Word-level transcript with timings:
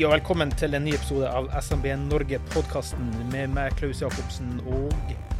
Hei 0.00 0.06
og 0.08 0.14
velkommen 0.14 0.48
til 0.56 0.72
en 0.72 0.80
ny 0.80 0.94
episode 0.96 1.28
av 1.28 1.50
SMB 1.60 1.90
Norge-podkasten 2.06 3.10
med 3.28 3.50
meg, 3.52 3.74
Klaus 3.76 3.98
Jacobsen 4.00 4.54
og 4.64 4.94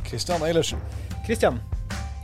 Kristian 0.05 0.45
Eilertsen. 0.45 0.83
Kristian. 1.25 1.57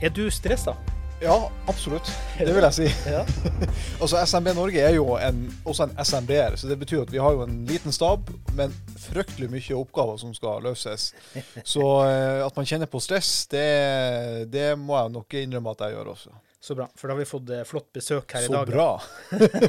Er 0.05 0.13
du 0.13 0.27
stressa? 0.29 0.75
Ja, 1.17 1.33
absolutt. 1.65 2.11
Det 2.37 2.53
vil 2.53 2.61
jeg 2.67 2.77
si. 2.77 2.91
Ja. 3.15 3.23
altså, 4.03 4.21
SMB 4.21 4.53
Norge 4.53 4.85
er 4.85 4.93
jo 4.99 5.15
en, 5.17 5.47
også 5.65 5.87
en 5.87 5.97
SMB-er, 5.97 6.59
så 6.61 6.69
det 6.69 6.77
betyr 6.77 7.07
at 7.07 7.15
vi 7.15 7.25
har 7.25 7.33
jo 7.33 7.41
en 7.47 7.63
liten 7.65 7.95
stab, 7.95 8.29
men 8.53 8.75
fryktelig 9.07 9.49
mye 9.55 9.81
oppgaver 9.81 10.21
som 10.21 10.37
skal 10.37 10.61
løses. 10.61 11.15
Så 11.73 11.87
eh, 12.05 12.45
at 12.45 12.53
man 12.53 12.69
kjenner 12.69 12.85
på 12.85 13.01
stress, 13.01 13.47
det, 13.49 13.65
det 14.53 14.75
må 14.77 14.93
jeg 14.93 15.15
nok 15.17 15.41
innrømme 15.41 15.73
at 15.73 15.87
jeg 15.87 15.97
gjør 15.97 16.13
også. 16.13 16.37
Så 16.59 16.75
bra, 16.75 16.87
for 16.95 17.07
da 17.07 17.13
har 17.13 17.19
vi 17.19 17.25
fått 17.29 17.49
eh, 17.53 17.63
flott 17.69 17.91
besøk 17.93 18.33
her 18.33 18.41
Så 18.41 18.51
i 18.51 18.55
dag. 18.55 18.67
Så 18.67 18.71
bra. 18.71 19.01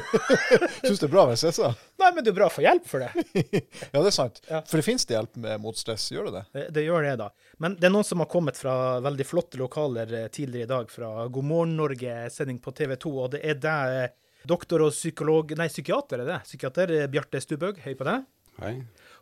Syns 0.87 0.99
det 0.99 1.05
er 1.05 1.11
bra 1.13 1.25
med 1.29 1.37
stressa? 1.37 1.69
Nei, 2.01 2.09
men 2.15 2.25
det 2.25 2.31
er 2.31 2.37
bra 2.39 2.47
å 2.49 2.53
få 2.53 2.63
hjelp 2.65 2.87
for 2.89 3.05
det. 3.05 3.11
Ja, 3.93 4.01
det 4.01 4.09
er 4.09 4.15
sant. 4.15 4.41
Ja. 4.49 4.63
For 4.65 4.81
det 4.81 4.85
finnes 4.87 5.05
det 5.05 5.13
hjelp 5.13 5.37
med, 5.41 5.61
mot 5.61 5.77
stress, 5.77 6.07
gjør 6.11 6.29
det 6.29 6.33
det? 6.39 6.43
det. 6.57 6.63
Det 6.79 6.85
gjør 6.87 7.05
det, 7.05 7.13
da. 7.21 7.29
Men 7.61 7.77
det 7.77 7.89
er 7.89 7.93
noen 7.93 8.07
som 8.07 8.23
har 8.23 8.29
kommet 8.31 8.57
fra 8.57 8.73
veldig 9.05 9.27
flotte 9.29 9.61
lokaler 9.61 10.15
eh, 10.23 10.25
tidligere 10.33 10.65
i 10.65 10.71
dag, 10.73 10.89
fra 10.91 11.27
God 11.27 11.49
morgen 11.51 11.77
Norge-sending 11.77 12.57
på 12.63 12.73
TV 12.81 12.97
2, 13.05 13.13
og 13.25 13.31
det 13.37 13.43
er 13.45 13.61
deg, 13.61 13.99
eh, 13.99 14.43
doktor 14.49 14.87
og 14.87 14.95
psykolog 14.95 15.53
Nei, 15.61 15.69
psykiater 15.69 16.25
er 16.25 16.33
det. 16.33 16.41
Psykiater 16.49 16.95
Bjarte 17.13 17.45
Stubhaug, 17.45 17.79
høy 17.85 17.93
på 18.01 18.09
deg. 18.09 18.25
Hei. 18.63 18.75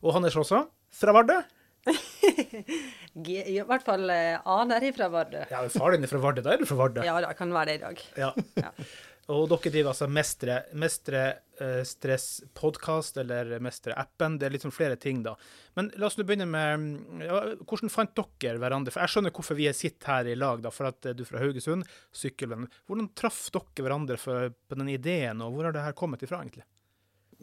Og 0.05 0.15
Hannes 0.15 0.39
også, 0.39 0.63
fra 1.03 1.13
Vardø. 1.19 1.41
G- 3.27 3.43
I 3.53 3.57
hvert 3.65 3.85
fall 3.87 4.09
eh, 4.13 4.37
aner 4.45 4.87
ifra 4.89 5.09
Vardø. 5.13 5.43
Ja, 5.51 5.63
far 5.73 5.95
din 5.95 6.05
er 6.05 6.11
fra 6.11 6.21
Vardø, 6.23 6.43
da 6.45 6.55
er 6.55 6.61
du 6.63 6.69
fra 6.69 6.79
Vardø. 6.83 7.05
Ja, 7.07 7.19
det 7.23 7.35
kan 7.39 7.53
være 7.55 7.71
det 7.71 7.77
i 7.79 7.85
dag. 7.85 8.01
Ja. 8.19 8.31
Ja. 8.61 8.73
Og 9.27 9.49
dere 9.51 9.71
driver 9.73 9.89
altså 9.91 10.07
Mestre, 10.07 10.53
mestre 10.79 11.21
uh, 11.59 11.81
stress-podkast, 11.83 13.17
eller 13.19 13.57
Mestre-appen. 13.59 14.37
Det 14.39 14.47
er 14.47 14.53
liksom 14.53 14.71
flere 14.71 14.95
ting, 14.95 15.19
da. 15.25 15.33
Men 15.75 15.89
la 15.99 16.07
oss 16.07 16.15
nå 16.15 16.23
begynne 16.23 16.47
med 16.47 16.79
mm, 16.79 17.25
ja, 17.25 17.41
Hvordan 17.67 17.91
fant 17.91 18.13
dere 18.39 18.61
hverandre? 18.61 18.93
For 18.95 19.03
Jeg 19.03 19.11
skjønner 19.17 19.35
hvorfor 19.35 19.59
vi 19.59 19.67
sitter 19.75 20.13
her 20.13 20.29
i 20.31 20.37
lag, 20.39 20.63
da, 20.63 20.71
for 20.71 20.87
at 20.93 21.09
eh, 21.11 21.17
du 21.17 21.25
er 21.25 21.31
fra 21.33 21.43
Haugesund, 21.43 21.83
sykkelvenn. 22.15 22.69
Hvordan 22.87 23.11
traff 23.19 23.41
dere 23.51 23.83
hverandre 23.89 24.15
for, 24.21 24.47
på 24.55 24.79
den 24.79 24.93
ideen, 24.95 25.43
og 25.43 25.57
hvor 25.57 25.67
har 25.67 25.75
det 25.75 25.83
her 25.89 25.97
kommet 25.99 26.23
ifra, 26.23 26.39
egentlig? 26.45 26.63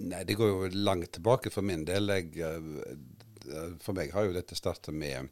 Nei, 0.08 0.24
det 0.26 0.38
går 0.40 0.54
jo 0.54 0.72
langt 0.88 1.12
tilbake 1.18 1.52
for 1.52 1.62
min 1.68 1.84
del. 1.86 2.08
Jeg, 2.16 2.32
for 3.82 3.96
meg 3.96 4.12
har 4.14 4.28
jo 4.28 4.34
dette 4.36 4.56
startet 4.58 4.94
med, 4.96 5.30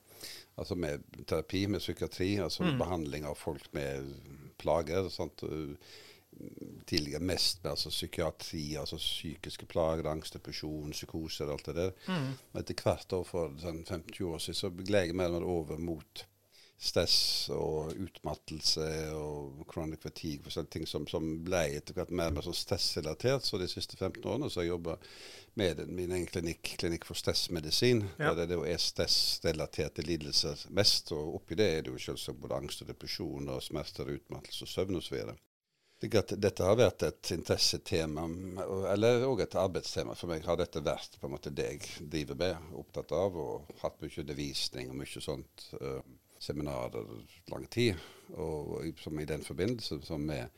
altså 0.61 0.77
med 0.79 1.05
terapi, 1.27 1.67
med 1.71 1.83
psykiatri, 1.83 2.37
altså 2.45 2.67
behandling 2.79 3.27
av 3.29 3.39
folk 3.41 3.69
med 3.77 4.09
plager. 4.61 5.09
Sant? 5.13 5.45
Tidligere 6.89 7.21
mest 7.29 7.61
med 7.63 7.75
altså 7.75 7.93
psykiatri, 7.93 8.65
altså 8.81 8.97
psykiske 8.97 9.69
plager, 9.69 10.09
angst, 10.09 10.39
depresjon, 10.39 10.95
psykoser 10.97 11.51
og 11.51 11.59
alt 11.59 11.71
det 11.71 11.79
der. 11.79 11.97
Mm. 12.09 12.29
etter 12.63 12.85
hvert 12.87 13.17
år 13.19 13.25
for 13.29 13.57
sånn 13.61 13.83
50 13.89 14.29
år 14.31 14.41
siden 14.41 14.61
så 14.63 14.73
gled 14.83 15.11
jeg 15.11 15.19
mer 15.19 15.37
over 15.45 15.81
mot 15.81 16.27
stress 16.83 17.47
og 17.55 17.93
utmattelse 17.95 18.87
og 19.15 19.63
chronic 19.71 20.03
fatigue, 20.03 20.43
forskjellige 20.43 20.75
ting 20.75 20.89
som, 20.91 21.07
som 21.07 21.29
ble 21.47 21.63
etter 21.77 21.95
hvert 21.95 22.11
mer 22.11 22.33
og 22.33 22.39
mer 22.39 22.47
sånn 22.49 22.59
stressrelatert. 22.59 23.47
Så 23.47 23.61
de 23.61 23.69
siste 23.71 23.99
15 23.99 24.25
årene 24.25 24.51
så 24.51 24.61
har 24.61 24.67
jeg 24.67 24.75
jobba 24.75 24.97
med 25.55 25.83
min 25.89 26.13
egen 26.13 26.27
klinikk, 26.27 26.75
klinikk 26.81 27.05
for 27.05 27.15
stressmedisin, 27.19 28.05
Ja. 28.19 28.35
der 28.35 28.47
det 28.47 28.59
er 28.73 28.79
stressrelaterte 28.81 30.03
lidelser 30.03 30.57
mest. 30.71 31.13
Og 31.13 31.35
oppi 31.37 31.55
det 31.55 31.67
er 31.79 31.83
det 31.83 31.93
jo 31.93 31.99
selvsagt 31.99 32.41
både 32.41 32.55
angst 32.57 32.83
og 32.83 32.89
depresjon 32.89 33.49
og 33.49 33.63
smerter, 33.63 34.09
utmattelse 34.17 34.65
og 34.65 34.69
søvn 34.69 34.97
osv. 34.97 35.19
Dette 36.03 36.65
har 36.67 36.75
vært 36.81 37.03
et 37.07 37.31
interessetema, 37.37 38.25
eller 38.91 39.23
òg 39.29 39.43
et 39.45 39.55
arbeidstema. 39.55 40.17
For 40.19 40.27
meg 40.33 40.43
har 40.49 40.57
dette 40.59 40.81
vært 40.83 41.15
på 41.21 41.29
en 41.29 41.35
måte 41.37 41.53
det 41.55 41.69
jeg 41.69 42.09
driver 42.11 42.35
med, 42.41 42.73
opptatt 42.75 43.13
av, 43.15 43.37
og 43.39 43.69
hatt 43.85 44.01
mye 44.03 44.19
undervisning 44.25 44.91
og 44.91 44.97
mye 44.99 45.23
sånt. 45.23 45.69
Uh, 45.81 46.01
seminarer 46.43 47.07
lang 47.53 47.69
tid. 47.71 47.95
Og 48.35 48.85
i- 48.89 48.95
som 48.99 49.21
i 49.21 49.25
den 49.25 49.45
forbindelse, 49.47 50.01
som 50.03 50.21
med 50.27 50.49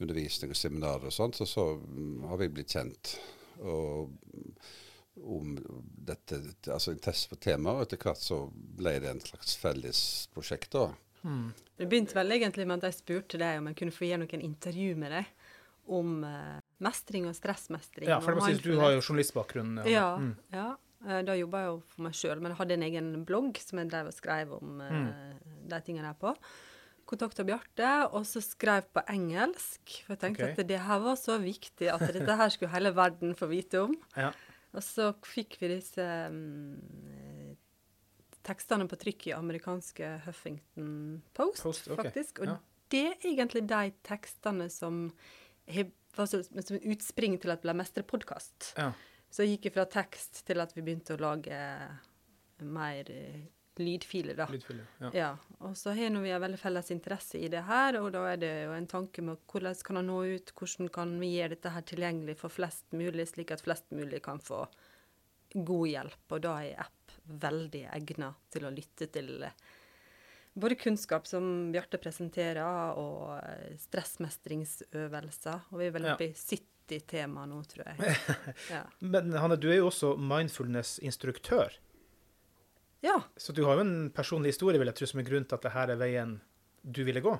undervisning 0.00 0.50
og 0.50 0.56
seminarer 0.56 1.06
og 1.06 1.12
sånt, 1.12 1.36
så, 1.36 1.46
så 1.46 1.80
har 2.28 2.36
vi 2.36 2.48
blitt 2.48 2.68
kjent. 2.76 3.14
Og 3.60 4.10
mm, 4.34 4.54
om 5.30 5.54
dette, 6.08 6.38
altså 6.72 6.94
interesse 6.94 7.28
for 7.28 7.36
temaet, 7.42 7.76
og 7.76 7.82
etter 7.86 8.00
hvert 8.00 8.22
så 8.24 8.38
ble 8.54 8.94
det 9.02 9.10
en 9.10 9.20
slags 9.20 9.56
felles 9.60 10.00
prosjekt 10.34 10.70
da. 10.72 10.86
Det 11.76 11.84
begynte 11.90 12.16
vel 12.16 12.32
egentlig 12.32 12.64
med 12.66 12.78
at 12.80 12.86
jeg 12.88 13.00
spurte 13.02 13.36
deg 13.40 13.58
om 13.60 13.66
jeg 13.68 13.76
kunne 13.76 13.92
få 13.92 14.06
gjøre 14.08 14.22
noen 14.22 14.44
intervju 14.46 14.94
med 14.96 15.12
deg 15.12 15.26
om 15.92 16.22
uh, 16.24 16.60
mestring 16.80 17.26
og 17.28 17.34
stressmestring. 17.36 18.08
Ja, 18.08 18.20
for 18.22 18.32
det 18.32 18.40
må 18.40 18.46
sies, 18.48 18.62
Du 18.64 18.78
har 18.80 18.94
jo 18.94 19.02
journalistbakgrunn. 19.02 19.82
Ja, 19.90 20.16
Mm. 20.16 20.36
ja. 20.54 20.76
Eh, 21.06 21.22
Da 21.24 21.34
jobba 21.36 21.58
jeg 21.64 21.66
jo 21.72 21.82
for 21.88 22.02
meg 22.06 22.12
sjøl, 22.16 22.40
men 22.40 22.52
jeg 22.52 22.58
hadde 22.58 22.74
en 22.78 22.82
egen 22.88 23.24
blogg 23.26 23.56
som 23.60 23.78
jeg 23.80 23.90
drev 23.90 24.06
og 24.06 24.14
skrev 24.14 24.52
om 24.56 24.78
Mm. 24.80 25.12
de 25.68 25.80
tingene 25.80 26.08
der 26.08 26.14
på. 26.20 26.34
Kontakta 27.10 27.44
Bjarte, 27.46 27.90
og 28.14 28.22
så 28.28 28.42
skrev 28.44 28.86
på 28.94 29.02
engelsk. 29.10 29.96
For 30.04 30.14
jeg 30.14 30.22
tenkte 30.22 30.46
okay. 30.46 30.54
at 30.54 30.70
det 30.70 30.78
her 30.86 31.02
var 31.02 31.18
så 31.18 31.40
viktig 31.42 31.90
at 31.90 32.04
dette 32.14 32.36
her 32.38 32.52
skulle 32.54 32.72
hele 32.74 32.94
verden 32.96 33.34
få 33.38 33.50
vite 33.50 33.84
om. 33.88 33.96
Ja. 34.20 34.32
Og 34.70 34.84
så 34.86 35.08
fikk 35.26 35.56
vi 35.58 35.72
disse 35.72 36.04
um, 36.30 36.76
tekstene 38.46 38.86
på 38.86 38.98
trykk 39.00 39.24
i 39.26 39.32
amerikanske 39.34 40.12
Huffington 40.28 40.92
Post, 41.34 41.64
Post, 41.64 41.88
okay. 41.90 42.04
faktisk. 42.04 42.38
Og 42.44 42.52
Ja. 42.52 42.56
det 42.94 43.02
er 43.08 43.26
egentlig 43.32 43.64
de 43.66 43.92
tekstene 44.06 44.68
som 44.70 45.08
var 46.16 46.26
som 46.30 46.78
utspring 46.78 47.34
til 47.42 47.50
at 47.50 47.62
ble 47.62 47.74
Mestre-podkast. 47.74 48.74
Ja. 48.78 48.92
Så 49.30 49.46
jeg 49.46 49.58
gikk 49.58 49.74
fra 49.74 49.86
tekst 49.90 50.44
til 50.46 50.62
at 50.62 50.74
vi 50.74 50.82
begynte 50.82 51.14
å 51.14 51.22
lage 51.22 51.58
mer 52.66 53.10
eh, 53.10 53.46
lydfiler, 53.80 54.36
da. 54.38 54.46
Lydfiler, 54.52 54.86
Ja. 55.00 55.10
Ja, 55.16 55.30
og 55.60 55.76
så 55.76 55.94
har 55.96 56.10
vi 56.22 56.30
en 56.30 56.42
veldig 56.44 56.60
felles 56.60 56.90
interesse 56.94 57.38
i 57.40 57.48
det 57.52 57.64
her, 57.66 57.98
og 58.00 58.12
da 58.14 58.24
er 58.32 58.38
det 58.40 58.52
jo 58.64 58.76
en 58.76 58.86
tanke 58.90 59.24
med 59.24 59.40
hvordan 59.50 59.74
kan 59.84 60.00
det 60.00 60.04
nå 60.06 60.20
ut, 60.36 60.52
hvordan 60.56 60.92
kan 60.92 61.18
vi 61.20 61.34
gjøre 61.36 61.56
dette 61.56 61.74
her 61.74 61.84
tilgjengelig 61.88 62.38
for 62.40 62.52
flest 62.52 62.86
mulig, 62.96 63.28
slik 63.28 63.50
at 63.56 63.64
flest 63.64 63.90
mulig 63.90 64.22
kan 64.24 64.40
få 64.40 64.64
god 65.54 65.88
hjelp. 65.88 66.24
Og 66.30 66.42
da 66.44 66.56
er 66.62 66.82
app 66.86 67.14
veldig 67.42 67.84
egnet 67.94 68.50
til 68.52 68.66
å 68.66 68.72
lytte 68.74 69.08
til 69.12 69.42
eh, 69.46 69.68
både 70.54 70.78
kunnskap 70.80 71.26
som 71.26 71.70
Bjarte 71.74 72.00
presenterer, 72.02 72.94
og 72.98 73.36
eh, 73.42 73.76
stressmestringsøvelser. 73.80 75.70
Og 75.70 75.80
vi 75.82 75.88
er 75.88 75.94
vel 75.96 76.10
oppe 76.12 76.30
i 76.30 76.34
70 76.34 77.06
tema 77.10 77.46
nå, 77.46 77.62
tror 77.70 77.92
jeg. 77.92 78.16
Ja. 78.74 78.84
Men 79.00 79.32
Hanne, 79.38 79.58
du 79.60 79.68
er 79.70 79.80
jo 79.80 79.90
også 79.90 80.16
mindfulness-instruktør. 80.18 81.78
Ja. 83.02 83.16
Så 83.36 83.52
du 83.56 83.62
har 83.64 83.78
jo 83.78 83.84
en 83.86 84.10
personlig 84.14 84.52
historie 84.54 84.78
vil 84.78 84.90
jeg 84.90 84.98
tro, 85.00 85.06
som 85.06 85.20
er 85.22 85.26
grunnen 85.28 85.46
til 85.48 85.56
at 85.56 85.62
dette 85.66 85.84
er 85.94 85.96
veien 86.00 86.34
du 86.84 87.02
ville 87.04 87.20
gå. 87.24 87.32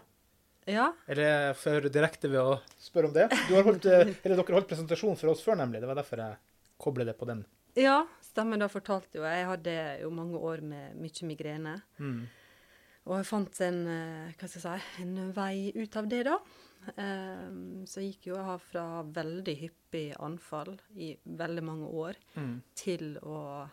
Ja. 0.69 0.91
Er 1.09 1.15
det 1.19 1.31
for 1.57 1.81
direkte 1.93 2.29
ved 2.31 2.41
å 2.41 2.59
spørre 2.81 3.09
om 3.09 3.15
det? 3.17 3.29
Du 3.49 3.55
har 3.57 3.65
holdt, 3.67 3.87
eh, 3.87 4.13
eller 4.23 4.37
dere 4.37 4.45
har 4.45 4.59
holdt 4.61 4.69
presentasjon 4.69 5.17
for 5.17 5.33
oss 5.33 5.43
før, 5.45 5.57
nemlig. 5.57 5.81
Det 5.81 5.89
var 5.89 5.97
derfor 6.01 6.21
jeg 6.21 6.37
koblet 6.81 7.07
det 7.09 7.17
på 7.19 7.27
den. 7.29 7.45
Ja, 7.77 8.03
stemmer. 8.25 8.59
Da 8.61 8.69
fortalte 8.69 9.17
jo 9.21 9.23
jeg. 9.25 9.41
Jeg 9.41 9.49
hadde 9.49 9.77
jo 10.03 10.11
mange 10.11 10.39
år 10.39 10.61
med 10.63 10.97
mye 11.01 11.27
migrene. 11.29 11.77
Mm. 11.99 12.27
Og 13.07 13.17
jeg 13.17 13.27
fant 13.31 13.61
en, 13.65 13.79
eh, 13.89 14.33
hva 14.39 14.49
skal 14.49 14.61
jeg 14.61 14.83
si, 14.83 15.03
en 15.03 15.33
vei 15.33 15.73
ut 15.77 15.97
av 15.97 16.09
det, 16.09 16.25
da. 16.29 16.39
Um, 16.97 17.85
så 17.85 18.01
jeg 18.01 18.15
gikk 18.15 18.31
jo 18.31 18.37
jeg 18.39 18.61
fra 18.71 18.85
veldig 19.05 19.55
hyppig 19.61 20.05
anfall 20.17 20.79
i 20.97 21.11
veldig 21.29 21.63
mange 21.63 21.89
år 21.93 22.17
Mm. 22.37 22.63
til 22.75 23.19
å 23.21 23.69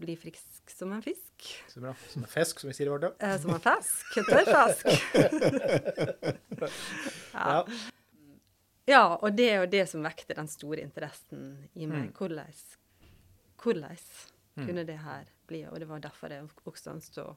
bli 0.00 0.16
frisk 0.20 0.70
som 0.70 0.92
en 0.92 1.02
fisk. 1.02 1.46
Så 1.72 1.80
bra. 1.80 1.94
Som 2.12 2.24
en 2.24 2.30
fisk, 2.30 2.60
som 2.60 2.70
vi 2.70 2.76
sier 2.76 2.88
i 2.88 2.92
Vardø. 2.92 3.12
Eh, 3.18 3.36
som 3.40 3.54
en 3.54 3.62
fisk. 3.64 4.18
Tørrfisk. 4.30 4.86
Ja. 7.36 7.60
Ja, 8.86 9.02
og 9.18 9.34
det 9.34 9.48
er 9.50 9.56
jo 9.60 9.70
det 9.70 9.82
som 9.90 10.04
vekte 10.06 10.36
den 10.38 10.46
store 10.48 10.84
interessen 10.86 11.56
i 11.74 11.88
meg. 11.90 12.06
Mm. 12.06 12.12
Hvordan, 12.14 12.52
hvordan 13.58 13.96
kunne 14.54 14.84
det 14.86 14.98
her 15.02 15.26
bli? 15.50 15.64
Og 15.66 15.80
det 15.82 15.88
var 15.90 16.04
derfor 16.04 16.30
det 16.30 16.38
også 16.64 17.24
å 17.24 17.34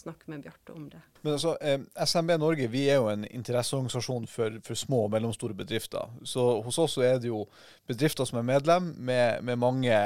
snakke 0.00 0.30
med 0.32 0.42
Bjarte 0.44 0.72
om 0.72 0.88
det. 0.90 1.00
Men 1.20 1.34
altså, 1.36 1.54
eh, 1.60 1.80
SMB 2.06 2.36
Norge 2.40 2.66
vi 2.72 2.86
er 2.88 3.00
jo 3.00 3.08
en 3.12 3.26
interesseorganisasjon 3.28 4.26
for, 4.30 4.56
for 4.64 4.78
små 4.78 5.04
og 5.06 5.14
mellomstore 5.14 5.56
bedrifter. 5.56 6.12
Så 6.24 6.44
hos 6.64 6.78
oss 6.80 6.96
så 6.96 7.04
er 7.06 7.18
det 7.20 7.28
jo 7.28 7.44
bedrifter 7.90 8.28
som 8.28 8.40
er 8.40 8.46
medlem, 8.48 8.92
med, 8.96 9.44
med 9.44 9.60
mange 9.60 9.96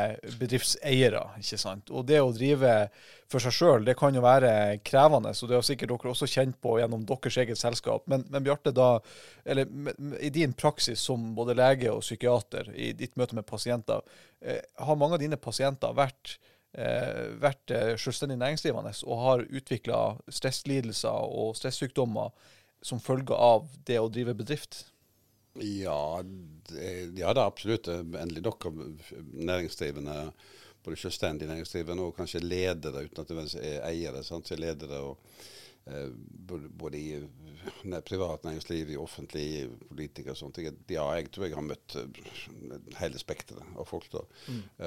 bedriftseiere. 0.40 1.22
ikke 1.38 1.60
sant? 1.60 1.92
Og 1.94 2.06
det 2.08 2.20
å 2.22 2.32
drive 2.34 2.74
for 3.30 3.42
seg 3.42 3.54
sjøl, 3.56 3.92
kan 3.98 4.14
jo 4.16 4.22
være 4.24 4.80
krevende. 4.86 5.32
og 5.34 5.50
Det 5.50 5.58
har 5.58 5.66
sikkert 5.66 5.94
dere 5.94 6.12
også 6.12 6.30
kjent 6.30 6.58
på 6.62 6.78
gjennom 6.80 7.06
deres 7.08 7.38
eget 7.42 7.60
selskap. 7.60 8.06
Men, 8.10 8.26
men 8.30 8.44
Bjarte, 8.46 8.74
da, 8.74 8.98
eller 9.44 9.70
i 10.20 10.32
din 10.34 10.54
praksis 10.58 11.02
som 11.02 11.32
både 11.36 11.56
lege 11.58 11.92
og 11.92 12.02
psykiater, 12.04 12.72
i 12.74 12.92
ditt 12.96 13.16
møte 13.20 13.38
med 13.38 13.46
pasienter, 13.46 14.02
eh, 14.42 14.60
har 14.82 14.98
mange 15.00 15.18
av 15.18 15.24
dine 15.24 15.40
pasienter 15.40 15.94
vært 15.96 16.38
vært 16.74 17.70
eh, 17.70 17.92
selvstendig 18.00 18.38
næringsdrivende 18.40 18.90
og 19.06 19.22
har 19.22 19.44
utvikla 19.46 20.00
stresslidelser 20.26 21.30
og 21.38 21.54
stressykdommer 21.58 22.34
som 22.84 23.00
følge 23.00 23.36
av 23.36 23.68
det 23.86 24.00
å 24.00 24.10
drive 24.12 24.34
bedrift. 24.36 24.82
Ja, 25.62 26.18
det, 26.68 26.88
ja, 27.14 27.30
det 27.30 27.40
er 27.40 27.46
absolutt. 27.46 27.88
Endelig 27.88 28.42
nok 28.42 28.66
næringsdrivende, 29.32 30.16
både 30.84 30.98
selvstendig 31.00 31.48
næringsdrivende 31.48 32.08
og 32.08 32.16
kanskje 32.18 32.42
ledere, 32.42 33.06
uten 33.06 33.22
at 33.22 33.30
det 33.30 33.44
er 33.62 33.86
eiere. 33.86 34.24
Sant? 34.26 34.50
Så 34.50 34.58
ledere 34.58 34.98
og, 35.06 35.22
eh, 35.86 36.10
både, 36.10 36.98
i 36.98 37.22
privat 38.08 38.44
næringsliv, 38.46 38.90
i 38.94 38.98
offentlig, 39.00 39.44
i 39.44 39.88
politikere 39.88 40.34
og 40.34 40.40
sånt. 40.40 40.60
Jeg, 40.62 40.76
ja, 40.90 41.04
jeg 41.18 41.30
tror 41.34 41.46
jeg 41.46 41.56
har 41.58 41.66
møtt 41.66 41.96
eh, 42.00 42.18
hele 43.00 43.20
spekteret 43.20 43.78
av 43.78 43.88
folk. 43.88 44.10
da. 44.12 44.24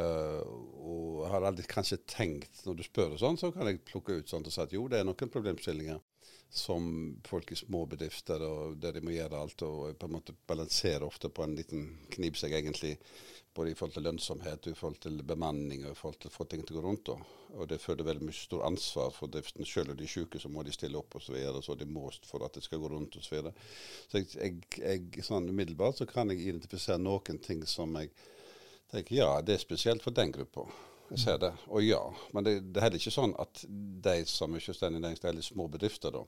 Eh, 0.01 0.43
og 0.87 1.25
har 1.31 1.47
aldri 1.47 1.67
kanskje 1.69 2.01
tenkt, 2.09 2.65
når 2.65 2.79
du 2.79 2.85
spør 2.87 3.15
og 3.15 3.23
sånn, 3.23 3.39
så 3.39 3.51
kan 3.55 3.69
jeg 3.69 3.83
plukke 3.87 4.19
ut 4.19 4.29
sånt 4.29 4.49
og 4.49 4.55
si 4.55 4.63
at 4.63 4.75
jo, 4.75 4.87
det 4.91 5.01
er 5.01 5.09
noen 5.09 5.33
problemstillinger 5.33 6.03
som 6.49 7.17
folk 7.27 7.51
i 7.51 7.57
små 7.59 7.85
bedrifter, 7.91 8.41
og 8.43 8.77
der 8.81 8.95
de 8.95 9.01
må 9.03 9.11
gjøre 9.11 9.39
alt 9.41 9.63
og 9.67 9.97
på 9.99 10.07
en 10.07 10.15
måte 10.15 10.35
balansere 10.47 11.07
ofte 11.07 11.29
på 11.29 11.43
en 11.43 11.57
liten 11.57 11.89
knivsegg, 12.13 12.55
egentlig. 12.55 12.95
Både 13.57 13.71
i 13.71 13.75
forhold 13.77 13.95
til 13.95 14.05
lønnsomhet, 14.05 14.69
i 14.69 14.77
forhold 14.77 14.99
til 15.01 15.23
bemanning 15.25 15.85
og 15.85 15.95
i 15.95 15.97
forhold 15.97 16.19
til 16.21 16.29
å 16.29 16.35
få 16.35 16.45
ting 16.45 16.61
til 16.61 16.77
å 16.77 16.79
gå 16.79 16.85
rundt. 16.85 17.09
da. 17.09 17.17
Og 17.57 17.69
det 17.71 17.79
føler 17.81 18.05
veldig 18.05 18.27
mye 18.27 18.37
stor 18.37 18.65
ansvar 18.67 19.13
for 19.15 19.33
driften. 19.33 19.65
Selv 19.65 19.91
om 19.91 19.97
de 19.97 20.05
er 20.05 20.13
syke, 20.13 20.39
så 20.39 20.51
må 20.53 20.63
de 20.63 20.75
stille 20.75 20.99
opp 20.99 21.17
og 21.17 21.23
så 21.25 21.33
videre, 21.33 21.63
så 21.65 21.75
de 21.75 21.87
må 21.89 22.05
for 22.27 22.45
at 22.45 22.53
det 22.53 22.63
skal 22.67 22.83
gå 22.83 22.91
rundt 22.93 23.17
og 23.17 23.25
så. 23.25 23.41
Så 24.11 24.21
jeg, 24.21 24.29
jeg, 24.37 24.59
jeg, 24.77 25.25
sånn 25.25 25.49
umiddelbart 25.49 25.97
så 25.97 26.05
kan 26.09 26.29
jeg 26.29 26.43
identifisere 26.45 27.01
noen 27.01 27.41
ting 27.41 27.65
som 27.65 27.97
jeg 27.97 28.13
tenker 28.91 29.17
ja, 29.17 29.31
det 29.41 29.57
er 29.57 29.65
spesielt 29.65 30.05
for 30.05 30.15
den 30.15 30.31
gruppa. 30.31 30.67
Jeg 31.07 31.19
ser 31.19 31.37
det. 31.39 31.53
Og 31.71 31.83
ja. 31.85 32.01
Men 32.35 32.43
det, 32.43 32.53
det 32.67 32.81
er 32.81 32.87
heller 32.87 32.99
ikke 32.99 33.15
sånn 33.15 33.33
at 33.39 33.63
de 34.03 34.15
som 34.27 34.55
er 34.55 34.63
selvstendig 34.63 34.99
næringsdrivende 35.01 35.39
eller 35.39 35.47
små 35.47 35.67
bedrifter, 35.71 36.11
da, 36.11 36.23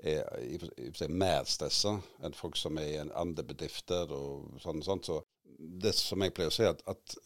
er 0.00 0.22
i 0.40 0.56
i, 0.56 0.88
i 0.88 1.08
mer 1.12 1.44
stressa 1.48 1.98
enn 2.24 2.36
folk 2.36 2.56
som 2.56 2.80
er 2.80 2.88
i 2.88 3.02
andre 3.04 3.44
bedrifter 3.44 4.12
og 4.16 4.56
sånn. 4.64 4.80
sånn. 4.84 5.04
Så 5.04 5.20
det 5.62 5.94
som 5.96 6.22
jeg 6.24 6.34
pleier 6.34 6.52
å 6.52 6.54
si, 6.54 6.66
at, 6.66 6.82
at 6.90 7.16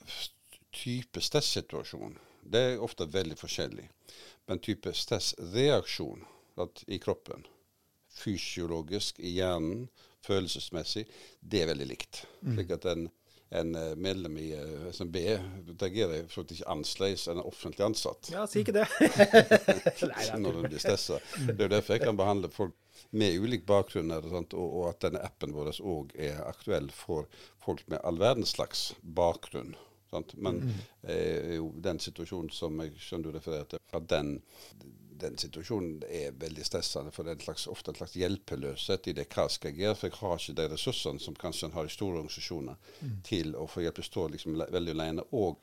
type 0.77 1.23
stressituasjon, 1.25 2.17
det 2.47 2.63
er 2.63 2.83
ofte 2.85 3.09
veldig 3.11 3.37
forskjellig. 3.41 3.87
Men 4.47 4.63
type 4.63 4.93
stressreaksjon 4.95 6.25
at, 6.63 6.83
i 6.87 6.99
kroppen, 7.03 7.47
fysiologisk 8.17 9.19
i 9.21 9.37
hjernen, 9.39 9.87
følelsesmessig, 10.27 11.07
det 11.41 11.63
er 11.63 11.71
veldig 11.73 11.89
likt. 11.91 12.25
Slik 12.43 12.73
at 12.77 12.87
en, 12.91 13.09
en 13.51 13.75
eh, 13.79 13.93
medlem 13.97 14.39
i 14.43 14.49
SMB 14.93 15.17
reagerer 15.81 16.27
for 16.31 16.43
at 16.43 16.55
ikke 16.57 16.71
annerledes 16.73 17.27
enn 17.31 17.39
en 17.41 17.47
offentlig 17.47 17.87
ansatt 17.87 18.33
Ja, 18.35 18.47
si 18.51 18.65
ikke 18.65 18.75
det. 18.75 18.87
når 20.43 20.59
de 20.59 20.65
blir 20.67 20.83
stressa. 20.83 21.21
Det 21.47 21.55
er 21.55 21.69
jo 21.69 21.75
derfor 21.77 21.97
jeg 21.97 22.07
kan 22.07 22.19
behandle 22.19 22.51
folk 22.51 22.75
med 23.17 23.39
ulik 23.39 23.67
bakgrunn, 23.69 24.11
og, 24.11 24.29
sånt, 24.33 24.55
og, 24.57 24.87
at 24.91 25.03
denne 25.05 25.23
appen 25.25 25.55
vår 25.55 25.73
òg 25.79 26.15
er 26.19 26.41
aktuell 26.47 26.89
for 26.95 27.29
folk 27.63 27.85
med 27.93 28.03
all 28.03 28.19
verdens 28.21 28.57
slags 28.57 28.89
bakgrunn. 29.03 29.77
Sant? 30.11 30.35
Men 30.39 30.63
eh, 31.03 31.57
jo, 31.59 31.71
den 31.83 32.01
situasjonen 32.03 32.53
som 32.55 32.79
jeg 32.83 32.95
skjønner 33.03 33.31
du 33.31 33.39
refererer 33.39 33.71
til, 33.71 33.83
at 33.97 34.09
den, 34.11 34.37
den 35.21 35.37
situasjonen 35.41 36.03
er 36.09 36.35
veldig 36.41 36.65
stressende. 36.67 37.13
For 37.15 37.25
det 37.27 37.35
er 37.35 37.39
en 37.41 37.45
slags, 37.47 37.67
ofte 37.73 37.93
en 37.93 37.99
slags 38.01 38.17
hjelpeløshet 38.21 39.09
i 39.11 39.15
det 39.17 39.27
hva 39.33 39.47
skal 39.53 39.73
jeg 39.73 39.83
gjøre. 39.85 39.99
For 40.01 40.09
jeg 40.11 40.19
har 40.21 40.41
ikke 40.43 40.57
de 40.61 40.69
ressursene 40.75 41.23
som 41.23 41.39
kanskje 41.39 41.69
en 41.71 41.77
har 41.79 41.89
i 41.89 41.95
store 41.95 42.19
organisasjoner 42.21 42.77
til 43.27 43.55
å 43.57 43.67
få 43.71 43.85
hjelp. 43.87 44.03
Jeg 44.03 44.11
står 44.11 44.35
liksom 44.37 44.59
veldig 44.61 44.95
alene. 44.97 45.27
Og 45.33 45.59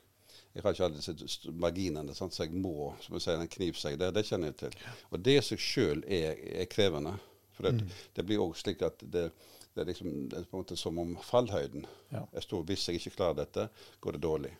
jeg 0.54 0.62
har 0.62 0.74
ikke 0.76 0.86
alle 0.86 1.54
marginene, 1.64 2.14
sant? 2.14 2.34
så 2.34 2.44
jeg 2.46 2.54
må 2.54 2.92
som 3.02 3.16
jeg 3.16 3.24
sier, 3.26 3.40
en 3.42 3.50
knivsegg. 3.56 3.98
Det, 3.98 4.12
det 4.14 4.26
kjenner 4.28 4.52
jeg 4.52 4.60
til. 4.66 4.76
Og 5.10 5.22
det 5.26 5.38
i 5.38 5.42
seg 5.48 5.62
sjøl 5.62 6.04
er, 6.06 6.38
er 6.62 6.70
krevende. 6.70 7.16
For 7.54 7.66
det, 7.70 7.86
det 8.14 8.24
blir 8.26 8.42
òg 8.42 8.56
slik 8.58 8.82
at 8.82 9.02
det, 9.14 9.28
det 9.74 9.82
er 9.82 9.88
liksom 9.90 10.12
det 10.30 10.38
er 10.40 10.46
på 10.50 10.56
en 10.58 10.62
måte 10.64 10.76
som 10.78 10.98
om 11.02 11.16
fallhøyden 11.22 11.86
Ja. 12.14 12.22
er 12.32 12.42
stor. 12.42 12.62
Hvis 12.66 12.86
jeg 12.88 13.00
ikke 13.00 13.16
klarer 13.16 13.40
dette, 13.42 13.68
går 14.02 14.16
det 14.16 14.22
dårlig. 14.22 14.52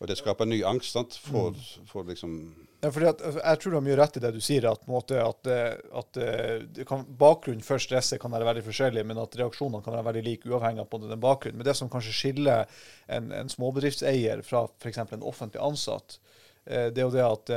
Og 0.00 0.06
det 0.10 0.18
skaper 0.18 0.46
ny 0.46 0.60
angst 0.66 0.94
sant? 0.94 1.14
For, 1.22 1.54
for 1.90 2.06
liksom 2.06 2.34
Ja, 2.80 2.92
fordi 2.94 3.08
at, 3.10 3.22
altså, 3.26 3.40
jeg 3.42 3.58
tror 3.58 3.72
du 3.72 3.76
har 3.76 3.84
mye 3.88 3.96
rett 3.98 4.16
i 4.16 4.20
det 4.22 4.30
du 4.36 4.40
sier, 4.44 4.66
at, 4.70 4.84
måte, 4.86 5.18
at, 5.18 5.48
eh, 5.50 5.72
at 5.98 6.18
eh, 6.22 6.60
det 6.76 6.84
kan, 6.86 7.02
bakgrunnen 7.18 7.64
for 7.66 7.82
stresset 7.82 8.20
kan 8.22 8.30
være 8.30 8.46
veldig 8.46 8.62
forskjellig, 8.68 9.02
men 9.08 9.18
at 9.18 9.34
reaksjonene 9.40 9.82
kan 9.82 9.96
være 9.96 10.06
veldig 10.12 10.22
like 10.28 10.50
uavhengig 10.50 10.84
av 10.84 11.08
den 11.08 11.24
bakgrunnen. 11.24 11.58
Men 11.58 11.66
det 11.66 11.74
som 11.74 11.90
kanskje 11.90 12.14
skiller 12.14 12.70
en, 13.10 13.32
en 13.34 13.50
småbedriftseier 13.50 14.44
fra 14.46 14.68
f.eks. 14.78 15.02
en 15.02 15.26
offentlig 15.26 15.62
ansatt, 15.64 16.20
eh, 16.70 16.86
det 16.94 17.02
er 17.02 17.08
jo 17.08 17.16
det 17.16 17.26
at, 17.26 17.54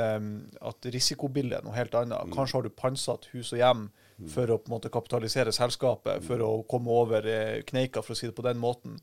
at 0.72 0.90
risikobildet 0.90 1.60
er 1.60 1.68
noe 1.68 1.78
helt 1.78 1.94
annet. 2.02 2.34
Kanskje 2.34 2.58
har 2.58 2.66
du 2.66 2.74
pantsatt 2.82 3.30
hus 3.36 3.54
og 3.54 3.62
hjem 3.62 3.88
for 4.32 4.50
å 4.50 4.58
på 4.58 4.70
en 4.70 4.76
måte 4.76 4.90
kapitalisere 4.90 5.54
selskapet, 5.54 6.26
for 6.26 6.42
å 6.42 6.52
komme 6.70 6.90
over 6.94 7.26
kneika, 7.70 8.02
for 8.02 8.14
å 8.14 8.18
si 8.18 8.26
det 8.26 8.36
på 8.38 8.44
den 8.46 8.58
måten. 8.62 8.98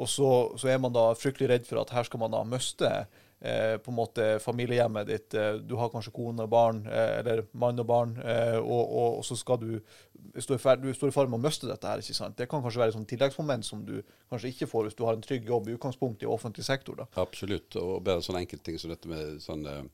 Og 0.00 0.08
så, 0.08 0.32
så 0.56 0.72
er 0.72 0.80
man 0.80 0.96
da 0.96 1.10
fryktelig 1.18 1.52
redd 1.52 1.68
for 1.68 1.82
at 1.82 1.92
her 1.92 2.08
skal 2.08 2.24
man 2.24 2.32
da 2.32 2.40
miste 2.46 2.88
på 3.38 3.92
en 3.92 3.94
måte 3.94 4.24
familiehjemmet 4.42 5.06
ditt. 5.06 5.34
Eh, 5.38 5.60
du 5.62 5.76
har 5.78 5.92
kanskje 5.92 6.10
kone 6.14 6.42
og 6.42 6.50
barn, 6.50 6.80
eh, 6.90 7.18
eller 7.20 7.44
mann 7.52 7.78
og 7.78 7.86
barn, 7.86 8.16
eh, 8.18 8.56
og, 8.58 8.82
og, 8.82 9.18
og 9.20 9.24
så 9.26 9.36
skal 9.38 9.60
du 9.62 9.78
stå 10.42 10.56
i 10.56 10.62
ferd, 10.62 10.82
du 10.82 10.94
står 10.94 11.12
i 11.12 11.14
fare 11.14 11.30
med 11.30 11.38
å 11.38 11.46
miste 11.46 11.68
dette 11.68 11.88
her. 11.88 12.02
ikke 12.02 12.16
sant? 12.16 12.36
Det 12.38 12.48
kan 12.50 12.62
kanskje 12.64 12.82
være 12.82 12.98
et 12.98 13.08
tilleggsmoment 13.12 13.66
som 13.66 13.84
du 13.86 14.00
kanskje 14.30 14.52
ikke 14.52 14.70
får 14.70 14.88
hvis 14.88 14.98
du 14.98 15.04
har 15.06 15.16
en 15.16 15.24
trygg 15.24 15.46
jobb 15.48 15.68
i 15.68 15.76
utgangspunktet 15.76 16.26
i 16.26 16.30
offentlig 16.30 16.66
sektor. 16.66 16.98
da. 16.98 17.08
Absolutt. 17.22 17.76
Og 17.80 18.02
bare 18.06 18.24
sånne 18.24 18.44
enkeltting 18.44 18.78
som 18.80 18.92
dette 18.92 19.10
med 19.10 19.38
sånn 19.44 19.66
eh, 19.70 19.84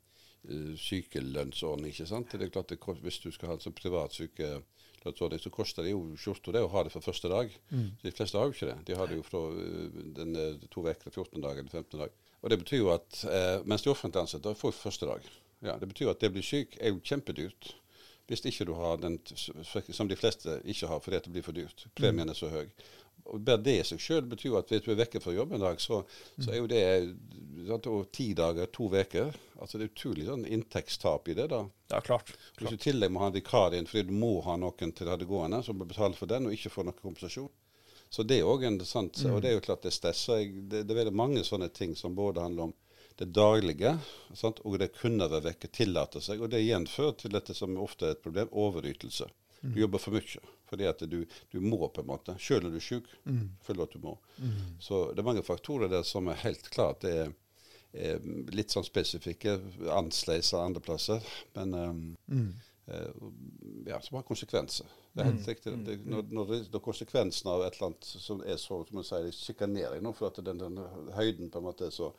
sykelønnsordning. 0.81 1.93
ikke 1.93 2.09
sant? 2.11 2.33
Det 2.33 2.49
er 2.49 2.55
klart 2.55 2.73
det, 2.73 2.81
Hvis 3.03 3.21
du 3.21 3.31
skal 3.33 3.53
ha 3.53 3.59
en 3.59 3.65
sånn 3.65 3.77
privat 3.77 4.17
sykelønnsordning, 4.17 5.41
så 5.41 5.53
koster 5.53 5.85
det 5.85 5.95
jo 5.95 6.05
skjorta 6.17 6.53
det 6.53 6.65
å 6.65 6.73
ha 6.73 6.85
det 6.85 6.93
fra 6.93 7.05
første 7.05 7.29
dag. 7.29 7.53
Så 7.71 8.09
De 8.09 8.17
fleste 8.17 8.39
har 8.39 8.49
jo 8.49 8.57
ikke 8.57 8.73
det. 8.73 8.79
De 8.89 8.97
har 8.99 9.09
det 9.09 9.21
jo 9.21 9.27
fra 9.27 9.47
eh, 9.53 10.05
den 10.21 10.37
eh, 10.37 10.69
to 10.71 10.85
uker, 10.85 11.11
14 11.11 11.41
dager 11.41 11.61
eller 11.61 11.71
15 11.71 12.01
dag. 12.01 12.21
Og 12.45 12.53
det 12.53 12.61
betyr 12.61 12.83
jo 12.83 12.91
at 12.93 13.23
eh, 13.25 13.63
mens 13.65 13.83
de 13.85 13.91
offentlig 13.93 14.21
ansatte 14.21 14.53
får 14.61 14.77
første 14.77 15.09
dag. 15.09 15.31
Ja, 15.65 15.79
Det 15.81 15.89
betyr 15.89 16.11
at 16.13 16.21
det 16.21 16.29
blir 16.35 16.45
syk 16.45 16.77
er 16.77 16.93
jo 16.93 17.01
kjempedyrt. 17.01 17.73
Hvis 18.29 18.45
ikke 18.49 18.67
du 18.69 18.75
har 18.77 19.01
den, 19.01 19.19
som 19.93 20.09
de 20.09 20.17
fleste 20.17 20.59
ikke 20.65 20.89
har 20.89 21.01
fordi 21.05 21.23
det 21.25 21.33
blir 21.33 21.45
for 21.45 21.57
dyrt. 21.57 21.87
Premien 21.97 22.29
er 22.29 22.37
så 22.37 22.49
høy. 22.53 22.69
Og 23.33 23.41
Bare 23.41 23.61
det 23.65 23.75
i 23.81 23.85
seg 23.89 24.01
selv 24.01 24.29
betyr 24.33 24.51
jo 24.51 24.59
at 24.61 24.69
hvis 24.73 24.85
du 24.85 24.91
er 24.93 24.99
vekke 25.01 25.21
fra 25.25 25.33
jobb 25.33 25.55
en 25.57 25.65
dag, 25.65 25.81
så, 25.81 26.03
så 26.37 26.53
er 26.53 26.59
jo 26.59 26.69
det 26.69 26.81
sant, 27.69 27.89
ti 28.13 28.31
dager, 28.37 28.69
to 28.73 28.91
uker. 28.93 29.33
Altså 29.61 29.81
det 29.81 29.87
er 29.87 29.93
utrolig 29.93 30.27
sånn 30.29 30.45
inntektstap 30.45 31.29
i 31.33 31.37
det. 31.37 31.49
da. 31.53 31.63
Ja, 31.93 32.01
klart. 32.05 32.35
Hvis 32.59 32.73
du 32.73 32.77
i 32.77 32.85
tillegg 32.85 33.13
må 33.13 33.25
ha 33.25 33.31
en 33.33 33.37
vikar 33.37 33.77
inn 33.77 33.89
fordi 33.89 34.11
du 34.11 34.17
må 34.21 34.35
ha 34.45 34.57
noen 34.61 34.93
til 34.93 35.09
det 35.09 35.29
gående, 35.29 35.63
som 35.65 35.81
må 35.81 35.89
betale 35.89 36.17
for 36.19 36.29
den 36.29 36.49
og 36.49 36.57
ikke 36.57 36.73
får 36.73 36.89
noen 36.91 37.01
kompensasjon. 37.01 37.53
Så 38.15 38.23
det 38.23 38.39
er 38.39 38.47
òg 38.47 38.63
en 38.69 38.79
sant, 38.87 39.19
og 39.27 39.41
det 39.43 39.51
er 39.51 39.57
jo 39.57 39.63
klart 39.65 39.83
det 39.83 39.91
stresser 39.95 40.39
jeg, 40.39 40.67
det, 40.71 40.85
det 40.87 40.95
er 40.95 41.01
veldig 41.01 41.19
mange 41.19 41.41
sånne 41.47 41.67
ting 41.75 41.97
som 41.99 42.15
både 42.15 42.45
handler 42.45 42.69
om 42.69 42.75
det 43.19 43.27
daglige, 43.35 43.97
sant? 44.39 44.61
og 44.63 44.77
det 44.79 44.93
kunne 44.95 45.27
være 45.31 45.49
vekke, 45.49 45.71
tillate 45.75 46.23
seg. 46.23 46.43
Og 46.43 46.51
det 46.51 46.61
igjen 46.63 46.87
fører 46.91 47.17
til 47.19 47.35
dette 47.35 47.55
som 47.59 47.75
ofte 47.83 48.07
er 48.07 48.15
et 48.15 48.23
problem, 48.23 48.51
overytelse. 48.51 49.27
Du 49.65 49.81
jobber 49.81 50.03
for 50.03 50.15
mye 50.15 50.51
fordi 50.69 50.87
at 50.89 51.03
du, 51.07 51.21
du 51.53 51.61
må, 51.63 51.89
på 51.89 52.03
en 52.03 52.09
måte. 52.09 52.35
Selv 52.43 52.65
når 52.65 52.75
du 52.75 52.79
er 52.81 52.85
syk, 52.85 53.11
føler 53.63 53.79
du 53.79 53.85
at 53.85 53.93
du 53.95 54.03
må. 54.03 54.15
Så 54.83 55.01
det 55.13 55.23
er 55.23 55.29
mange 55.29 55.45
faktorer 55.47 55.91
der 55.93 56.03
som 56.03 56.27
er 56.29 56.41
helt 56.41 56.67
klart 56.75 57.05
er, 57.07 57.31
er 57.93 58.25
litt 58.51 58.75
sånn 58.75 58.87
spesifikke, 58.87 59.59
annerledes 59.87 60.51
andre 60.59 60.83
plasser. 60.83 61.23
Men 61.55 61.75
um, 61.79 62.01
eh, 62.27 62.73
ja, 63.87 64.01
som 64.01 64.17
har 64.19 64.23
konsekvenser. 64.29 64.87
Det 65.13 65.23
er 65.23 65.29
helt 65.31 65.49
riktig. 65.49 65.73
Det, 65.87 65.95
når, 66.05 66.23
når, 66.35 66.49
det, 66.51 66.59
når 66.73 66.83
konsekvensen 66.85 67.49
av 67.51 67.63
et 67.65 67.77
eller 67.79 67.87
annet 67.91 68.05
som 68.05 68.43
er 68.45 68.59
så 68.61 68.81
som 68.85 68.99
man 68.99 69.07
sier, 69.09 69.31
sjikanering 69.33 70.03
nå, 70.05 70.13
for 70.17 70.29
at 70.29 70.41
den, 70.45 70.59
den 70.61 70.81
høyden 71.17 71.51
på 71.55 71.63
en 71.63 71.69
måte 71.69 71.87
er 71.89 71.95
så, 71.95 72.11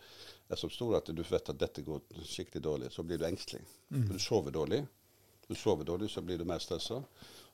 er 0.50 0.58
så 0.62 0.70
stor 0.74 0.98
at 1.02 1.12
du 1.14 1.22
vet 1.22 1.52
at 1.54 1.60
dette 1.62 1.84
går 1.86 2.02
skikkelig 2.26 2.64
dårlig, 2.66 2.92
så 2.96 3.04
blir 3.06 3.22
du 3.22 3.28
engstelig. 3.28 3.62
Du 3.90 4.18
sover 4.20 4.56
dårlig. 4.56 4.82
Du 5.48 5.54
sover 5.56 5.86
dårlig, 5.86 6.10
så 6.10 6.24
blir 6.26 6.40
du 6.42 6.46
mer 6.50 6.60
stressa, 6.64 7.04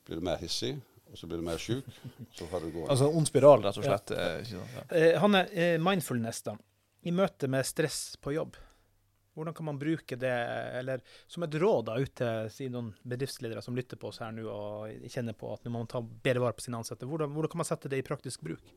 blir 0.08 0.22
du 0.22 0.26
mer 0.30 0.40
hissig. 0.40 0.78
og 1.12 1.18
så 1.20 1.28
blir 1.28 1.42
du 1.42 1.44
mer 1.44 1.58
sjuk. 1.60 1.84
Så 2.32 2.46
har 2.48 2.62
du 2.64 2.70
gående. 2.72 2.90
Altså 2.94 3.10
en 3.10 3.18
ond 3.20 3.28
spiral, 3.28 3.60
rett 3.66 3.78
og 3.82 3.84
slett. 3.84 4.12
eh? 4.16 4.54
Ja. 4.56 4.84
Eh, 4.96 5.18
Hanne, 5.20 5.42
eh, 5.52 5.74
mindfulness, 5.84 6.40
da. 6.46 6.54
I 7.04 7.12
møte 7.12 7.50
med 7.52 7.66
stress 7.68 8.16
på 8.22 8.32
jobb, 8.38 8.56
hvordan 9.34 9.56
kan 9.56 9.66
man 9.66 9.80
bruke 9.80 10.16
det, 10.20 10.34
eller 10.80 11.02
som 11.28 11.44
et 11.44 11.56
råd 11.56 11.86
da, 11.88 11.98
ut 12.00 12.14
til 12.20 12.50
si, 12.52 12.70
noen 12.72 12.92
bedriftsledere 13.08 13.64
som 13.64 13.78
lytter 13.78 14.00
på 14.00 14.10
oss 14.12 14.20
her 14.24 14.34
nå 14.36 14.48
og 14.52 15.06
kjenner 15.12 15.38
på 15.38 15.54
at 15.54 15.64
nå 15.64 15.72
må 15.72 15.84
man 15.84 15.92
ta 15.92 16.02
bedre 16.02 16.44
vare 16.44 16.58
på 16.58 16.66
sine 16.66 16.82
ansatte. 16.82 17.08
Hvordan, 17.08 17.32
hvordan 17.36 17.54
kan 17.54 17.64
man 17.64 17.70
sette 17.70 17.92
det 17.92 18.02
i 18.02 18.08
praktisk 18.08 18.44
bruk? 18.44 18.74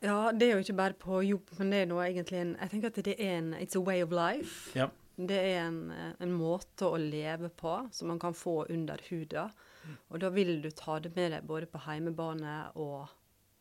Ja, 0.00 0.30
det 0.32 0.46
er 0.46 0.56
jo 0.56 0.62
ikke 0.62 0.78
bare 0.78 0.94
på 0.94 1.20
jobb, 1.26 1.52
men 1.58 1.72
det 1.74 1.82
er 1.82 1.88
noe 1.90 2.04
egentlig 2.06 2.38
en 2.38 2.52
Jeg 2.54 2.70
tenker 2.70 2.92
at 2.92 3.00
det 3.08 3.16
er 3.18 3.32
en 3.40 3.54
It's 3.58 3.76
a 3.76 3.82
way 3.82 4.02
of 4.04 4.14
life. 4.14 4.70
Ja. 4.78 4.88
Det 5.18 5.38
er 5.38 5.64
en, 5.64 5.90
eh, 5.90 6.12
en 6.22 6.34
måte 6.38 6.86
å 6.86 6.98
leve 7.02 7.50
på 7.50 7.74
som 7.92 8.08
man 8.12 8.20
kan 8.22 8.36
få 8.38 8.62
under 8.70 9.00
huda. 9.08 9.48
Og 10.08 10.20
da 10.22 10.30
vil 10.30 10.60
du 10.62 10.70
ta 10.70 10.98
det 11.02 11.14
med 11.16 11.32
deg 11.34 11.46
både 11.48 11.66
på 11.66 11.80
heimebane 11.82 12.58
og 12.78 13.08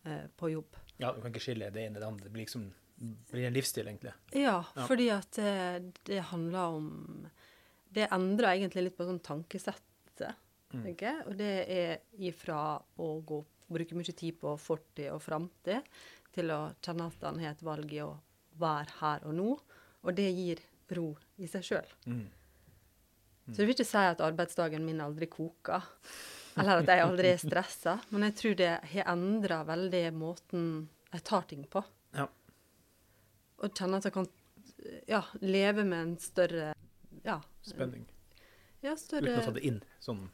eh, 0.06 0.28
på 0.38 0.52
jobb. 0.54 0.78
Ja, 0.98 1.12
du 1.14 1.22
kan 1.22 1.32
ikke 1.32 1.42
skille 1.48 1.72
det 1.74 1.88
ene 1.88 1.98
og 1.98 2.04
det 2.04 2.10
andre. 2.12 2.28
Det 2.28 2.34
blir 2.36 2.46
liksom 2.46 2.68
blir 2.98 3.46
en 3.48 3.54
livsstil, 3.54 3.88
egentlig. 3.88 4.14
Ja, 4.34 4.64
Ja. 4.76 4.86
fordi 4.88 5.10
at 5.14 5.32
det, 5.38 5.94
det 6.04 6.22
handler 6.32 6.60
om 6.78 7.30
Det 7.94 8.10
endrer 8.12 8.52
egentlig 8.58 8.84
litt 8.84 8.98
på 8.98 9.06
sånn 9.08 9.22
tankesettet. 9.24 10.36
Mm. 10.74 10.84
jeg. 11.00 11.22
Og 11.26 11.38
det 11.40 11.54
er 11.72 12.00
ifra 12.20 12.82
å 13.00 13.08
gå, 13.24 13.38
bruke 13.72 13.96
mye 13.96 14.14
tid 14.14 14.36
på 14.42 14.52
fortid 14.60 15.08
og 15.14 15.22
framtid, 15.24 15.86
til 16.36 16.52
å 16.52 16.74
kjenne 16.84 17.08
at 17.08 17.24
han 17.24 17.40
har 17.40 17.54
et 17.56 17.64
valg 17.64 17.94
i 17.94 18.02
å 18.04 18.10
være 18.60 18.98
her 19.00 19.24
og 19.30 19.34
nå. 19.38 19.54
Og 20.04 20.16
det 20.18 20.28
gir 20.36 20.60
ro 20.98 21.14
i 21.40 21.48
seg 21.48 21.64
sjøl. 21.64 21.94
Mm. 22.06 22.26
Så 23.48 23.62
jeg 23.62 23.70
vil 23.70 23.76
ikke 23.78 23.88
si 23.88 24.04
at 24.04 24.20
arbeidsdagen 24.20 24.84
min 24.86 25.00
aldri 25.00 25.30
koker, 25.32 25.88
eller 26.58 26.82
at 26.82 26.90
jeg 26.92 27.04
aldri 27.06 27.32
er 27.32 27.40
stressa, 27.40 27.94
men 28.12 28.28
jeg 28.28 28.36
tror 28.42 28.56
det 28.60 28.72
har 28.92 29.12
endra 29.14 29.62
veldig 29.64 30.04
måten 30.14 30.66
jeg 31.14 31.24
tar 31.24 31.48
ting 31.48 31.64
på. 31.72 31.84
Og 33.58 33.74
kjenne 33.74 34.00
at 34.02 34.08
jeg 34.08 34.16
kan 34.16 34.28
ja, 35.10 35.24
leve 35.42 35.86
med 35.88 36.00
en 36.00 36.18
større 36.22 36.74
ja, 37.26 37.40
Spenning. 37.66 38.06
Ja, 38.82 38.94
Uten 38.94 39.26
å 39.26 39.32
ta 39.34 39.42
større 39.42 39.56
det 39.58 39.66
inn. 39.68 39.80
Sånn 40.04 40.28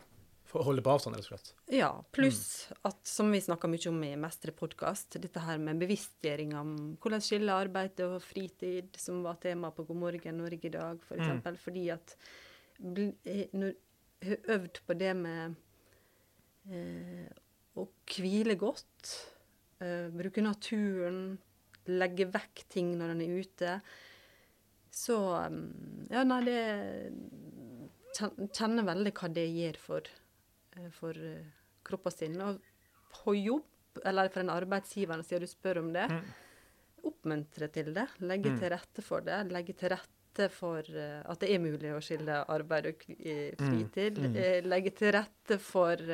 for 0.54 0.62
å 0.62 0.68
holde 0.68 0.84
på 0.86 0.92
avstand, 0.94 1.18
rett 1.18 1.26
og 1.26 1.32
slett. 1.34 1.48
Ja, 1.74 1.90
pluss 2.14 2.70
at, 2.86 3.00
som 3.10 3.32
vi 3.34 3.40
snakker 3.42 3.72
mye 3.72 3.90
om 3.90 4.04
i 4.06 4.12
Mestre 4.22 4.54
podkast, 4.54 5.18
dette 5.24 5.42
her 5.42 5.58
med 5.58 5.80
bevisstgjøring 5.82 6.54
om 6.60 6.74
hvordan 7.02 7.24
skille 7.26 7.56
arbeid 7.58 8.04
og 8.06 8.20
fritid, 8.22 8.92
som 9.02 9.24
var 9.26 9.40
tema 9.42 9.72
på 9.74 9.88
God 9.88 10.02
morgen 10.04 10.38
Norge 10.44 10.70
i 10.70 10.74
dag, 10.76 11.00
f.eks. 11.02 11.08
For 11.10 11.24
eksempel, 11.24 11.58
Fordi 11.64 11.88
at 11.96 12.14
eh, 12.78 13.48
når 13.56 13.74
jeg 13.74 14.30
har 14.30 14.54
øvd 14.60 14.80
på 14.86 14.98
det 15.00 15.16
med 15.24 15.58
eh, 16.70 17.34
å 17.74 17.88
hvile 18.14 18.58
godt, 18.62 19.16
eh, 19.82 20.14
bruke 20.14 20.46
naturen, 20.46 21.26
legge 21.92 22.30
vekk 22.32 22.64
ting 22.72 22.94
når 23.00 23.14
en 23.14 23.24
er 23.26 23.38
ute, 23.44 23.78
så 24.94 25.18
mm, 25.50 26.10
Ja, 26.14 26.24
nei, 26.28 26.42
det 26.46 26.60
Kjenner 28.14 28.86
veldig 28.86 29.12
hva 29.18 29.28
det 29.34 29.48
gjør 29.50 29.78
for 29.82 30.10
eh, 30.78 30.90
for 30.94 31.18
eh, 31.18 31.48
kroppen 31.82 32.14
sin. 32.14 32.36
Og 32.46 32.60
på 33.14 33.34
jobb, 33.40 34.02
eller 34.06 34.30
for 34.30 34.44
en 34.44 34.52
arbeidsgiver, 34.54 35.24
siden 35.26 35.48
du 35.48 35.50
spør 35.50 35.80
om 35.82 35.90
det, 35.96 36.06
oppmuntre 37.10 37.72
til 37.74 37.90
det. 37.96 38.06
Legge 38.22 38.54
til 38.60 38.70
rette 38.74 39.02
for 39.06 39.26
det. 39.26 39.40
Legge 39.50 39.74
til 39.78 39.96
rette 39.96 40.48
for 40.54 40.86
eh, 40.86 41.26
at 41.26 41.42
det 41.42 41.50
er 41.56 41.66
mulig 41.66 41.90
å 41.94 42.04
skille 42.06 42.44
arbeid 42.54 42.92
og 42.92 43.04
eh, 43.18 43.58
fritid. 43.58 44.22
Legge 44.70 44.94
til 44.98 45.14
rette 45.18 45.58
for 45.62 46.06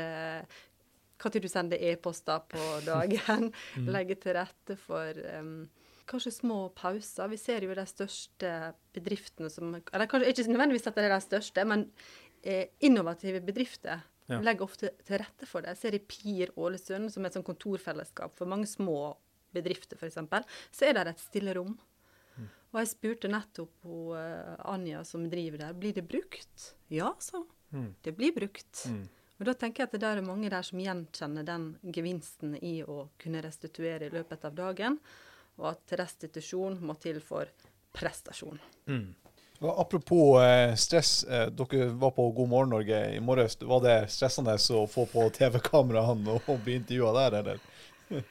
når 1.24 1.44
du 1.44 1.50
sender 1.52 1.82
e-poster 1.92 2.40
på 2.50 2.64
dagen. 2.86 3.52
Legge 3.96 4.16
til 4.16 4.38
rette 4.38 4.78
for 4.80 5.20
um, 5.40 5.68
kanskje 6.10 6.34
små 6.34 6.60
pauser. 6.76 7.30
Vi 7.30 7.38
ser 7.38 7.66
jo 7.66 7.76
de 7.76 7.86
største 7.86 8.54
bedriftene 8.96 9.50
som 9.54 9.76
Eller 9.76 10.08
kanskje 10.10 10.32
ikke 10.34 10.48
nødvendigvis 10.54 10.88
at 10.90 10.96
det 10.98 11.06
er 11.06 11.16
de 11.16 11.22
største, 11.26 11.66
men 11.66 11.90
eh, 12.44 12.68
innovative 12.82 13.42
bedrifter 13.46 14.06
Ja. 14.30 14.38
legger 14.46 14.62
ofte 14.62 14.92
til 15.06 15.18
rette 15.18 15.48
for 15.50 15.66
det. 15.66 15.72
Jeg 15.74 15.78
ser 15.82 15.96
i 15.98 16.00
PIR 16.06 16.52
Ålesund, 16.56 17.10
som 17.10 17.24
er 17.24 17.32
et 17.32 17.34
sånt 17.34 17.48
kontorfellesskap 17.48 18.36
for 18.38 18.46
mange 18.46 18.68
små 18.70 19.16
bedrifter, 19.54 19.98
f.eks., 19.98 20.20
så 20.70 20.86
er 20.86 20.94
det 20.94 21.16
et 21.16 21.24
stille 21.24 21.56
rom. 21.58 21.80
Og 22.70 22.78
jeg 22.78 22.92
spurte 22.92 23.32
nettopp 23.32 23.72
hun, 23.88 24.12
uh, 24.14 24.54
Anja 24.70 25.02
som 25.04 25.24
driver 25.32 25.64
der, 25.64 25.74
blir 25.74 25.96
det 25.98 26.06
brukt? 26.06 26.76
Ja, 26.94 27.16
sa 27.18 27.42
hun. 27.74 27.96
Det 28.06 28.14
blir 28.18 28.36
brukt. 28.36 28.84
Og 29.40 29.48
da 29.48 29.56
tenker 29.56 29.86
jeg 29.86 29.90
at 29.90 29.96
det 30.02 30.08
er 30.10 30.22
mange 30.26 30.52
der 30.52 30.66
som 30.68 30.82
gjenkjenner 30.84 31.46
den 31.48 31.70
gevinsten 31.96 32.58
i 32.60 32.82
å 32.84 33.08
kunne 33.22 33.42
restituere 33.44 34.10
i 34.10 34.14
løpet 34.14 34.44
av 34.50 34.56
dagen, 34.58 35.00
og 35.60 35.72
at 35.72 35.96
restitusjon 36.00 36.76
må 36.84 36.96
til 37.00 37.22
for 37.24 37.48
prestasjon. 37.96 38.60
Og 39.60 39.80
apropos 39.82 40.42
eh, 40.44 40.74
stress. 40.80 41.24
Eh, 41.24 41.48
dere 41.52 41.90
var 42.00 42.14
på 42.16 42.30
God 42.36 42.52
morgen 42.52 42.76
Norge 42.76 43.00
i 43.16 43.20
morges. 43.24 43.58
Var 43.60 43.82
det 43.84 43.98
stressende 44.12 44.56
å 44.56 44.86
få 44.88 45.04
på 45.12 45.26
TV-kameraene 45.36 46.36
og, 46.36 46.48
og 46.48 46.62
bli 46.64 46.78
intervjua 46.80 47.12
der, 47.18 47.40
eller? 47.42 48.24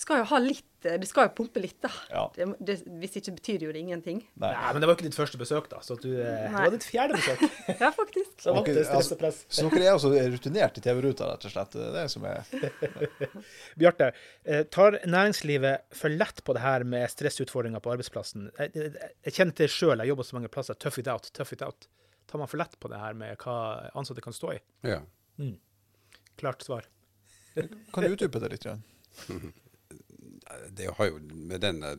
Skal 0.00 0.22
jo 0.22 0.28
ha 0.32 0.40
litt 0.40 0.64
eh, 0.86 0.96
Du 1.00 1.06
skal 1.08 1.28
jo 1.28 1.32
pumpe 1.38 1.60
litt, 1.62 1.76
da. 1.82 1.90
Ja. 2.10 2.22
Det, 2.34 2.46
det, 2.60 2.76
hvis 3.00 3.16
ikke 3.20 3.34
betyr 3.38 3.64
jo 3.66 3.72
det 3.74 3.80
ingenting. 3.82 4.20
Nei. 4.40 4.50
Nei, 4.54 4.72
men 4.74 4.84
det 4.84 4.88
var 4.90 4.98
ikke 4.98 5.06
ditt 5.08 5.16
første 5.18 5.40
besøk, 5.40 5.68
da. 5.72 5.80
Så 5.84 5.96
at 5.98 6.04
du, 6.04 6.10
eh, 6.14 6.44
det 6.44 6.52
var 6.54 6.74
ditt 6.74 6.86
fjerde 6.88 7.18
besøk. 7.18 7.44
Ja, 7.84 7.90
faktisk. 7.94 8.32
Så 8.44 8.54
okay, 8.54 8.76
det 8.76 8.84
altså- 8.88 9.18
press. 9.20 9.42
Så 9.48 9.66
dere 9.72 9.88
er 9.90 9.96
også 9.98 10.12
rutinert 10.12 10.78
i 10.78 10.84
TV-ruta, 10.84 11.30
rett 11.32 11.48
og 11.48 11.54
slett. 11.54 11.74
Det 11.74 11.88
er 11.88 11.96
det 11.96 12.04
som 12.12 12.26
er 12.28 12.44
Bjarte, 13.80 14.10
eh, 14.44 14.62
tar 14.74 15.00
næringslivet 15.08 15.88
for 15.96 16.14
lett 16.14 16.44
på 16.46 16.54
det 16.56 16.62
her 16.64 16.86
med 16.88 17.10
stressutfordringer 17.12 17.82
på 17.84 17.92
arbeidsplassen? 17.96 18.48
Jeg, 18.60 18.72
jeg, 18.78 19.12
jeg 19.26 19.36
kjenner 19.38 19.58
til 19.60 19.72
sjøl, 19.72 19.98
jeg 20.04 20.12
jobber 20.14 20.28
så 20.30 20.38
mange 20.38 20.52
plasser. 20.52 20.78
Tough 20.78 21.00
it 21.02 21.10
out, 21.10 21.28
tough 21.36 21.52
it 21.56 21.64
out. 21.66 21.88
Tar 22.30 22.40
man 22.40 22.50
for 22.50 22.60
lett 22.60 22.78
på 22.80 22.88
det 22.92 23.00
her 23.00 23.16
med 23.18 23.36
hva 23.44 23.58
ansatte 23.94 24.24
kan 24.24 24.34
stå 24.36 24.54
i? 24.54 24.60
Ja. 24.88 25.00
Klart 26.40 26.62
svar. 26.66 26.88
Kan 27.54 28.02
du 28.06 28.14
utdype 28.14 28.40
det 28.42 28.54
litt? 28.56 28.64
Grann? 28.66 28.82
Det 30.70 30.92
har 30.98 31.10
jo 31.10 31.18
med 31.34 31.60
den 31.64 31.82
eh, 31.82 31.98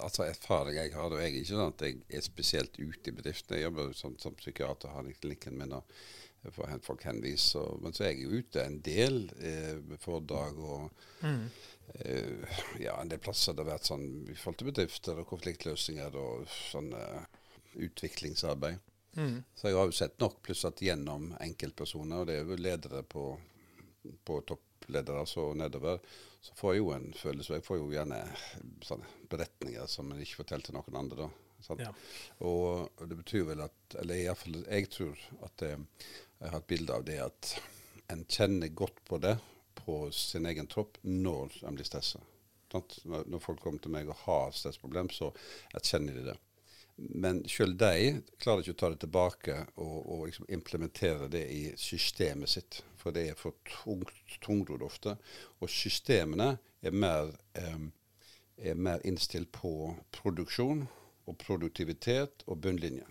altså 0.00 0.24
erfaring 0.28 0.78
jeg 0.78 0.94
har, 0.94 1.10
og 1.10 1.20
jeg 1.20 1.28
er 1.28 1.36
ikke 1.40 1.52
sånn 1.52 1.74
at 1.74 1.84
jeg 1.86 2.00
er 2.08 2.24
spesielt 2.24 2.78
ute 2.78 3.10
i 3.10 3.14
bedriftene. 3.16 3.58
Jeg 3.58 3.68
jobber 3.68 3.90
jo 3.90 4.00
som, 4.00 4.16
som 4.22 4.36
psykiater, 4.38 4.92
har 4.94 5.08
i 5.08 5.16
klinikken 5.18 5.58
min 5.58 5.76
og 5.78 5.96
får 6.54 6.76
folk 6.86 7.04
henvist. 7.04 7.54
Så, 7.54 7.64
men 7.82 7.96
så 7.96 8.06
er 8.06 8.14
jeg 8.14 8.24
jo 8.24 8.40
ute 8.40 8.64
en 8.64 8.78
del 8.84 9.24
eh, 9.38 9.96
foredrag 10.00 10.60
og 10.62 11.24
eh, 11.24 12.60
ja, 12.80 12.94
en 12.96 13.10
del 13.10 13.20
plasser 13.22 13.56
det 13.56 13.66
har 13.66 13.74
vært 13.74 13.90
sånn 13.90 14.06
i 14.30 14.36
forhold 14.36 14.60
til 14.62 14.70
bedrifter 14.70 15.20
og 15.20 15.28
konfliktløsninger 15.34 16.16
og 16.20 16.46
sånn 16.70 16.94
utviklingsarbeid. 16.94 17.82
utviklingsarbeid. 17.86 18.86
Så 19.54 19.68
jeg 19.68 19.76
har 19.76 19.88
jo 19.88 19.94
sett 19.96 20.20
nok, 20.22 20.40
pluss 20.44 20.64
at 20.68 20.80
gjennom 20.82 21.30
enkeltpersoner, 21.42 22.22
og 22.22 22.28
det 22.28 22.36
er 22.38 22.46
jo 22.46 22.58
ledere 22.60 23.02
på, 23.02 23.24
på 24.24 24.40
toppledere 24.46 25.24
og 25.42 25.56
nedover, 25.58 25.98
så 26.40 26.54
får 26.56 26.74
jeg 26.74 26.80
jo 26.80 26.90
en 26.94 27.12
følelse, 27.12 27.52
og 27.52 27.58
jeg 27.58 27.66
får 27.66 27.78
jo 27.80 27.92
gjerne 27.92 28.18
sånne 28.86 29.28
beretninger 29.32 29.88
som 29.90 30.10
en 30.12 30.22
ikke 30.24 30.40
forteller 30.40 30.68
til 30.68 30.78
noen 30.78 30.98
andre. 31.02 31.26
da. 31.26 31.30
Ja. 31.78 31.92
Og, 32.48 32.88
det 33.08 33.18
betyr 33.18 33.44
vel 33.50 33.60
at, 33.66 33.96
eller 34.00 34.16
i 34.16 34.24
hvert 34.24 34.40
fall 34.40 34.60
jeg 34.64 34.88
tror 34.92 35.24
at 35.44 35.64
eh, 35.66 35.82
jeg 36.40 36.52
har 36.54 36.62
et 36.62 36.70
bilde 36.72 36.96
av 36.96 37.04
det 37.04 37.18
at 37.20 37.50
en 38.10 38.24
kjenner 38.24 38.72
godt 38.72 39.02
på 39.04 39.20
det 39.22 39.36
på 39.76 40.02
sin 40.14 40.48
egen 40.48 40.68
tropp 40.70 40.96
når 41.04 41.60
en 41.68 41.76
blir 41.76 41.86
stressa. 41.86 42.20
Når 42.72 43.42
folk 43.42 43.60
kommer 43.60 43.82
til 43.82 43.92
meg 43.92 44.08
og 44.08 44.18
har 44.24 44.54
stressproblem, 44.54 45.10
så 45.12 45.32
erkjenner 45.74 46.16
de 46.16 46.24
det. 46.30 46.36
Men 46.96 47.42
sjøl 47.48 47.74
de 47.80 48.20
klarer 48.40 48.62
ikke 48.62 48.76
å 48.76 48.80
ta 48.80 48.90
det 48.92 49.00
tilbake 49.04 49.56
og, 49.80 49.96
og 50.00 50.26
liksom 50.28 50.48
implementere 50.52 51.28
det 51.32 51.44
i 51.52 51.62
systemet 51.80 52.52
sitt. 52.52 52.80
For 53.00 53.16
det 53.16 53.30
er 53.30 53.38
for 53.38 53.56
tungt, 53.64 54.12
tungrodd 54.44 54.84
ofte. 54.84 55.16
Og 55.60 55.72
systemene 55.72 56.52
er 56.84 56.92
mer, 56.92 57.32
eh, 57.56 57.86
er 58.70 58.76
mer 58.76 59.00
innstilt 59.08 59.52
på 59.56 59.94
produksjon 60.12 60.84
og 61.26 61.38
produktivitet 61.40 62.44
og 62.46 62.60
bunnlinje 62.64 63.08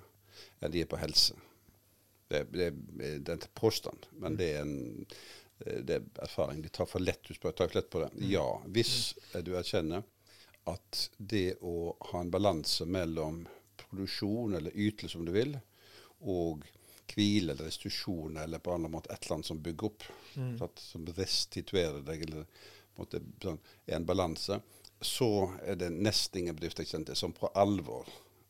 enn 0.60 0.72
de 0.72 0.84
er 0.84 0.88
på 0.88 1.00
helse. 1.00 1.36
Det, 2.30 2.46
det, 2.54 2.70
det 3.00 3.32
er 3.32 3.36
en 3.36 3.48
påstand, 3.58 4.06
men 4.22 4.38
det 4.40 4.54
er 4.56 4.62
en 4.62 4.76
det 5.60 5.96
er 5.98 6.24
erfaring. 6.24 6.62
De 6.62 6.70
tar 6.72 6.88
for 6.88 7.04
lett, 7.04 7.20
du 7.28 7.36
spør, 7.36 7.52
tar 7.52 7.68
for 7.68 7.80
lett 7.82 7.90
på 7.92 8.00
det. 8.00 8.10
Ja, 8.32 8.46
hvis 8.72 9.14
du 9.44 9.52
erkjenner 9.60 10.06
at 10.70 11.02
det 11.18 11.58
å 11.66 11.96
ha 12.12 12.22
en 12.22 12.32
balanse 12.32 12.88
mellom 12.88 13.42
produksjon 13.80 14.56
eller 14.60 14.76
ytelse, 14.76 15.18
om 15.20 15.28
du 15.28 15.34
vil, 15.36 15.58
og 16.20 16.64
hvile 17.14 17.54
eller 17.54 17.70
restitusjon 17.70 18.38
eller 18.38 18.62
på 18.62 18.72
en 18.72 18.80
eller 18.80 18.88
annen 18.88 18.96
måte 18.98 19.14
et 19.14 19.24
eller 19.24 19.40
annet 19.40 19.50
som 19.50 19.62
bygger 19.64 19.90
opp, 19.92 20.08
sant, 20.34 20.84
som 20.84 21.08
restituerer 21.18 22.02
deg, 22.06 22.26
eller 22.30 22.46
måte, 23.00 23.22
sånn, 23.44 23.60
er 23.88 24.00
en 24.00 24.08
balanse, 24.08 24.60
så 25.02 25.30
er 25.64 25.80
det 25.80 25.94
nesten 25.96 26.44
ingen 26.44 26.60
til 26.60 27.16
som 27.16 27.34
på 27.36 27.52
alvor 27.56 28.10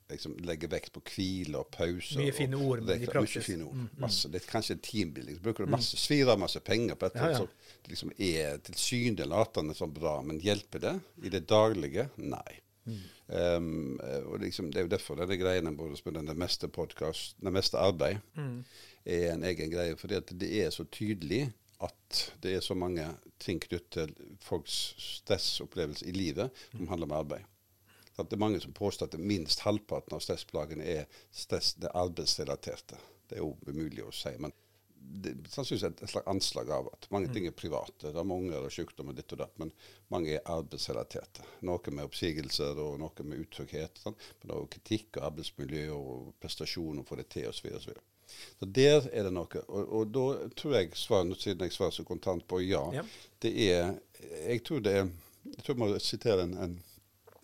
liksom, 0.09 0.35
legger 0.45 0.71
vekt 0.71 0.93
på 0.95 1.03
hvile 1.13 1.59
og 1.61 1.69
pauser. 1.73 2.21
Mye 2.21 2.33
fine 2.35 2.57
ord, 2.57 2.81
er 2.89 3.03
praksis. 3.11 3.43
Mye 3.43 3.45
fine 3.45 3.67
ord. 3.67 3.75
Mm, 3.75 3.89
mm. 3.91 3.99
Masse, 4.05 4.31
det 4.31 4.41
er 4.41 4.47
kanskje 4.49 4.77
en 4.77 4.85
teambuilding. 4.85 5.37
Så 5.37 5.45
bruker 5.45 5.67
du 5.67 5.73
masse, 5.75 5.99
svir 6.01 6.31
av 6.33 6.39
masse 6.41 6.61
penger 6.65 6.97
på 6.99 7.09
et 7.09 7.19
Ja, 7.19 7.29
ja. 7.33 7.43
som 7.43 7.91
liksom 7.91 8.13
er 8.17 8.57
tilsynelatende 8.65 9.77
sånn 9.77 9.93
bra, 9.93 10.17
men 10.25 10.41
hjelper 10.43 10.85
det 10.85 10.95
i 11.23 11.33
det 11.33 11.45
daglige? 11.49 12.09
Nei. 12.17 12.59
Mm. 12.89 13.00
Um, 13.29 14.00
og 14.25 14.39
liksom, 14.41 14.72
det 14.74 14.81
er 14.81 14.88
jo 14.88 14.91
derfor 14.96 15.19
denne 15.19 15.38
greiene 15.38 15.75
både 15.77 15.98
med 16.05 16.17
den 16.17 16.39
meste 16.39 16.67
podcast, 16.67 17.36
det 17.41 17.53
meste 17.53 17.77
arbeid 17.77 18.17
Mm. 18.36 18.63
er 19.05 19.34
en 19.34 19.43
egen 19.43 19.72
greie. 19.72 19.96
fordi 19.98 20.19
det 20.39 20.50
er 20.65 20.69
så 20.69 20.84
tydelig 20.84 21.51
at 21.81 22.34
det 22.43 22.55
er 22.55 22.60
så 22.60 22.74
mange 22.75 23.05
ting 23.39 23.62
knyttet 23.62 23.89
til 23.91 24.38
folks 24.41 24.96
stressopplevelse 24.98 26.05
i 26.05 26.12
livet 26.12 26.50
som 26.72 26.88
handler 26.88 27.08
om 27.08 27.12
arbeid. 27.19 27.46
Så 28.15 28.22
at 28.22 28.29
det 28.29 28.36
er 28.36 28.46
mange 28.46 28.60
som 28.60 28.74
påstår 28.74 29.08
at 29.08 29.19
minst 29.19 29.60
halvparten 29.63 30.15
av 30.15 30.19
stressplagene 30.19 30.84
er 30.84 31.05
stress, 31.31 31.74
det 31.79 31.93
arbeidsrelaterte. 31.93 32.98
Det 33.29 33.38
er 33.38 33.43
jo 33.46 33.55
umulig 33.67 34.03
å 34.03 34.12
si. 34.12 34.34
men 34.39 34.51
sannsynligvis 35.49 35.83
et, 35.87 36.03
et 36.03 36.11
slags 36.11 36.27
anslag 36.27 36.69
av 36.71 36.89
at 36.93 37.07
mange 37.13 37.31
ting 37.33 37.47
er 37.47 37.55
private. 37.55 38.11
Det 38.11 38.13
er 38.13 38.27
mange 38.27 38.47
unger 38.47 38.67
og 38.67 38.73
sykdom 38.73 39.11
og 39.11 39.17
ditt 39.17 39.33
og 39.35 39.41
datt, 39.41 39.55
men 39.61 39.71
mange 40.13 40.35
er 40.35 40.51
arbeidsrelaterte. 40.51 41.45
Noe 41.67 41.93
med 41.93 42.07
oppsigelser 42.07 42.79
og 42.83 42.99
noe 43.01 43.25
med 43.27 43.43
utrygghet. 43.45 44.01
Sånn. 44.03 44.17
Men 44.41 44.55
også 44.55 44.73
kritikk 44.77 45.19
og 45.19 45.31
arbeidsmiljø 45.31 45.87
og 45.95 46.29
prestasjon 46.41 47.01
og 47.01 47.07
få 47.09 47.19
det 47.19 47.29
til 47.33 47.49
osv. 47.49 47.59
Så, 47.59 47.67
videre. 47.69 48.05
så 48.59 48.69
der 48.79 49.09
er 49.11 49.27
det 49.27 49.33
noe. 49.35 49.63
Og, 49.67 49.95
og 49.99 50.13
da 50.15 50.27
tror 50.59 50.77
jeg, 50.77 50.93
svaret, 50.99 51.35
siden 51.41 51.65
jeg 51.67 51.75
svarer 51.75 51.97
så 51.97 52.07
kontant 52.07 52.47
på 52.49 52.61
ja, 52.65 52.85
Ja. 52.95 53.05
det 53.43 53.55
er 53.69 53.97
Jeg 54.45 54.63
tror 54.67 54.79
det 54.85 54.93
er 54.93 55.09
Jeg 55.45 55.63
tror 55.63 55.75
jeg 55.75 55.79
må 55.79 55.99
sitere 56.03 56.43
en, 56.43 56.57
en, 56.59 56.73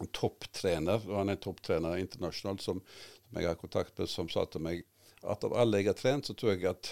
en 0.03 0.09
topptrener, 0.13 1.05
og 1.07 1.15
han 1.21 1.31
er 1.31 1.39
topptrener 1.41 1.95
internasjonalt, 1.97 2.61
som, 2.61 2.81
som 3.29 3.39
jeg 3.39 3.47
har 3.47 3.55
kontakt 3.55 3.97
med, 3.97 4.11
som 4.11 4.29
sa 4.29 4.43
til 4.45 4.61
meg 4.61 4.83
at 5.25 5.43
av 5.47 5.55
alle 5.57 5.79
jeg 5.79 5.89
har 5.89 5.97
trent, 5.97 6.27
så 6.27 6.35
tror 6.37 6.53
jeg 6.53 6.67
at 6.69 6.91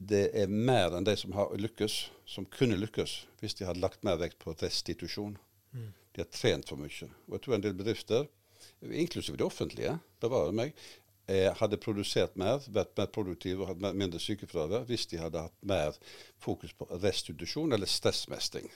det 0.00 0.30
er 0.32 0.48
mer 0.48 0.94
enn 0.96 1.04
de 1.04 1.12
som 1.18 1.34
har 1.36 1.52
lykkes, 1.60 1.96
som 2.24 2.46
kunne 2.48 2.78
lykkes 2.80 3.16
hvis 3.40 3.58
de 3.58 3.66
hadde 3.68 3.82
lagt 3.82 4.04
mer 4.06 4.16
vekt 4.20 4.38
på 4.40 4.54
restitusjon. 4.56 5.36
De 6.16 6.22
har 6.22 6.30
trent 6.32 6.68
for 6.68 6.80
mye. 6.80 7.08
Og 7.28 7.36
jeg 7.36 7.44
tror 7.44 7.56
en 7.56 7.64
del 7.66 7.76
bedrifter, 7.76 8.26
inklusive 8.80 9.36
det 9.36 9.44
offentlige, 9.44 9.98
bevarer 10.20 10.56
meg, 10.56 10.72
eh, 11.28 11.52
hadde 11.60 11.76
produsert 11.76 12.36
mer, 12.40 12.64
vært 12.66 12.96
mer 12.96 13.10
produktive 13.12 13.62
og 13.62 13.74
hatt 13.74 13.94
mindre 13.94 14.20
sykefravær 14.20 14.88
hvis 14.88 15.06
de 15.12 15.20
hadde 15.20 15.44
hatt 15.46 15.58
mer 15.62 15.96
fokus 16.38 16.72
på 16.72 16.88
restitusjon 17.04 17.72
eller 17.72 17.86
stressmestring. 17.86 18.70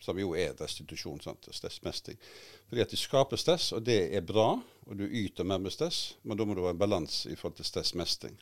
Som 0.00 0.18
jo 0.18 0.34
er 0.36 0.56
restitusjon. 0.58 1.20
sant? 1.20 1.48
Stressmestring. 1.52 2.18
Fordi 2.68 2.82
at 2.82 2.90
de 2.90 2.96
skaper 2.96 3.36
stress, 3.36 3.72
og 3.72 3.84
det 3.84 4.14
er 4.14 4.20
bra, 4.20 4.62
og 4.86 4.98
du 4.98 5.04
yter 5.04 5.44
mer 5.44 5.58
med 5.58 5.72
stress, 5.72 6.16
men 6.22 6.36
da 6.36 6.44
må 6.44 6.54
det 6.54 6.64
være 6.64 6.76
en 6.76 6.84
balanse 6.84 7.30
i 7.30 7.36
forhold 7.36 7.56
til 7.56 7.64
stressmestring. 7.64 8.36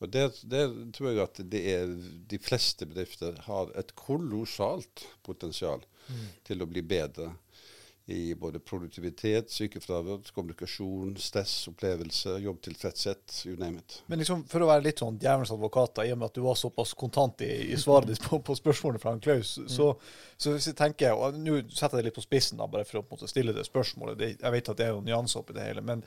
Og 0.00 0.12
der, 0.12 0.30
der 0.50 0.74
tror 0.96 1.10
jeg 1.10 1.22
at 1.24 1.40
det 1.52 1.62
er, 1.74 1.94
de 2.30 2.38
fleste 2.42 2.86
bedrifter 2.86 3.38
har 3.46 3.72
et 3.78 3.94
kolossalt 3.98 5.06
potensial 5.26 5.84
til 6.44 6.60
å 6.60 6.68
bli 6.68 6.82
bedre 6.84 7.32
i 8.06 8.34
både 8.34 8.60
produktivitet, 8.60 9.48
sykefravær, 9.50 10.26
kommunikasjon, 10.36 11.14
stress, 11.16 11.54
opplevelse, 11.70 12.34
jobbtilfredshet, 12.44 13.38
you 13.46 13.56
name 13.56 13.80
it. 13.80 14.02
Men 14.12 14.20
liksom, 14.20 14.42
for 14.50 14.60
å 14.60 14.68
være 14.68 14.84
litt 14.84 15.00
sånn 15.00 15.16
djevelens 15.22 15.54
advokat, 15.54 16.02
i 16.04 16.12
og 16.12 16.20
med 16.20 16.28
at 16.28 16.36
du 16.36 16.42
var 16.44 16.58
såpass 16.60 16.92
kontant 17.00 17.40
i, 17.46 17.48
i 17.72 17.80
svaret 17.80 18.12
ditt 18.12 18.20
på, 18.20 18.42
på 18.44 18.58
spørsmålet 18.60 19.00
fra 19.00 19.14
han 19.14 19.24
Klaus, 19.24 19.54
så, 19.72 19.88
så 20.36 20.52
hvis 20.52 20.68
jeg 20.68 20.78
tenker, 20.80 21.16
og 21.16 21.40
Nå 21.40 21.62
setter 21.70 21.96
jeg 21.96 22.04
det 22.04 22.10
litt 22.10 22.18
på 22.20 22.26
spissen, 22.26 22.60
da, 22.60 22.68
bare 22.68 22.84
for 22.84 23.00
å 23.00 23.06
på 23.06 23.16
en 23.16 23.22
måte, 23.22 23.32
stille 23.32 23.56
det 23.56 23.64
spørsmålet. 23.64 24.20
Det, 24.20 24.30
jeg 24.36 24.56
vet 24.58 24.72
at 24.74 24.82
det 24.82 24.88
er 24.90 24.92
jo 24.92 25.04
nyanser 25.04 25.40
oppi 25.40 25.56
det 25.56 25.64
hele. 25.70 25.84
men 25.84 26.04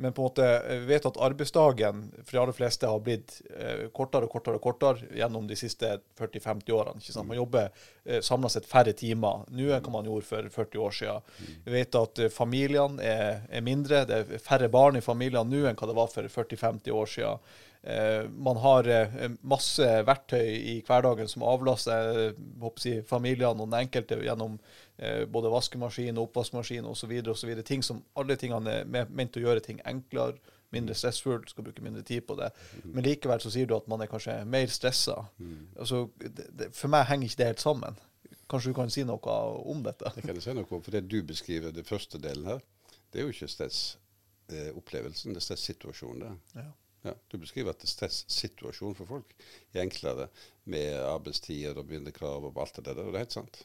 men 0.00 0.12
på 0.12 0.22
en 0.22 0.24
måte, 0.30 0.46
vet 0.88 1.04
at 1.04 1.18
arbeidsdagen 1.20 2.06
for 2.22 2.32
de 2.32 2.38
aller 2.40 2.56
fleste 2.56 2.88
har 2.88 3.02
blitt 3.04 3.34
eh, 3.52 3.82
kortere 3.92 4.24
og 4.24 4.32
kortere 4.32 4.56
og 4.56 4.64
kortere 4.64 5.10
gjennom 5.12 5.44
de 5.48 5.58
siste 5.60 5.90
40-50 6.16 6.72
årene. 6.72 7.02
ikke 7.02 7.12
sant? 7.12 7.28
Man 7.28 7.36
jobber 7.36 7.68
eh, 8.04 8.22
samla 8.24 8.48
sett 8.48 8.68
færre 8.68 8.94
timer 8.96 9.44
nå 9.52 9.68
enn 9.68 9.84
hva 9.84 9.92
man 9.98 10.08
gjorde 10.08 10.28
for 10.30 10.48
40 10.56 10.84
år 10.86 10.96
siden. 10.96 11.34
Vi 11.66 11.74
vet 11.74 12.00
at 12.00 12.22
eh, 12.24 12.32
familiene 12.32 13.04
er, 13.04 13.42
er 13.52 13.66
mindre. 13.66 14.06
Det 14.08 14.22
er 14.22 14.44
færre 14.44 14.70
barn 14.72 14.96
i 14.96 15.04
familiene 15.04 15.44
nå 15.44 15.66
enn 15.68 15.76
hva 15.76 15.90
det 15.90 15.98
var 16.00 16.08
for 16.14 16.32
40-50 16.40 16.96
år 16.96 17.12
siden. 17.18 17.52
Eh, 17.82 18.22
man 18.48 18.60
har 18.64 18.88
masse 19.44 19.92
verktøy 20.08 20.48
i 20.48 20.78
hverdagen 20.88 21.28
som 21.28 21.44
avlaster 21.44 22.32
jeg, 22.32 23.04
familiene 23.08 23.52
og 23.52 23.68
den 23.68 23.82
enkelte 23.84 24.22
gjennom 24.24 24.56
både 25.32 25.50
vaskemaskin 25.52 26.18
oppvaskmaskin 26.20 26.84
osv. 26.84 27.12
Ting 27.64 27.84
som 27.84 28.02
alle 28.20 28.36
tingene 28.40 28.82
er 28.82 29.08
ment 29.08 29.38
å 29.38 29.44
gjøre 29.44 29.62
ting 29.64 29.80
enklere, 29.88 30.36
mindre 30.70 30.94
stressfullt, 30.94 31.50
skal 31.50 31.66
bruke 31.66 31.82
mindre 31.82 32.02
tid 32.06 32.22
på 32.28 32.36
det. 32.38 32.50
Men 32.84 33.02
likevel 33.06 33.40
så 33.42 33.50
sier 33.50 33.66
du 33.66 33.74
at 33.74 33.88
man 33.90 34.04
er 34.04 34.10
kanskje 34.10 34.36
mer 34.46 34.70
stressa. 34.70 35.16
Altså, 35.78 36.04
det, 36.20 36.46
det, 36.52 36.68
for 36.76 36.92
meg 36.92 37.08
henger 37.08 37.26
ikke 37.26 37.40
det 37.40 37.48
helt 37.48 37.64
sammen. 37.64 37.98
Kanskje 38.50 38.70
du 38.70 38.76
kan 38.78 38.92
si 38.92 39.02
noe 39.06 39.38
om 39.70 39.82
dette? 39.86 40.12
Det 40.14 40.26
kan 40.26 40.36
jeg 40.38 40.44
si 40.46 40.54
noe 40.54 40.68
om, 40.68 40.84
for 40.84 40.94
det 40.94 41.06
du 41.10 41.18
beskriver, 41.26 41.74
det 41.74 41.86
første 41.88 42.20
delen 42.22 42.46
her, 42.50 42.62
det 43.10 43.18
er 43.18 43.26
jo 43.26 43.34
ikke 43.34 43.50
stressopplevelsen, 43.50 45.34
det 45.34 45.42
er 45.42 45.48
stressituasjonen. 45.48 46.38
det. 46.54 46.62
Ja. 46.62 46.70
Ja, 47.02 47.14
du 47.32 47.38
beskriver 47.40 47.72
at 47.72 47.84
stressituasjonen 47.88 48.96
for 48.98 49.08
folk 49.08 49.30
er 49.72 49.86
enklere 49.86 50.26
med 50.68 50.98
arbeidstider 51.00 51.78
og 51.80 51.86
bindekrav 51.88 52.44
og 52.44 52.58
alt 52.60 52.76
det 52.76 52.90
der, 52.90 53.00
og 53.00 53.14
det 53.14 53.22
er 53.22 53.24
helt 53.24 53.38
sant. 53.38 53.62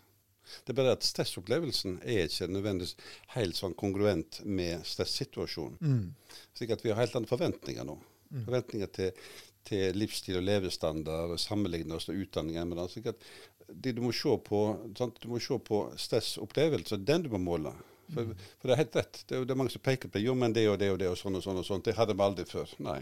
Det 0.66 0.74
er 0.74 0.78
bare 0.78 0.96
at 0.98 1.06
stressopplevelsen 1.06 2.00
er 2.04 2.28
ikke 2.28 2.48
nødvendigvis 2.52 2.96
helt 3.36 3.58
sånn 3.58 3.76
kongruent 3.78 4.42
med 4.46 4.86
stressituasjonen. 4.88 6.14
Slik 6.58 6.76
at 6.76 6.86
vi 6.86 6.94
har 6.94 7.02
helt 7.02 7.18
andre 7.18 7.32
forventninger 7.32 7.88
nå. 7.88 7.98
Forventninger 8.46 8.90
til, 8.96 9.26
til 9.66 9.98
livsstil 9.98 10.40
og 10.40 10.46
levestandard, 10.48 11.36
sammenligne 11.42 11.96
oss 11.98 12.10
med 12.10 12.24
utdanninger 12.26 12.66
med 12.70 12.82
det. 12.82 12.88
Slik 12.94 13.12
at 13.14 13.28
det 13.70 13.96
du 13.98 14.02
må 14.06 14.14
se 14.14 14.38
på, 14.46 14.62
sant? 14.98 15.18
Du 15.22 15.30
må 15.32 15.40
se 15.42 15.58
på 15.58 15.82
stressopplevelse, 15.98 17.02
den 17.02 17.26
du 17.26 17.32
må 17.34 17.42
måle. 17.42 17.74
For, 18.14 18.36
for 18.60 18.70
det 18.70 18.76
er 18.76 18.82
helt 18.84 18.98
rett. 19.00 19.22
Det 19.26 19.38
er, 19.38 19.46
det 19.48 19.54
er 19.56 19.58
mange 19.58 19.74
som 19.74 19.82
peker 19.82 20.12
på 20.14 20.22
jo, 20.22 20.36
men 20.38 20.54
det 20.54 20.68
og 20.70 20.78
det 20.82 20.92
og 20.94 21.00
det 21.02 21.10
og 21.10 21.18
sånn 21.18 21.40
og 21.40 21.46
sånn. 21.46 21.62
og 21.62 21.66
sånn. 21.66 21.86
Det 21.86 21.96
hadde 21.98 22.14
vi 22.14 22.26
aldri 22.26 22.46
før. 22.50 22.76
Nei. 22.86 23.00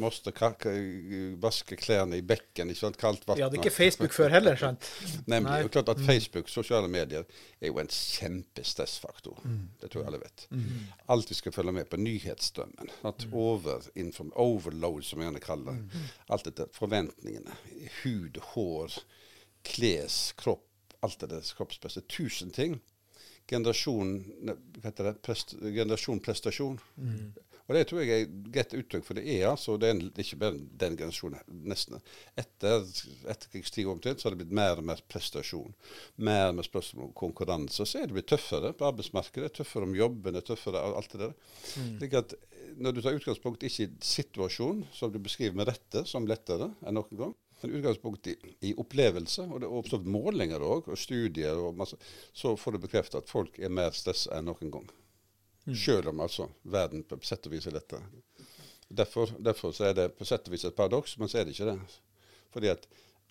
Måtte 0.00 0.32
ka- 0.32 0.54
vaske 1.36 1.76
klærne 1.76 2.16
i 2.16 2.22
bekken, 2.24 2.70
ikke 2.72 2.78
sant? 2.80 2.96
kaldt 2.96 3.26
vann. 3.28 3.36
Vi 3.36 3.42
hadde 3.44 3.58
ikke 3.58 3.70
Facebook 3.74 4.12
før 4.16 4.30
heller, 4.32 4.56
sant? 4.56 4.86
Nemlig. 5.28 5.64
Og 5.66 5.70
klart 5.74 5.88
at 5.92 6.00
Facebook, 6.06 6.48
sosiale 6.48 6.88
medier, 6.88 7.24
er 7.60 7.66
jo 7.68 7.76
en 7.78 7.90
kjempestressfaktor. 7.92 9.42
Det 9.82 9.90
tror 9.90 10.00
jeg 10.02 10.06
alle 10.08 10.20
vet. 10.22 10.46
Alt 11.12 11.30
vi 11.30 11.34
skal 11.34 11.52
følge 11.52 11.72
med 11.76 11.84
på. 11.90 11.96
Nyhetsstrømmen. 12.00 12.88
At 13.04 13.26
overinform- 13.32 14.32
overload, 14.34 15.02
som 15.04 15.18
vi 15.20 15.24
gjerne 15.26 15.40
kaller 15.44 15.72
det. 15.72 16.00
Alt 16.30 16.44
dette. 16.48 16.66
Forventningene. 16.72 17.52
Hud, 18.02 18.38
hår, 18.54 18.96
kles, 19.64 20.32
kropp. 20.40 20.64
Alt 21.02 21.18
det 21.20 21.30
der 21.30 21.52
kroppspresset. 21.56 22.08
Tusen 22.08 22.50
ting. 22.50 22.80
Generasjon 23.50 24.24
hva 24.46 24.56
heter 24.84 25.04
det? 25.10 25.16
Prest, 25.22 25.56
generasjon 25.60 26.20
prestasjon. 26.22 26.78
Og 27.68 27.76
det 27.76 27.84
tror 27.88 28.02
jeg 28.02 28.10
er 28.10 28.24
et 28.26 28.48
greit 28.54 28.74
uttrykk, 28.76 29.04
for 29.06 29.18
det 29.18 29.24
er 29.30 29.48
altså 29.50 29.76
det 29.80 29.90
er 29.92 30.22
ikke 30.24 30.38
bare 30.40 30.58
den 30.82 30.96
generasjonen, 30.98 31.42
nesten. 31.70 32.00
Etter 32.38 32.82
etterkrigstid 33.30 33.90
omtrent 33.90 34.20
så 34.20 34.28
har 34.28 34.34
det 34.34 34.42
blitt 34.42 34.56
mer 34.58 34.80
og 34.80 34.88
mer 34.90 35.02
prestasjon. 35.12 35.76
Mer 36.16 36.50
og 36.50 36.58
mer 36.58 36.66
spørsmål 36.66 37.10
om 37.10 37.14
konkurranse. 37.22 37.86
Så 37.86 38.00
er 38.00 38.08
det 38.08 38.18
blitt 38.18 38.30
tøffere 38.32 38.74
på 38.76 38.88
arbeidsmarkedet, 38.90 39.54
tøffere 39.60 39.88
om 39.88 39.94
jobben, 39.96 40.38
er 40.38 40.46
tøffere 40.46 40.82
alt 40.88 41.14
det 41.14 41.22
der. 41.22 41.36
Slik 41.72 42.18
at 42.18 42.34
eh, 42.38 42.74
når 42.82 42.96
du 42.96 43.02
tar 43.04 43.16
utgangspunkt 43.18 43.64
ikke 43.68 43.86
i 43.86 43.92
situasjonen, 44.06 44.86
som 44.94 45.12
du 45.12 45.20
beskriver 45.22 45.56
med 45.58 45.70
rette 45.70 46.04
som 46.08 46.26
lettere 46.28 46.72
enn 46.82 46.98
noen 46.98 47.18
gang, 47.18 47.36
men 47.62 47.76
utgangspunkt 47.78 48.26
i, 48.26 48.34
i 48.60 48.72
opplevelse, 48.78 49.46
og 49.46 49.62
det 49.62 49.68
er 49.68 49.76
oppstått 49.78 50.08
målinger 50.10 50.64
òg, 50.66 50.88
og 50.90 50.98
studier, 50.98 51.60
og 51.62 51.78
masse, 51.78 51.98
så 52.34 52.56
får 52.58 52.74
du 52.74 52.82
bekreftet 52.82 53.22
at 53.22 53.30
folk 53.30 53.60
er 53.62 53.70
mer 53.70 53.94
stressa 53.94 54.34
enn 54.38 54.50
noen 54.50 54.72
gang. 54.74 54.88
Selv 55.64 56.08
om 56.10 56.20
altså 56.24 56.48
verden 56.62 57.04
på 57.06 57.20
sett 57.22 57.46
og 57.46 57.54
vis 57.54 57.68
er 57.70 57.76
dette. 57.76 58.00
Derfor, 58.92 59.30
derfor 59.38 59.72
så 59.72 59.88
er 59.90 59.94
det 59.96 60.08
på 60.18 60.26
sett 60.28 60.48
og 60.48 60.56
vis 60.56 60.66
et 60.68 60.76
paradoks, 60.76 61.14
men 61.18 61.30
så 61.30 61.40
er 61.40 61.46
det 61.46 61.54
ikke 61.54 61.70
det. 61.70 62.00
Fordi 62.52 62.70
at 62.72 62.88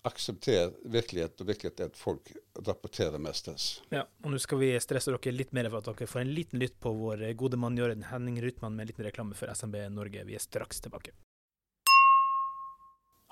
aksepter 0.08 0.72
virkelighet, 0.90 1.36
og 1.38 1.46
virkelighet 1.46 1.80
er 1.80 1.90
at 1.92 1.98
folk 1.98 2.32
rapporterer 2.66 3.20
mer 3.22 3.36
stress. 3.38 3.82
Ja, 3.94 4.02
og 4.24 4.32
nå 4.32 4.40
skal 4.42 4.58
vi 4.58 4.72
stresse 4.82 5.12
dere 5.12 5.34
litt 5.34 5.52
mer 5.54 5.68
for 5.70 5.78
at 5.78 5.90
dere 5.92 6.10
får 6.10 6.24
en 6.24 6.32
liten 6.34 6.62
lytt 6.62 6.80
på 6.82 6.90
vår 6.96 7.22
gode 7.38 7.60
mann 7.60 7.78
Jørgen 7.78 8.08
Henning 8.10 8.40
Rytman 8.42 8.74
med 8.74 8.86
en 8.86 8.90
liten 8.90 9.06
reklame 9.06 9.38
for 9.38 9.52
SMB 9.52 9.78
Norge. 9.94 10.24
Vi 10.26 10.34
er 10.38 10.42
straks 10.42 10.82
tilbake. 10.82 11.14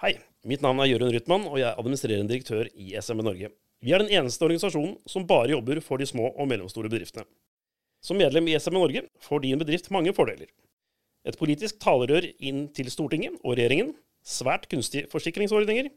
Hei, 0.01 0.15
mitt 0.49 0.63
navn 0.65 0.79
er 0.81 0.93
Jørund 0.93 1.13
Rytman, 1.13 1.43
og 1.51 1.59
jeg 1.61 1.69
er 1.73 1.81
administrerende 1.81 2.31
direktør 2.31 2.71
i 2.73 2.95
SMB 3.01 3.27
Norge. 3.27 3.51
Vi 3.85 3.93
er 3.93 4.01
den 4.05 4.13
eneste 4.13 4.45
organisasjonen 4.47 4.95
som 5.09 5.27
bare 5.29 5.51
jobber 5.57 5.81
for 5.85 6.01
de 6.01 6.07
små 6.09 6.31
og 6.31 6.49
mellomstore 6.49 6.89
bedriftene. 6.93 7.27
Som 8.01 8.21
medlem 8.21 8.49
i 8.49 8.57
SMN 8.59 8.81
Norge 8.81 9.03
får 9.21 9.43
din 9.45 9.61
bedrift 9.61 9.91
mange 9.93 10.13
fordeler. 10.17 10.49
Et 11.29 11.37
politisk 11.37 11.81
talerør 11.83 12.25
inn 12.39 12.67
til 12.73 12.89
Stortinget 12.93 13.37
og 13.45 13.59
regjeringen, 13.59 13.93
svært 14.25 14.67
kunstige 14.73 15.09
forsikringsordninger, 15.13 15.91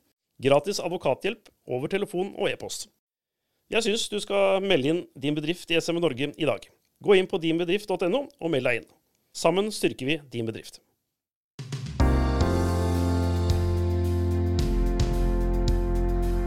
gratis 0.44 0.82
advokathjelp 0.84 1.48
over 1.68 1.88
telefon 1.88 2.34
og 2.36 2.50
e-post. 2.52 2.90
Jeg 3.72 3.86
syns 3.86 4.10
du 4.12 4.20
skal 4.20 4.64
melde 4.64 4.92
inn 4.92 5.04
din 5.16 5.36
bedrift 5.38 5.72
i 5.72 5.80
SMN 5.80 6.04
Norge 6.04 6.34
i 6.36 6.50
dag. 6.50 6.68
Gå 7.04 7.16
inn 7.16 7.30
på 7.30 7.40
dinbedrift.no 7.40 8.26
og 8.28 8.52
meld 8.52 8.68
deg 8.68 8.82
inn. 8.82 8.90
Sammen 9.34 9.72
styrker 9.74 10.08
vi 10.08 10.20
din 10.32 10.48
bedrift. 10.48 10.82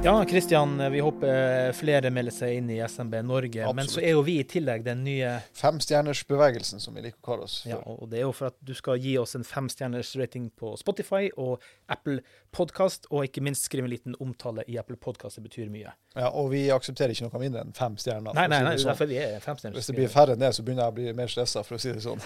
Ja, 0.04 0.24
Kristian, 0.24 0.90
vi 0.92 1.00
håper 1.00 1.72
flere 1.74 2.10
melder 2.14 2.30
seg 2.30 2.52
inn 2.60 2.68
i 2.70 2.76
SMB 2.88 3.14
Norge. 3.26 3.64
Men 3.74 3.88
så 3.90 3.98
er 4.04 4.12
jo 4.14 4.20
vi 4.22 4.36
i 4.38 4.44
tillegg 4.46 4.84
den 4.86 5.00
nye 5.02 5.32
Femstjernersbevegelsen, 5.58 6.78
som 6.82 6.94
vi 6.94 7.02
liker 7.08 7.18
å 7.18 7.24
kalle 7.26 7.46
oss. 7.48 7.56
Ja, 7.66 7.80
og 7.82 8.04
det 8.12 8.20
er 8.20 8.22
jo 8.28 8.30
for 8.36 8.52
at 8.52 8.58
du 8.62 8.70
skal 8.78 9.00
gi 9.02 9.16
oss 9.18 9.34
en 9.34 9.42
femstjerners 9.46 10.12
rating 10.20 10.46
på 10.54 10.76
Spotify 10.78 11.26
og 11.34 11.64
Apple 11.90 12.20
Podcast, 12.54 13.08
og 13.10 13.26
ikke 13.26 13.42
minst 13.42 13.66
skrive 13.66 13.88
en 13.88 13.94
liten 13.96 14.14
omtale 14.22 14.62
i 14.70 14.78
Apple 14.78 14.94
Podcast. 15.00 15.40
Det 15.40 15.48
betyr 15.48 15.72
mye. 15.74 15.90
Ja, 16.14 16.28
og 16.30 16.52
vi 16.54 16.68
aksepterer 16.70 17.16
ikke 17.16 17.26
noe 17.26 17.42
mindre 17.42 17.64
enn 17.66 17.74
fem 17.76 17.98
stjerner. 17.98 18.36
Nei, 18.36 18.46
Nei, 18.52 18.60
nei, 18.62 18.76
si 18.76 18.78
det 18.78 18.84
sånn. 18.84 18.92
derfor 18.92 19.10
vi 19.10 19.18
er 19.24 19.42
femstjerners. 19.42 19.80
Hvis 19.80 19.90
det 19.90 19.96
blir 19.98 20.12
færre 20.14 20.36
enn 20.38 20.44
det, 20.46 20.52
så 20.54 20.62
begynner 20.68 20.86
jeg 20.86 20.94
å 20.94 20.98
bli 21.00 21.16
mer 21.24 21.34
stressa, 21.34 21.64
for 21.66 21.80
å 21.80 21.82
si 21.82 21.96
det 21.96 22.04
sånn. 22.06 22.22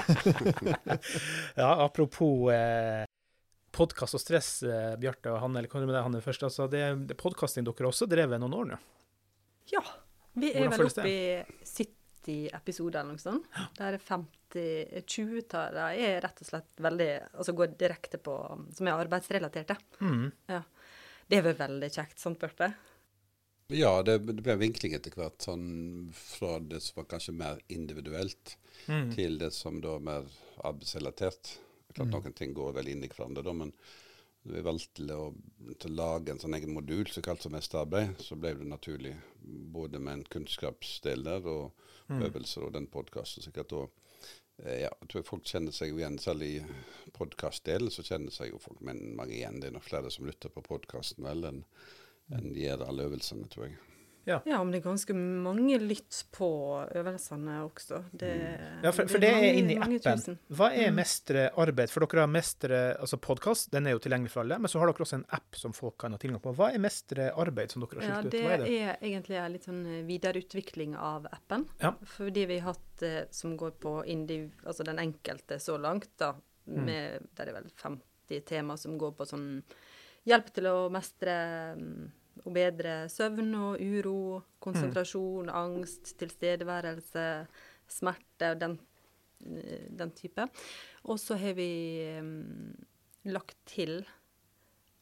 Ja, 1.60 1.72
apropos 1.86 2.50
eh, 2.52 3.06
podkast 3.72 4.16
og 4.18 4.22
stress, 4.22 4.50
eh, 4.66 4.94
Bjarte 5.00 5.32
og 5.32 5.40
Hanne, 5.44 5.60
eller 5.60 5.70
hva 5.72 5.80
med 5.84 5.94
deg, 5.94 6.02
Hanne, 6.06 6.20
først? 6.24 6.42
Altså, 6.48 6.66
det, 6.70 6.82
det 7.10 7.16
Podkasting 7.20 7.64
dere 7.66 7.84
har 7.84 7.90
også 7.92 8.08
drevet 8.10 8.40
noen 8.42 8.56
år 8.58 8.68
nå? 8.72 8.78
Ja. 9.72 9.82
Vi 10.34 10.52
er 10.52 10.68
Hvordan 10.68 10.78
vel 10.78 10.90
oppe 10.90 11.10
i 11.10 11.64
70 11.66 12.50
episoder 12.54 13.00
eller 13.00 13.16
noe 13.16 13.22
sånt. 13.22 13.46
Der 13.78 13.96
er 13.96 14.02
50 14.02 15.04
20 15.06 15.42
av 15.54 15.74
dem 15.74 16.02
er 16.04 16.20
rett 16.24 16.40
og 16.42 16.48
slett 16.48 16.80
veldig 16.82 17.06
Altså 17.38 17.52
går 17.54 17.76
direkte 17.78 18.18
på 18.18 18.32
Som 18.74 18.88
er 18.90 18.98
arbeidsrelaterte. 18.98 19.76
Mm. 20.02 20.24
Ja. 20.50 20.62
Det 21.30 21.38
er 21.38 21.44
vel 21.46 21.58
veldig 21.58 21.90
kjekt, 21.94 22.18
sant, 22.18 22.38
Bjarte? 22.42 22.72
Ja, 23.70 23.92
det, 24.02 24.16
det 24.26 24.42
ble 24.42 24.56
vinkling 24.58 24.96
etter 24.98 25.14
hvert. 25.14 25.38
Sånn 25.46 26.10
fra 26.18 26.56
det 26.58 26.80
som 26.82 26.98
var 26.98 27.06
kanskje 27.14 27.36
mer 27.38 27.62
individuelt, 27.70 28.56
Mm. 28.88 29.10
til 29.14 29.34
det 29.38 29.50
som 29.52 29.76
da 29.84 29.90
er 29.98 30.00
mer 30.02 30.24
arbeidsrelatert. 30.64 31.50
Klart 32.00 32.08
Mm. 32.08 32.16
Noen 32.16 32.38
ting 32.40 32.54
går 32.56 32.72
vel 32.80 32.88
inn 32.88 33.04
i 33.04 33.10
hverandre, 33.12 33.44
da, 33.44 33.52
men 33.52 33.70
da 34.40 34.54
vi 34.56 34.62
valgte 34.64 35.04
å, 35.12 35.30
å 35.76 35.88
lage 35.92 36.32
en 36.32 36.38
sånn 36.40 36.56
egen 36.56 36.72
modul 36.72 37.06
som 37.12 37.22
kalles 37.22 37.44
som 37.44 37.52
mesterarbeid, 37.52 38.16
så 38.24 38.38
ble 38.40 38.54
det 38.56 38.68
naturlig 38.70 39.14
både 39.44 40.00
med 40.00 40.14
en 40.14 40.24
kunnskapsdel 40.32 41.26
der 41.28 41.46
og 41.46 41.86
Mm. 42.10 42.24
øvelser 42.26 42.64
og 42.66 42.72
den 42.74 42.88
podkasten. 42.90 43.42
Så 43.44 43.52
da 43.54 43.84
eh, 44.64 44.80
ja, 44.80 44.88
jeg 44.90 45.08
tror 45.12 45.22
folk 45.22 45.44
kjenner 45.46 45.70
seg 45.70 45.92
jo 45.92 46.00
igjen, 46.00 46.16
selv 46.18 46.42
i 46.42 46.56
podkastdelen 47.14 47.92
så 47.94 48.02
kjenner 48.02 48.34
seg 48.34 48.50
jo 48.50 48.58
folk 48.58 48.80
men 48.82 49.14
mange 49.14 49.36
igjen. 49.36 49.60
Det 49.60 49.68
er 49.70 49.76
nok 49.76 49.86
flere 49.86 50.10
som 50.10 50.26
lytter 50.26 50.50
på 50.50 50.64
podkasten 50.66 51.22
vel 51.22 51.46
enn 51.52 51.60
en 52.34 52.50
gjør 52.54 52.82
alle 52.88 53.06
øvelsene, 53.06 53.46
tror 53.50 53.68
jeg. 53.68 53.78
Ja, 54.46 54.58
men 54.62 54.70
det 54.72 54.80
er 54.80 54.86
ganske 54.88 55.14
mange 55.16 55.78
lytt 55.82 56.24
på 56.32 56.48
øvelsene 56.96 57.56
også. 57.66 58.02
Det, 58.12 58.30
Ja, 58.84 58.90
for, 58.92 59.06
for 59.10 59.18
det 59.18 59.28
er 59.30 59.36
mange- 59.38 59.54
inne 59.58 59.72
i 59.74 59.78
appen. 59.80 59.98
tusen. 60.18 60.38
Hva 60.50 60.68
er 60.72 60.90
Mm. 60.90 60.94
mestre 61.00 61.50
arbeid? 61.56 61.90
For 61.90 62.06
dere 62.06 62.20
har 62.24 62.30
mestre 62.30 62.80
altså 63.00 63.18
podkast, 63.20 63.70
den 63.70 63.86
er 63.86 63.92
jo 63.96 63.98
tilgjengelig 63.98 64.30
for 64.30 64.40
alle, 64.44 64.58
men 64.58 64.68
så 64.68 64.78
har 64.80 64.86
dere 64.92 65.04
også 65.04 65.14
en 65.20 65.26
app 65.30 65.54
som 65.56 65.72
folk 65.72 65.98
kan 65.98 66.12
ha 66.12 66.18
tilgang 66.18 66.40
på. 66.40 66.54
Hva 66.54 66.72
er 66.74 66.78
mestre 66.78 67.30
arbeid 67.34 67.70
som 67.70 67.82
dere 67.82 68.00
har 68.00 68.08
Ja, 68.10 68.20
ut? 68.20 68.30
det 68.30 68.44
er 68.44 68.56
det? 68.58 68.68
er 68.80 68.96
egentlig 69.02 69.36
en 69.36 69.52
litt 69.52 69.64
sånn 69.64 69.86
eh, 69.86 70.02
videreutvikling 70.06 70.96
av 70.96 71.26
appen. 71.32 71.66
Ja. 71.80 71.92
Fordi 72.04 72.46
vi 72.46 72.58
har 72.58 72.72
hatt 72.74 73.02
eh, 73.02 73.24
som 73.30 73.56
går 73.56 73.72
på 73.80 74.04
indiv, 74.06 74.52
altså 74.66 74.84
den 74.84 74.98
enkelte 74.98 75.58
så 75.58 75.78
langt, 75.80 76.08
da. 76.18 76.34
Mm. 76.68 76.84
Med, 76.84 77.28
der 77.34 77.48
er 77.48 77.52
vel 77.54 77.70
50 77.76 78.44
tema 78.46 78.76
som 78.76 78.96
går 78.98 79.12
på 79.16 79.26
sånn 79.26 79.62
hjelp 80.28 80.50
til 80.54 80.64
å 80.70 80.90
mestre 80.92 81.74
mm, 81.74 82.10
og 82.44 82.52
bedre 82.56 83.08
søvn 83.12 83.54
og 83.54 83.80
uro, 83.80 84.42
konsentrasjon, 84.60 85.46
Mm. 85.50 85.54
angst, 85.54 86.14
tilstedeværelse, 86.18 87.26
smerte 87.90 88.52
og 88.54 88.60
den, 88.60 88.78
den 89.98 90.10
type. 90.16 90.46
Og 91.04 91.18
så 91.18 91.36
har 91.40 91.54
vi 91.58 91.70
um, 92.20 92.74
lagt 93.24 93.56
til 93.66 94.04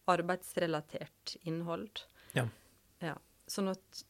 arbeidsrelatert 0.09 1.37
innhold. 1.47 2.05
Ja. 2.37 2.47
Ja, 3.05 3.15
sånn 3.51 3.71
at 3.75 4.05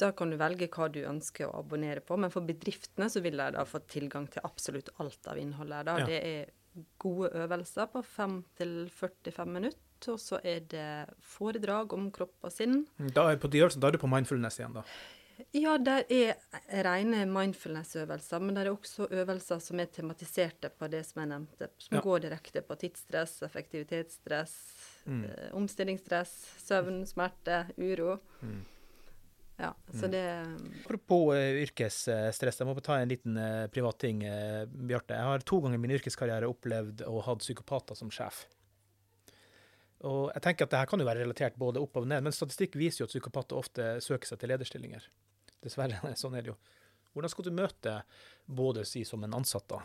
da 0.00 0.12
kan 0.16 0.30
du 0.32 0.38
velge 0.40 0.70
hva 0.72 0.86
du 0.92 1.02
ønsker 1.04 1.48
å 1.50 1.58
abonnere 1.60 2.00
på, 2.00 2.16
men 2.16 2.32
for 2.32 2.46
bedriftene 2.46 3.10
så 3.12 3.20
vil 3.24 3.36
de 3.36 3.50
da 3.56 3.66
få 3.68 3.82
tilgang 3.90 4.30
til 4.32 4.44
absolutt 4.46 4.88
alt 5.02 5.28
av 5.28 5.40
innholdet. 5.40 5.84
Da. 5.90 5.98
Ja. 6.00 6.06
Det 6.08 6.20
er 6.24 6.86
gode 7.02 7.32
øvelser 7.36 7.90
på 7.92 8.00
5 8.06 8.38
til 8.56 8.74
45 8.94 9.50
minutter, 9.58 9.80
og 10.08 10.18
så 10.20 10.40
er 10.44 10.60
det 10.60 11.14
foredrag 11.20 11.92
om 11.92 12.10
kropp 12.10 12.34
og 12.48 12.52
sinn. 12.52 12.86
Da 12.98 13.28
er, 13.30 13.36
på 13.36 13.50
de 13.50 13.58
øvelsene, 13.60 13.80
da 13.80 13.88
er 13.88 13.92
du 13.92 13.98
på 13.98 14.08
mindfulness 14.10 14.58
igjen, 14.60 14.72
da. 14.80 14.84
Ja, 15.56 15.78
der 15.80 16.04
er 16.12 16.34
rene 16.84 17.22
mindfulness-øvelser, 17.32 18.42
men 18.44 18.54
det 18.54 18.66
er 18.66 18.72
også 18.74 19.06
øvelser 19.08 19.60
som 19.64 19.80
er 19.80 19.86
tematiserte 19.88 20.68
på 20.68 20.88
det 20.92 21.00
som 21.08 21.22
jeg 21.22 21.30
nevnte, 21.30 21.68
som 21.78 21.96
Ja. 21.96 22.02
går 22.04 22.20
direkte 22.26 22.60
på 22.62 22.76
tidsstress, 22.76 23.42
effektivitetsstress, 23.42 24.52
Mm. 25.06 25.24
eh, 25.24 25.48
omstillingsstress, 25.56 26.34
søvn, 26.60 27.06
smerte, 27.06 27.66
uro. 27.78 28.18
Mm. 28.42 28.64
Ja, 29.60 29.74
så 29.92 30.08
det 30.10 30.24
Apropos 30.84 31.34
uh, 31.34 31.62
yrkesstress, 31.64 32.58
jeg 32.60 32.66
må 32.68 32.74
ta 32.82 32.96
en 33.00 33.08
liten 33.08 33.36
uh, 33.36 33.66
privat 33.68 33.98
ting, 33.98 34.22
eh, 34.24 34.64
Bjarte. 34.66 35.12
Jeg 35.12 35.26
har 35.28 35.38
to 35.44 35.60
ganger 35.60 35.74
i 35.74 35.78
min 35.78 35.90
yrkeskarriere 35.98 36.48
opplevd 36.48 37.02
å 37.04 37.20
ha 37.22 37.34
psykopater 37.36 37.94
som 37.96 38.08
sjef. 38.10 38.46
Og 40.08 40.30
jeg 40.32 40.42
tenker 40.42 40.64
at 40.64 40.72
det 40.72 40.78
her 40.80 40.88
kan 40.88 41.00
jo 41.02 41.06
være 41.08 41.20
relatert 41.24 41.56
både 41.60 41.80
opp 41.82 41.96
og 42.00 42.06
ned, 42.08 42.22
men 42.24 42.32
statistikk 42.32 42.76
viser 42.80 43.02
jo 43.02 43.08
at 43.08 43.12
psykopater 43.12 43.58
ofte 43.60 43.88
søker 44.00 44.30
seg 44.30 44.40
til 44.40 44.48
lederstillinger. 44.54 45.06
Dessverre, 45.60 46.00
sånn 46.22 46.36
er 46.38 46.46
det 46.46 46.54
jo. 46.54 46.58
Hvordan 47.12 47.32
skal 47.32 47.44
du 47.44 47.50
møte 47.58 47.96
både 48.46 48.84
si 48.88 49.02
som 49.04 49.24
en 49.26 49.34
ansatt, 49.36 49.66
da, 49.68 49.80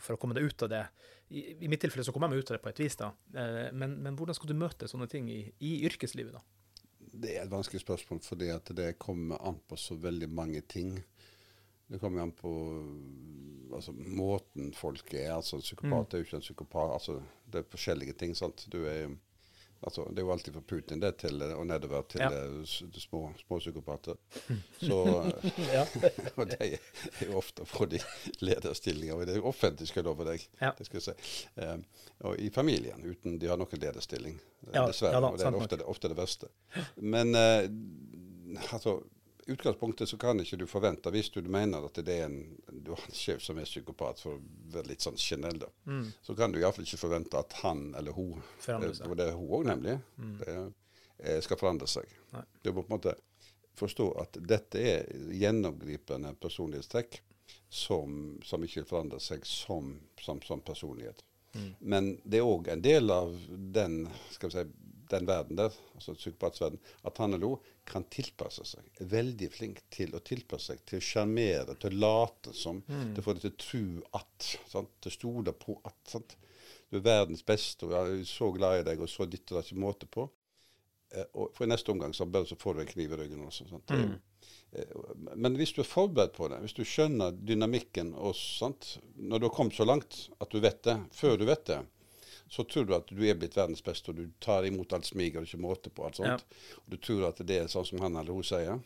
for 0.00 0.16
å 0.16 0.20
komme 0.20 0.34
deg 0.34 0.48
ut 0.48 0.64
av 0.66 0.72
det? 0.72 0.82
I, 1.30 1.44
i 1.64 1.68
mitt 1.70 1.82
tilfelle 1.84 2.02
så 2.06 2.10
kommer 2.12 2.26
jeg 2.30 2.34
meg 2.40 2.42
ut 2.44 2.50
av 2.50 2.56
det 2.58 2.64
på 2.64 2.72
et 2.72 2.80
vis, 2.82 2.96
da. 2.98 3.12
Eh, 3.36 3.68
Men, 3.76 3.98
men 4.02 4.16
hvordan 4.18 4.34
skal 4.34 4.50
du 4.50 4.56
møte 4.58 4.88
sånne 4.90 5.06
ting 5.12 5.28
i, 5.30 5.42
i 5.60 5.74
yrkeslivet, 5.86 6.34
da? 6.34 6.42
Det 7.10 7.36
er 7.36 7.44
et 7.44 7.52
vanskelig 7.52 7.82
spørsmål, 7.84 8.20
fordi 8.24 8.48
at 8.54 8.70
det 8.78 8.94
kommer 9.02 9.38
an 9.46 9.58
på 9.68 9.76
så 9.78 9.94
veldig 9.98 10.28
mange 10.30 10.60
ting. 10.70 10.96
Det 11.90 11.98
kommer 11.98 12.22
an 12.22 12.30
på 12.38 12.50
altså, 13.74 13.92
måten 13.92 14.72
folk 14.76 15.14
er. 15.14 15.32
altså 15.36 15.56
En 15.58 15.64
psykopat 15.64 16.14
er 16.14 16.22
jo 16.22 16.26
ikke 16.28 16.38
en 16.38 16.44
psykopat. 16.44 16.92
altså 16.96 17.16
Det 17.50 17.62
er 17.64 17.70
forskjellige 17.72 18.14
ting. 18.20 18.34
sant? 18.38 18.66
Du 18.72 18.84
er, 18.86 19.10
altså, 19.82 20.04
det 20.10 20.18
er 20.18 20.26
jo 20.26 20.32
alltid 20.34 20.52
fra 20.56 20.62
Putin 20.72 21.00
det 21.02 21.10
til, 21.22 21.42
og 21.54 21.66
nedover 21.66 22.02
til 22.08 22.20
Ja. 22.20 22.30
eh, 22.30 22.64
små, 23.00 23.20
små 23.46 23.58
psykopater. 23.58 24.16
Så, 24.80 24.98
Ja. 25.74 25.84
og 26.36 26.50
de 26.50 26.56
er 26.60 27.26
jo 27.26 27.36
ofte 27.38 27.64
fra 27.66 27.86
de 27.86 28.00
lederstillinger. 28.40 29.14
Og 29.14 29.26
det 29.26 29.34
er 29.36 29.40
jo 29.42 29.48
offentlig, 29.52 29.88
skal 29.88 30.02
jeg 30.02 30.08
love 30.10 30.26
deg. 30.30 30.46
Ja. 30.60 30.72
Det 30.78 30.86
skal 30.88 31.00
jeg 31.00 31.06
si. 31.08 31.46
Um, 31.60 31.84
og 32.30 32.38
i 32.40 32.50
familien, 32.50 33.04
uten 33.06 33.38
de 33.40 33.48
har 33.50 33.56
noen 33.60 33.80
lederstilling. 33.80 34.40
eh, 34.72 34.86
dessverre. 34.86 35.20
da, 35.20 35.30
og 35.32 35.38
det 35.38 35.46
er 35.46 35.56
ofte, 35.62 35.80
ofte 35.94 36.08
det 36.12 36.16
verste. 36.18 36.50
Men 36.96 37.34
uh, 37.34 38.64
altså, 38.74 38.98
utgangspunktet 39.54 40.08
så 40.08 40.16
kan 40.20 40.40
ikke 40.40 40.56
du 40.60 40.66
forvente, 40.70 41.10
hvis 41.14 41.30
du 41.34 41.40
mener 41.42 41.84
at 41.86 41.94
det 42.04 42.14
er 42.20 42.24
en, 42.26 42.36
du 42.72 42.90
har 42.94 43.02
en 43.06 43.14
sjef 43.16 43.42
som 43.42 43.58
er 43.58 43.64
psykopat, 43.68 44.20
for 44.22 44.36
å 44.38 44.42
være 44.74 44.88
litt 44.92 45.00
sånn 45.04 45.16
generell, 45.20 45.58
da, 45.62 45.68
Mm. 45.86 46.12
så 46.22 46.36
kan 46.36 46.52
du 46.52 46.58
iallfall 46.60 46.84
ikke 46.84 47.00
forvente 47.00 47.38
at 47.38 47.52
han 47.62 47.94
eller 47.98 48.12
hun 48.12 48.42
seg. 48.60 48.82
eh, 48.84 49.08
Og 49.10 49.16
det 49.16 49.28
er 49.28 49.32
hun 49.38 49.48
òg, 49.48 49.64
nemlig. 49.66 49.98
Mm. 50.18 50.36
Det, 50.38 50.72
eh, 51.18 51.40
skal 51.40 51.56
forandre 51.60 51.86
seg. 51.86 52.06
Nei. 52.32 52.42
Du 52.62 52.72
må 52.72 52.82
på 52.82 52.94
en 52.94 52.98
måte 52.98 53.14
forstå 53.76 54.06
at 54.20 54.32
dette 54.46 54.78
er 54.78 55.04
gjennomgripende 55.32 56.34
personlighetstrekk 56.40 57.20
som, 57.68 58.38
som 58.44 58.62
ikke 58.66 58.84
forandrer 58.84 59.20
seg 59.22 59.44
som, 59.46 60.00
som, 60.20 60.40
som 60.42 60.60
personlighet. 60.60 61.22
Mm. 61.54 61.70
Men 61.80 62.10
det 62.24 62.38
er 62.38 62.46
òg 62.46 62.68
en 62.70 62.82
del 62.82 63.10
av 63.10 63.32
den 63.74 64.04
skal 64.30 64.50
vi 64.50 64.54
si, 64.58 64.64
den 65.10 65.26
verden 65.28 65.56
der, 65.58 65.74
altså 65.94 66.14
psykopatsverden, 66.16 66.78
at 67.08 67.18
han 67.22 67.34
eller 67.36 67.46
hun 67.54 67.70
kan 67.90 68.04
tilpasse 68.12 68.64
seg. 68.64 68.86
Er 69.00 69.10
veldig 69.12 69.48
flink 69.52 69.82
til 69.90 70.14
å 70.14 70.20
tilpasse 70.24 70.72
seg, 70.72 70.84
til 70.86 71.00
å 71.00 71.06
sjarmere, 71.08 71.74
til 71.82 71.96
å 71.96 72.00
late 72.04 72.54
som. 72.56 72.82
Mm. 72.86 73.14
Til 73.14 73.22
å 73.22 73.26
få 73.26 73.34
deg 73.36 73.46
til 73.46 73.52
å 73.54 73.60
tro 73.66 73.82
at. 74.20 74.50
Sant? 74.70 74.92
Til 75.00 75.10
å 75.12 75.16
stole 75.18 75.52
på 75.66 75.76
at. 75.84 75.98
Sant? 76.08 76.36
Du 76.90 76.98
er 76.98 77.06
verdens 77.06 77.44
beste, 77.46 77.86
og 77.86 77.92
jeg 77.94 78.20
er 78.20 78.24
så 78.30 78.50
glad 78.56 78.80
i 78.80 78.86
deg, 78.90 79.00
og 79.04 79.10
så 79.10 79.26
ditt 79.30 79.46
og 79.52 79.60
datt 79.60 79.68
ikke 79.70 79.84
måte 79.84 80.08
på. 80.10 80.24
Eh, 81.14 81.26
og 81.34 81.52
for 81.54 81.66
i 81.66 81.70
neste 81.70 81.90
omgang 81.92 82.12
så, 82.14 82.26
bare 82.26 82.46
så 82.46 82.58
får 82.58 82.74
du 82.74 82.80
en 82.84 82.90
kniv 82.94 83.12
i 83.14 83.20
ryggen 83.24 83.46
også. 83.46 83.68
Sant? 83.70 83.90
Jo- 83.94 84.18
eh, 84.72 84.96
Men 85.36 85.56
hvis 85.58 85.72
du 85.74 85.80
er 85.82 85.88
forberedt 85.90 86.34
på 86.36 86.48
det, 86.50 86.60
hvis 86.64 86.74
du 86.78 86.84
skjønner 86.86 87.34
dynamikken 87.34 88.12
og 88.14 88.34
sant, 88.38 88.98
Når 89.16 89.38
du 89.38 89.46
har 89.48 89.54
kommet 89.56 89.74
så 89.74 89.86
langt 89.86 90.28
at 90.40 90.50
du 90.50 90.60
vet 90.62 90.82
det, 90.86 90.96
før 91.12 91.36
du 91.38 91.44
vet 91.48 91.64
det, 91.66 91.80
så 92.50 92.64
tror 92.64 92.84
du 92.84 92.94
at 92.96 93.06
du 93.06 93.20
er 93.22 93.36
blitt 93.38 93.54
verdens 93.54 93.82
beste, 93.86 94.10
og 94.10 94.18
du 94.18 94.30
tar 94.42 94.66
imot 94.66 94.90
alt 94.96 95.06
smig 95.06 95.28
og 95.30 95.36
det 95.38 95.44
er 95.44 95.52
ikke 95.52 95.62
måte 95.62 95.90
på 95.94 96.06
alt 96.06 96.18
sånt. 96.18 96.46
Og 96.82 96.88
du 96.90 96.96
tror 96.98 97.28
at 97.28 97.38
det 97.46 97.60
er 97.60 97.68
sånn 97.70 97.86
som 97.86 98.02
han 98.02 98.18
eller 98.18 98.34
hun 98.34 98.46
sier. 98.46 98.80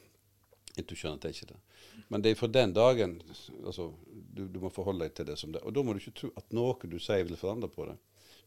ikke 0.77 0.91
du 0.91 0.99
skjønner 1.01 1.17
at 1.17 1.23
det 1.23 1.31
er 1.31 1.37
ikke 1.39 1.53
det. 1.55 1.61
Men 2.13 2.23
det 2.23 2.31
er 2.31 2.37
for 2.37 2.53
den 2.53 2.75
dagen 2.77 3.15
altså, 3.65 3.95
du, 4.13 4.45
du 4.53 4.61
må 4.61 4.69
forholde 4.69 5.07
deg 5.07 5.15
til 5.17 5.31
det 5.31 5.39
som 5.41 5.55
det. 5.55 5.63
Og 5.65 5.73
da 5.73 5.81
må 5.81 5.95
du 5.95 6.03
ikke 6.03 6.19
tro 6.21 6.31
at 6.37 6.53
noe 6.53 6.91
du 6.93 6.99
sier 7.01 7.25
vil 7.25 7.41
forandre 7.41 7.73
på 7.73 7.89
det. 7.89 7.97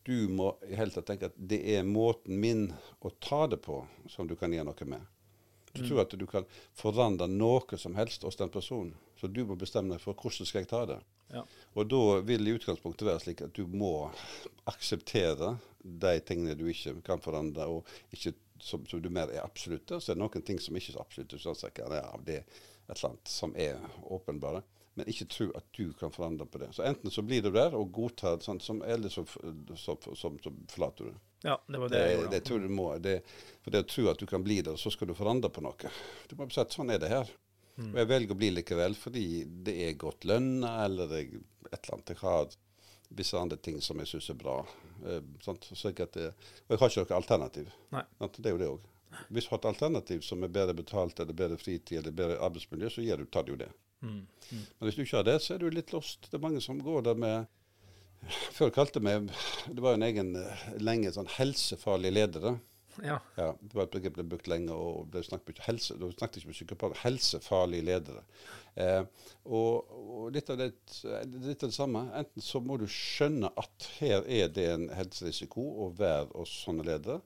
Du 0.05 0.29
må 0.29 0.51
i 0.69 0.77
hele 0.77 0.93
tatt 0.93 1.09
tenke 1.09 1.31
at 1.31 1.41
det 1.49 1.63
er 1.73 1.87
måten 1.87 2.37
min 2.39 2.67
å 3.01 3.09
ta 3.17 3.47
det 3.49 3.57
på 3.65 3.81
som 4.13 4.29
du 4.29 4.37
kan 4.37 4.53
gjøre 4.53 4.69
noe 4.69 4.91
med. 4.93 5.01
Du 5.77 5.89
tror 5.89 6.01
at 6.03 6.15
du 6.17 6.25
kan 6.29 6.47
forandre 6.77 7.27
noe 7.31 7.79
som 7.79 7.95
helst 7.99 8.25
hos 8.27 8.39
den 8.39 8.51
personen. 8.53 8.95
Så 9.19 9.29
du 9.31 9.43
må 9.45 9.57
bestemme 9.57 9.95
deg 9.95 10.03
for 10.03 10.17
hvordan 10.17 10.47
skal 10.47 10.63
jeg 10.63 10.71
ta 10.71 10.83
det. 10.89 10.99
Ja. 11.33 11.43
Og 11.75 11.89
da 11.91 12.01
vil 12.27 12.47
i 12.47 12.55
utgangspunktet 12.55 13.07
være 13.07 13.23
slik 13.23 13.43
at 13.43 13.55
du 13.57 13.65
må 13.67 14.09
akseptere 14.69 15.55
de 15.81 16.13
tingene 16.27 16.55
du 16.57 16.67
ikke 16.71 16.95
kan 17.05 17.21
forandre, 17.23 17.67
og 17.67 18.15
ikke 18.15 18.33
som, 18.63 18.85
som 18.87 19.01
du 19.01 19.09
mer 19.13 19.31
er 19.33 19.43
absolutte. 19.43 19.99
Så 20.01 20.11
er 20.11 20.17
det 20.17 20.23
noen 20.23 20.45
ting 20.45 20.59
som 20.61 20.77
ikke 20.77 20.95
er 20.95 21.03
absolutte. 21.03 21.39
Så 21.41 21.53
at 21.67 21.81
ja, 21.81 22.09
det 22.25 22.41
er 22.41 22.43
et 22.47 22.95
eller 22.95 23.09
annet 23.11 23.31
som 23.31 23.55
er 23.59 23.81
åpenbare. 24.03 24.63
Men 24.97 25.09
ikke 25.11 25.27
tro 25.29 25.49
at 25.57 25.65
du 25.77 25.91
kan 25.93 26.13
forandre 26.13 26.47
på 26.49 26.57
det. 26.63 26.71
Så 26.73 26.85
enten 26.87 27.13
så 27.13 27.21
blir 27.21 27.43
du 27.45 27.51
der 27.53 27.75
og 27.77 27.91
godtar 27.93 28.39
sånn, 28.41 28.61
som, 28.63 28.81
eller 28.81 29.13
så, 29.13 29.27
så, 29.77 29.93
så, 30.17 30.31
så 30.41 30.53
forlater 30.73 31.05
du 31.05 31.11
det. 31.11 31.19
Ja, 31.45 31.57
det 31.67 31.77
var 31.77 31.89
det, 31.89 31.97
Det, 31.97 32.05
jeg 32.05 32.17
gjorde. 32.17 32.31
det 32.31 32.43
tror 32.45 32.59
du 32.59 32.69
må. 32.69 32.87
Det, 32.97 33.17
for 33.63 33.73
det 33.75 33.83
å 33.83 33.89
tro 33.89 34.07
at 34.11 34.21
du 34.21 34.25
kan 34.29 34.43
bli 34.45 34.61
der, 34.65 34.77
så 34.79 34.91
skal 34.93 35.11
du 35.11 35.13
forandre 35.17 35.51
på 35.53 35.61
noe. 35.61 35.91
Du 36.29 36.35
må 36.39 36.49
si 36.49 36.61
at 36.63 36.73
sånn 36.73 36.93
er 36.93 37.01
det 37.03 37.11
her. 37.13 37.29
Mm. 37.77 37.91
Og 37.91 37.99
jeg 38.01 38.09
velger 38.09 38.33
å 38.33 38.39
bli 38.39 38.49
likevel 38.55 38.95
fordi 38.97 39.27
det 39.45 39.75
er 39.85 39.99
godt 40.01 40.25
lønna, 40.25 40.79
eller 40.87 41.11
det 41.11 41.19
et 41.67 41.77
eller 41.83 41.97
annet. 41.97 42.13
Jeg 42.15 42.21
har 42.23 42.55
visse 43.09 43.39
andre 43.39 43.57
ting 43.57 43.81
som 43.81 43.99
jeg 44.01 44.09
syns 44.11 44.29
er 44.33 44.39
bra. 44.39 44.59
Eh? 45.05 45.21
Så 45.43 45.91
jeg 45.91 45.99
at 46.07 46.17
det, 46.17 46.31
og 46.65 46.73
jeg 46.73 46.81
har 46.81 46.93
ikke 46.93 47.05
noe 47.05 47.19
alternativ. 47.21 47.73
Nei. 47.93 48.05
Det 48.25 48.45
er 48.45 48.55
jo 48.55 48.61
det 48.63 48.71
òg. 48.71 48.93
Hvis 49.33 49.47
du 49.47 49.53
har 49.53 49.61
et 49.61 49.69
alternativ 49.69 50.23
som 50.25 50.43
er 50.43 50.51
bedre 50.53 50.75
betalt, 50.77 51.19
eller 51.19 51.37
bedre 51.37 51.57
fritid, 51.57 51.99
eller 52.01 52.15
bedre 52.15 52.39
arbeidsmiljø, 52.43 52.89
så 52.91 53.05
gir 53.05 53.21
du, 53.21 53.25
tar 53.31 53.45
du 53.47 53.53
jo 53.53 53.61
det. 53.61 53.69
Mm. 54.01 54.25
Mm. 54.27 54.65
Men 54.77 54.87
hvis 54.87 54.97
du 54.97 55.03
ikke 55.05 55.21
har 55.21 55.29
det, 55.29 55.37
så 55.43 55.55
er 55.55 55.61
du 55.63 55.69
litt 55.73 55.93
lost. 55.95 56.27
Det 56.27 56.37
er 56.37 56.43
mange 56.43 56.61
som 56.61 56.81
går 56.83 57.07
der 57.07 57.21
med 57.21 57.47
Før 58.27 58.71
kalte 58.75 58.99
vi 59.03 59.13
Det 59.69 59.83
var 59.83 59.95
en 59.95 60.07
egen 60.07 60.33
eh, 60.39 60.65
lenge 60.81 61.13
sånn 61.15 61.29
helsefarlig 61.37 62.11
ledere. 62.15 62.57
Ja. 63.03 63.19
Ja, 63.35 63.51
det 63.61 63.75
var 63.77 63.85
et 63.85 63.93
begrep 63.93 64.15
ble 64.17 64.25
brukt 64.25 64.47
lenge, 64.49 64.73
og 64.73 65.11
ble 65.13 65.21
snakket 65.25 65.61
helse, 65.67 65.97
da 66.01 66.09
snakket 66.09 66.39
ikke 66.39 66.49
med 66.49 66.57
psykopater, 66.57 67.01
helsefarlige 67.03 67.85
ledere. 67.85 68.23
Eh, 68.73 69.03
og, 69.45 69.91
og 69.93 70.31
litt, 70.33 70.49
av 70.49 70.57
det, 70.61 70.71
litt 71.45 71.61
av 71.61 71.69
det 71.69 71.75
samme. 71.77 72.07
Enten 72.17 72.45
så 72.45 72.61
må 72.63 72.79
du 72.81 72.87
skjønne 72.89 73.51
at 73.57 73.89
her 73.99 74.25
er 74.25 74.49
det 74.53 74.67
en 74.73 74.87
helserisiko 74.97 75.65
å 75.85 75.91
være 75.97 76.31
hos 76.33 76.53
sånne 76.65 76.87
ledere. 76.87 77.21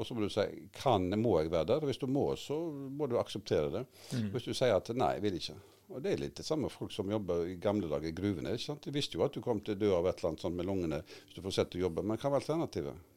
Og 0.00 0.08
så 0.08 0.16
må 0.16 0.24
du 0.24 0.32
si 0.32 0.46
kan, 0.72 1.04
må 1.20 1.36
jeg 1.42 1.52
være 1.52 1.74
der? 1.74 1.84
Hvis 1.84 2.00
du 2.00 2.06
må, 2.08 2.30
så 2.40 2.56
må 2.72 3.08
du 3.10 3.18
akseptere 3.20 3.68
det. 3.74 3.84
Hvis 4.32 4.48
du 4.48 4.54
sier 4.56 4.78
at 4.78 4.88
nei, 4.96 5.12
jeg 5.18 5.26
vil 5.26 5.36
ikke. 5.36 5.58
Og 5.90 6.02
Det 6.02 6.12
er 6.12 6.20
litt 6.22 6.36
det 6.38 6.46
samme 6.46 6.70
folk 6.70 6.92
som 6.94 7.10
jobber 7.10 7.48
i 7.50 7.56
gamle 7.58 7.88
dager 7.90 8.08
i 8.10 8.14
gruvene. 8.14 8.52
ikke 8.54 8.68
sant? 8.68 8.84
De 8.86 8.94
visste 8.94 9.18
jo 9.18 9.24
at 9.26 9.34
du 9.34 9.40
kom 9.42 9.60
til 9.60 9.74
å 9.74 9.80
dø 9.80 9.90
av 9.96 10.06
et 10.06 10.20
eller 10.20 10.32
annet 10.32 10.44
sånt 10.44 10.58
med 10.58 10.68
lungene 10.68 11.00
hvis 11.06 11.34
du 11.34 11.42
fortsetter 11.42 11.80
å 11.80 11.86
jobbe, 11.88 12.04
men 12.06 12.20
hva 12.20 12.30
var 12.30 12.44
alternativet? 12.44 13.08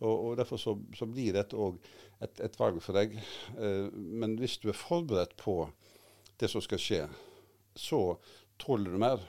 Og, 0.00 0.12
og 0.12 0.32
Derfor 0.40 0.60
så, 0.60 0.76
så 0.96 1.08
blir 1.08 1.36
dette 1.36 1.56
òg 1.56 1.78
et, 2.22 2.40
et 2.44 2.58
valg 2.60 2.80
for 2.84 2.96
deg. 2.96 3.14
Eh, 3.58 3.92
men 3.92 4.36
hvis 4.40 4.58
du 4.62 4.70
er 4.72 4.78
forberedt 4.78 5.36
på 5.40 5.56
det 6.40 6.50
som 6.50 6.64
skal 6.64 6.80
skje, 6.80 7.02
så 7.76 8.02
tåler 8.60 8.92
du 8.92 9.00
mer. 9.00 9.22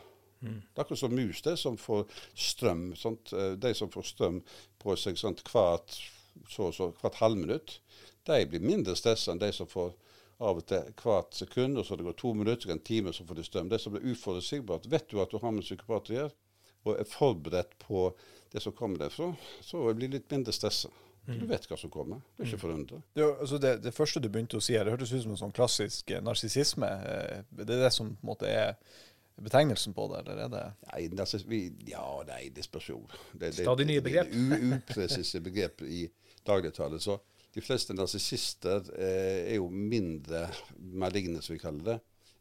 Det 0.44 0.76
er 0.76 0.84
akkurat 0.84 1.00
som 1.00 1.14
mus, 1.16 1.40
det 1.46 1.56
som 1.60 1.78
får 1.80 2.04
strøm. 2.36 2.90
Sant? 3.00 3.32
Eh, 3.34 3.54
De 3.60 3.72
som 3.76 3.92
får 3.92 4.08
strøm 4.12 4.42
på 4.84 4.96
seg 5.00 5.20
sant? 5.20 5.44
hvert, 5.52 5.96
så, 6.52 6.72
så, 6.76 6.92
hvert 7.00 7.20
halvminutt, 7.22 7.78
de 8.28 8.40
blir 8.48 8.64
mindre 8.64 8.96
stressa 9.00 9.32
enn 9.32 9.40
de 9.42 9.52
som 9.56 9.70
får 9.70 9.94
av 10.44 10.60
og 10.62 10.66
til 10.70 10.90
hvert 11.00 11.36
sekund, 11.38 11.78
og 11.80 11.86
så 11.88 11.98
det 12.00 12.06
går 12.08 12.18
to 12.20 12.34
minutter, 12.38 12.68
så 12.68 12.76
en 12.76 12.84
time, 12.86 13.14
så 13.16 13.26
får 13.28 13.40
de 13.40 13.46
strøm. 13.48 13.70
Det 13.72 13.80
som 13.82 13.96
blir 13.96 14.06
uforutsigbart. 14.12 14.90
Vet 14.92 15.08
du 15.12 15.22
at 15.24 15.32
du 15.32 15.40
har 15.42 15.54
med 15.56 15.66
psykopater 15.66 16.14
å 16.14 16.18
gjøre, 16.20 16.36
og 16.84 17.00
er 17.00 17.08
forberedt 17.08 17.78
på 17.80 18.10
det 18.52 18.62
som 18.62 18.76
kommer 18.76 19.00
derfra, 19.06 19.30
så 19.64 19.86
blir 19.96 20.12
du 20.12 20.18
litt 20.20 20.32
mindre 20.34 20.54
stressa. 20.56 20.92
Du 21.24 21.46
vet 21.48 21.64
hva 21.72 21.78
som 21.80 21.88
kommer. 21.92 22.20
Du 22.36 22.44
er 22.44 22.50
ikke 22.50 22.60
forundra. 22.66 22.98
Det, 23.16 23.24
altså 23.24 23.58
det, 23.64 23.78
det 23.86 23.94
første 23.96 24.20
du 24.20 24.28
begynte 24.28 24.60
å 24.60 24.64
si, 24.64 24.76
her, 24.76 24.84
det 24.84 24.92
hørtes 24.98 25.14
ut 25.14 25.24
som 25.24 25.32
en 25.32 25.40
sånn 25.40 25.56
klassisk 25.56 26.12
eh, 26.12 26.20
narsissisme. 26.20 26.90
Eh, 27.08 27.46
Det 27.48 27.64
er 27.70 27.86
det 27.86 27.92
som 27.96 28.10
på 28.12 28.26
en 28.26 28.32
måte 28.34 28.50
er 28.52 28.74
betegnelsen 29.40 29.96
på 29.96 30.10
det, 30.12 30.20
eller 30.26 30.42
er 30.44 30.52
det 30.52 30.64
Nei, 30.90 31.06
narsis, 31.16 31.46
vi, 31.48 31.62
ja, 31.88 32.04
nei, 32.28 32.50
det 32.54 32.66
spørs 32.68 32.90
jo. 32.92 33.00
Det, 33.32 33.54
det, 33.54 33.64
Stadig 33.64 33.88
nye 33.88 34.04
begrep. 34.04 34.36
Upresise 34.36 35.40
begrep 35.42 35.86
i 35.88 36.04
dagligtale. 36.46 37.00
Så 37.00 37.16
de 37.54 37.62
fleste 37.62 37.94
narsissister 37.94 38.88
eh, 38.98 39.54
er 39.54 39.58
jo 39.60 39.70
mindre 39.70 40.48
maligne, 40.78 41.42
som 41.42 41.54
vi 41.54 41.62
kaller 41.62 41.86
det. 41.92 42.00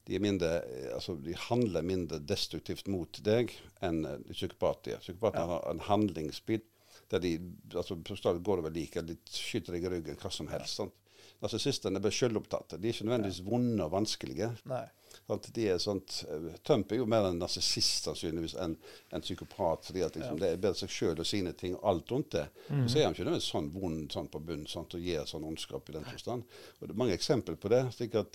De, 0.08 0.18
mindre, 0.22 0.54
eh, 0.66 0.88
altså, 0.96 1.14
de 1.20 1.36
handler 1.48 1.84
mindre 1.86 2.18
destruktivt 2.24 2.88
mot 2.90 3.20
deg 3.24 3.52
enn 3.84 4.02
eh, 4.08 4.18
psykopater 4.32 4.96
ja. 4.96 5.18
Har 5.36 5.68
en 5.70 5.84
handlingsbit 5.86 6.66
der 7.12 7.20
de 7.20 7.36
altså, 7.76 7.98
går 8.40 8.62
over 8.62 8.72
like, 8.72 9.04
de 9.04 9.18
skyter 9.28 9.76
deg 9.76 9.84
i 9.84 9.92
ryggen 9.96 10.18
hva 10.20 10.32
som 10.32 10.48
helst. 10.48 10.80
sant? 10.80 10.96
Narsissistene 11.42 11.98
er 11.98 12.04
bare 12.04 12.14
selvopptatte. 12.14 12.78
De 12.78 12.88
er 12.88 12.94
ikke 12.94 13.08
nødvendigvis 13.08 13.42
vonde 13.44 13.84
og 13.84 13.92
vanskelige. 13.92 14.48
Nei. 14.70 14.84
Sant? 15.32 15.48
De 15.56 15.66
er 15.72 15.80
sånt, 15.82 16.18
eh, 16.28 16.48
Trump 16.66 16.92
er 16.92 17.00
jo 17.00 17.06
mer 17.08 17.26
en 17.28 17.40
narsissist 17.40 18.06
sannsynligvis 18.06 18.54
enn 18.60 18.76
en 19.12 19.24
psykopat. 19.24 19.86
fordi 19.86 20.02
at 20.04 20.16
liksom, 20.16 20.38
Det 20.38 20.50
er 20.50 20.60
bedre 20.60 20.78
seg 20.78 20.92
sjøl 20.92 21.18
og 21.20 21.26
sine 21.26 21.52
ting 21.52 21.74
og 21.76 21.84
alt 21.92 22.12
rundt 22.12 22.30
det. 22.30 22.46
Mm. 22.68 22.88
så 22.88 22.98
er 22.98 23.04
han 23.04 23.14
ikke 23.14 23.28
noe 23.28 23.40
sånn 23.40 23.70
vond 23.72 24.12
sånn 24.12 24.28
på 24.28 24.40
bunnen 24.40 24.66
og 24.82 25.00
gir 25.00 25.26
sånn 25.26 25.44
ondskap 25.44 25.88
i 25.88 25.96
den 25.96 26.04
forstand. 26.04 26.44
Og 26.80 26.88
Det 26.88 26.90
er 26.90 27.02
mange 27.02 27.16
eksempler 27.16 27.56
på 27.56 27.68
det. 27.68 27.82
slik 27.94 28.14
at 28.14 28.32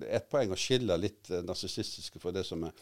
Det 0.00 0.08
er 0.08 0.16
et 0.16 0.30
poeng 0.30 0.50
å 0.50 0.58
skille 0.58 0.96
litt 0.98 1.30
eh, 1.30 1.42
narsissistiske 1.42 2.20
fra 2.20 2.32
det 2.32 2.46
som 2.46 2.64
er 2.64 2.72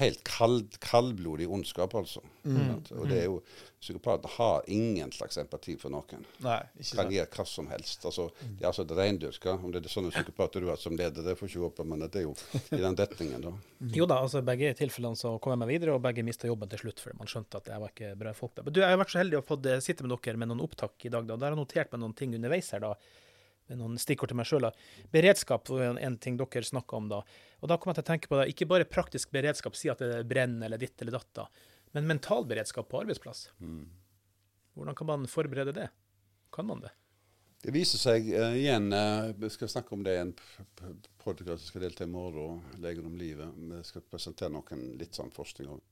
helt 0.00 0.22
kald, 0.24 0.78
kaldblodig 0.80 1.48
ondskap, 1.48 1.94
altså. 1.94 2.22
Mm. 2.44 2.82
Og 2.96 3.08
det 3.08 3.18
er 3.18 3.24
jo 3.24 3.42
Psykopater 3.78 4.28
har 4.28 4.64
ingen 4.66 5.12
slags 5.14 5.38
empati 5.38 5.76
for 5.78 5.92
noen 5.94 6.24
Nei, 6.42 6.56
ikke 6.80 6.96
kan 6.96 7.04
sant. 7.04 7.12
gjøre 7.14 7.28
hva 7.36 7.44
som 7.46 7.68
helst. 7.70 8.06
Altså, 8.10 8.24
de 8.42 8.64
er 8.64 8.66
altså 8.72 8.82
et 8.82 8.94
reindyrka. 8.98 9.54
Om 9.54 9.70
det 9.74 9.84
er 9.84 9.92
sånne 9.92 10.10
psykopater 10.10 10.64
du 10.64 10.66
har 10.72 10.80
som 10.82 10.96
leder, 10.98 11.22
det 11.22 11.36
får 11.38 11.52
ikke 11.52 11.62
håpe, 11.62 11.86
men 11.86 12.02
det 12.02 12.18
er 12.18 12.26
jo 12.26 12.32
i 12.74 12.80
den 12.82 12.98
retningen, 12.98 13.46
da. 13.46 13.52
Jo 14.00 14.08
da, 14.10 14.18
altså 14.24 14.42
begge 14.42 14.72
tilfellene 14.80 15.18
så 15.20 15.36
kom 15.38 15.54
jeg 15.54 15.62
meg 15.62 15.70
videre, 15.70 15.94
og 15.94 16.02
begge 16.02 16.26
mista 16.26 16.50
jobben 16.50 16.72
til 16.72 16.82
slutt, 16.82 17.04
fordi 17.04 17.20
man 17.20 17.30
skjønte 17.30 17.62
at 17.62 17.70
jeg 17.70 17.84
var 17.84 17.94
ikke 17.94 18.10
bra 18.18 18.34
folk. 18.34 18.58
Men 18.66 18.74
du, 18.74 18.82
jeg 18.82 18.90
har 18.96 19.00
vært 19.04 19.14
så 19.14 19.22
heldig 19.22 19.38
å 19.38 19.46
få 19.46 19.60
sitte 19.86 20.06
med 20.06 20.16
dere 20.16 20.42
med 20.42 20.50
noen 20.50 20.66
opptak 20.66 21.06
i 21.06 21.14
dag, 21.14 21.30
da. 21.30 21.38
Der 21.38 21.52
har 21.52 21.54
jeg 21.56 21.62
notert 21.62 21.94
meg 21.94 22.02
noen 22.02 22.18
ting 22.18 22.34
underveis 22.34 22.74
her, 22.74 22.82
da. 22.82 22.92
Med 23.68 23.78
noen 23.78 23.98
stikkord 24.00 24.32
til 24.32 24.40
meg 24.40 24.48
sjøl. 24.48 24.66
Beredskap 25.12 25.70
var 25.70 25.86
en, 25.92 26.02
en 26.02 26.18
ting 26.18 26.38
dere 26.40 26.66
snakka 26.66 26.98
om 26.98 27.10
da. 27.14 27.22
Og 27.62 27.70
da 27.70 27.76
kom 27.78 27.92
jeg 27.92 28.00
til 28.00 28.06
å 28.06 28.10
tenke 28.10 28.30
på 28.30 28.38
det, 28.40 28.50
ikke 28.50 28.66
bare 28.74 28.86
praktisk 28.88 29.30
beredskap, 29.34 29.76
si 29.78 29.90
at 29.92 30.02
det 30.02 30.22
brenner 30.26 30.66
eller 30.66 30.80
ditt 30.80 30.98
eller 31.04 31.18
datt, 31.18 31.30
da, 31.36 31.44
men 31.92 32.06
mental 32.06 32.46
beredskap 32.46 32.88
på 32.90 33.00
arbeidsplass. 33.02 33.48
Hvordan 34.74 34.94
kan 34.94 35.06
man 35.06 35.26
forberede 35.30 35.72
det? 35.76 35.88
Kan 36.52 36.66
man 36.66 36.80
det? 36.84 36.90
Det 37.62 37.72
viser 37.74 37.98
seg 37.98 38.28
uh, 38.30 38.54
igjen 38.54 38.92
uh, 38.94 39.32
Vi 39.34 39.48
skal 39.50 39.68
snakke 39.68 39.96
om 39.96 40.04
det 40.06 40.12
i 40.14 40.20
en 40.22 40.34
podkast 41.18 41.64
som 41.64 41.72
skal 41.72 41.82
delta 41.88 42.04
i 42.06 42.10
morgen, 42.10 42.60
'Legen 42.78 43.06
om 43.06 43.16
livet'. 43.18 43.56
Vi 43.56 43.82
skal 43.84 44.04
presentere 44.06 44.52
noen 44.54 44.84
litt 45.00 45.18
sånn 45.18 45.34
forskning 45.34 45.72
òg. 45.74 45.82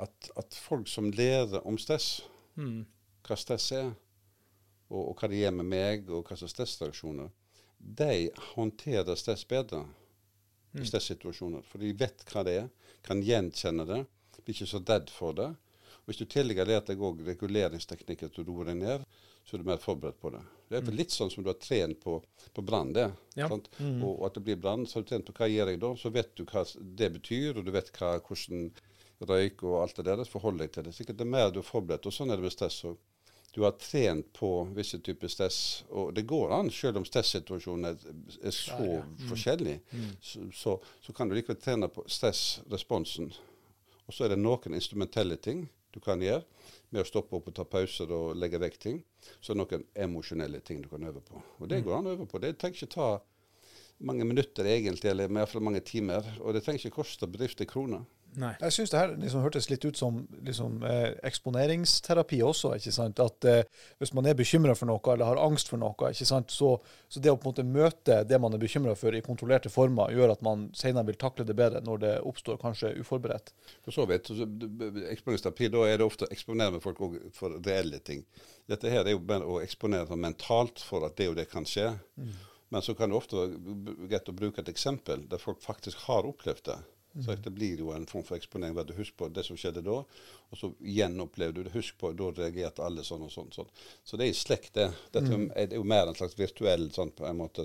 At, 0.00 0.30
at 0.40 0.56
folk 0.56 0.88
som 0.88 1.10
lærer 1.12 1.60
om 1.68 1.76
stress, 1.78 2.22
Mm. 2.58 2.86
hva 3.22 3.36
stress 3.38 3.72
er, 3.76 3.92
og, 4.88 5.02
og 5.10 5.20
hva 5.20 5.28
det 5.30 5.42
gjør 5.42 5.52
med 5.60 5.68
meg, 5.70 6.08
og 6.10 6.24
hva 6.26 6.36
slags 6.40 6.56
stressreaksjoner, 6.56 7.28
de 7.78 8.30
håndterer 8.54 9.14
stress 9.14 9.44
bedre 9.46 9.84
i 10.74 10.86
stressituasjoner. 10.88 11.62
For 11.62 11.78
de 11.78 11.92
vet 11.94 12.24
hva 12.32 12.42
det 12.48 12.56
er, 12.64 12.70
kan 13.06 13.22
gjenkjenne 13.22 13.86
det, 13.86 14.00
blir 14.48 14.56
ikke 14.56 14.70
så 14.70 14.80
redd 14.88 15.10
for 15.12 15.36
det. 15.36 15.48
Og 15.98 16.10
Hvis 16.10 16.20
du 16.22 16.24
tillegger 16.24 16.64
har 16.64 16.72
lært 16.72 16.88
deg 16.88 17.00
går 17.00 17.24
reguleringsteknikker 17.26 18.30
til 18.32 18.46
å 18.46 18.48
roe 18.48 18.68
deg 18.70 18.78
ned, 18.80 19.04
så 19.44 19.56
er 19.56 19.62
du 19.62 19.68
mer 19.68 19.80
forberedt 19.80 20.20
på 20.20 20.30
det. 20.32 20.40
Det 20.68 20.80
er 20.80 20.96
litt 20.96 21.12
sånn 21.12 21.30
som 21.32 21.44
du 21.44 21.48
har 21.48 21.58
trent 21.60 22.00
på, 22.00 22.18
på 22.52 22.64
brann. 22.64 22.92
det. 22.96 23.06
Ja. 23.36 23.48
sant? 23.48 23.68
Og 23.80 24.24
at 24.26 24.36
det 24.36 24.44
blir 24.44 24.60
brann, 24.60 24.86
så 24.86 24.98
har 24.98 25.04
du 25.04 25.10
trent 25.12 25.28
på 25.28 25.36
hva 25.36 25.48
gjør 25.48 25.72
jeg 25.72 25.80
da, 25.84 25.92
så 25.96 26.12
vet 26.12 26.34
du 26.36 26.44
hva 26.48 26.64
det 27.00 27.10
betyr, 27.16 27.56
og 27.56 27.64
du 27.64 27.72
vet 27.72 27.92
hva, 27.96 28.14
hvordan 28.24 28.66
røyk 29.28 29.64
og 29.66 29.78
alt 29.82 30.00
det 30.00 30.06
der, 30.08 30.24
forhold 30.28 30.60
deg 30.62 30.72
til 30.72 30.88
det. 30.88 30.94
Sikkert 30.96 31.20
det 31.20 31.26
er 31.26 31.32
mer 31.32 31.52
du 31.52 31.62
er 31.62 31.68
forberedt, 31.68 32.08
og 32.08 32.14
sånn 32.14 32.32
er 32.32 32.40
det 32.40 32.48
med 32.48 32.56
stress 32.56 32.82
òg. 32.88 32.98
Du 33.56 33.62
har 33.64 33.72
trent 33.80 34.28
på 34.36 34.50
visse 34.76 35.00
typer 35.00 35.32
stress, 35.32 35.60
og 35.88 36.12
det 36.14 36.26
går 36.28 36.52
an, 36.54 36.68
selv 36.72 37.00
om 37.00 37.06
stressituasjonen 37.08 37.88
er, 37.88 38.02
er 38.44 38.54
så 38.54 39.00
forskjellig, 39.30 39.78
så, 40.20 40.44
så, 40.54 40.76
så 41.02 41.16
kan 41.16 41.28
du 41.28 41.36
likevel 41.36 41.56
trene 41.60 41.88
på 41.92 42.04
stressresponsen. 42.12 43.32
Og 44.08 44.16
så 44.16 44.24
er 44.24 44.32
det 44.32 44.40
noen 44.40 44.76
instrumentelle 44.76 45.36
ting 45.36 45.66
du 45.92 46.00
kan 46.04 46.20
gjøre, 46.20 46.44
med 46.92 47.02
å 47.02 47.08
stoppe 47.08 47.36
opp 47.36 47.48
og 47.50 47.56
ta 47.56 47.64
pauser 47.68 48.10
og 48.12 48.36
legge 48.36 48.60
vekk 48.60 48.78
ting. 48.80 49.00
Så 49.40 49.52
er 49.52 49.56
det 49.56 49.62
noen 49.62 49.86
emosjonelle 50.04 50.60
ting 50.64 50.80
du 50.84 50.88
kan 50.90 51.04
øve 51.08 51.20
på. 51.24 51.40
Og 51.60 51.68
det 51.68 51.82
går 51.84 51.98
an 51.98 52.08
å 52.08 52.14
øve 52.16 52.28
på. 52.28 52.40
Det 52.40 52.54
trenger 52.60 52.80
ikke 52.80 52.94
ta 52.96 53.08
mange 54.08 54.24
minutter 54.28 54.68
egentlig, 54.68 55.10
eller 55.10 55.28
i 55.28 55.36
hvert 55.38 55.52
fall 55.52 55.64
mange 55.64 55.82
timer. 55.84 56.26
Og 56.40 56.56
det 56.56 56.62
trenger 56.64 56.86
ikke 56.86 57.00
koste 57.00 57.28
bedrifter 57.28 57.68
kroner. 57.68 58.04
Nei. 58.36 58.50
Jeg 58.60 58.74
syns 58.74 58.92
det 58.92 58.98
her 59.00 59.12
liksom 59.16 59.42
hørtes 59.42 59.68
litt 59.70 59.84
ut 59.88 59.96
som 59.98 60.18
liksom, 60.44 60.82
eh, 60.86 61.14
eksponeringsterapi 61.26 62.40
også. 62.44 62.74
ikke 62.76 62.92
sant? 62.92 63.20
At 63.24 63.44
eh, 63.48 63.62
Hvis 63.98 64.12
man 64.14 64.26
er 64.26 64.36
bekymra 64.38 64.74
for 64.76 64.90
noe 64.90 65.00
eller 65.14 65.30
har 65.30 65.40
angst 65.42 65.70
for 65.72 65.80
noe, 65.80 66.10
ikke 66.12 66.28
sant? 66.28 66.52
Så, 66.52 66.74
så 67.08 67.22
det 67.24 67.32
å 67.32 67.38
på 67.38 67.48
en 67.48 67.52
måte 67.52 67.64
møte 67.64 68.20
det 68.28 68.40
man 68.40 68.54
er 68.54 68.62
bekymra 68.62 68.94
for 68.98 69.14
i 69.16 69.22
kontrollerte 69.24 69.72
former, 69.72 70.12
gjør 70.12 70.34
at 70.34 70.44
man 70.44 70.68
senere 70.76 71.08
vil 71.08 71.18
takle 71.20 71.46
det 71.48 71.56
bedre 71.58 71.80
når 71.86 72.02
det 72.04 72.12
oppstår 72.28 72.60
kanskje 72.62 72.92
uforberedt. 73.00 73.54
For 73.86 73.96
så 73.96 74.06
vidt. 74.10 74.30
Eksponeringsterapi, 74.30 75.70
da 75.72 75.86
er 75.88 75.98
det 75.98 76.06
ofte 76.06 76.28
å 76.28 76.34
eksponere 76.34 76.76
med 76.76 76.84
folk 76.84 77.00
for 77.34 77.56
reelle 77.64 78.02
ting. 78.04 78.22
Dette 78.68 78.92
her 78.92 79.06
er 79.06 79.16
jo 79.16 79.24
bare 79.24 79.48
å 79.48 79.62
eksponere 79.64 80.18
mentalt 80.20 80.84
for 80.84 81.06
at 81.08 81.16
det 81.18 81.30
og 81.32 81.40
det 81.40 81.48
kan 81.50 81.66
skje. 81.68 81.94
Men 82.68 82.84
så 82.84 82.92
kan 82.94 83.08
det 83.08 83.16
ofte 83.16 83.38
være 83.38 84.08
greit 84.10 84.28
å 84.28 84.36
bruke 84.36 84.60
et 84.60 84.68
eksempel 84.68 85.24
der 85.30 85.40
folk 85.40 85.62
faktisk 85.64 86.04
har 86.04 86.28
opplevd 86.28 86.66
det. 86.68 86.78
Så 87.24 87.34
det 87.34 87.50
blir 87.50 87.80
jo 87.80 87.90
en 87.90 88.06
form 88.06 88.24
for 88.24 88.36
eksponering. 88.36 88.76
Du, 88.86 88.92
Husk 88.94 89.16
på 89.16 89.28
det 89.32 89.42
som 89.46 89.56
skjedde 89.58 89.82
da, 89.82 89.96
og 90.50 90.58
så 90.60 90.70
gjenopplevde 90.78 91.58
du 91.58 91.66
det. 91.66 91.72
Husk 91.74 91.96
på, 91.98 92.12
da 92.14 92.28
reagerte 92.36 92.84
alle 92.84 93.04
sånn 93.06 93.24
og 93.26 93.32
sånn. 93.32 93.50
sånn. 93.54 93.70
Så 94.04 94.20
det 94.20 94.28
er 94.28 94.34
i 94.34 94.38
slekt, 94.38 94.74
det. 94.76 94.90
Dette 95.14 95.40
er 95.56 95.74
jo 95.74 95.86
mer 95.88 96.06
en 96.06 96.18
slags 96.18 96.38
virtuell 96.38 96.90
sånn 96.94 97.10
på 97.16 97.26
en 97.26 97.40
måte. 97.40 97.64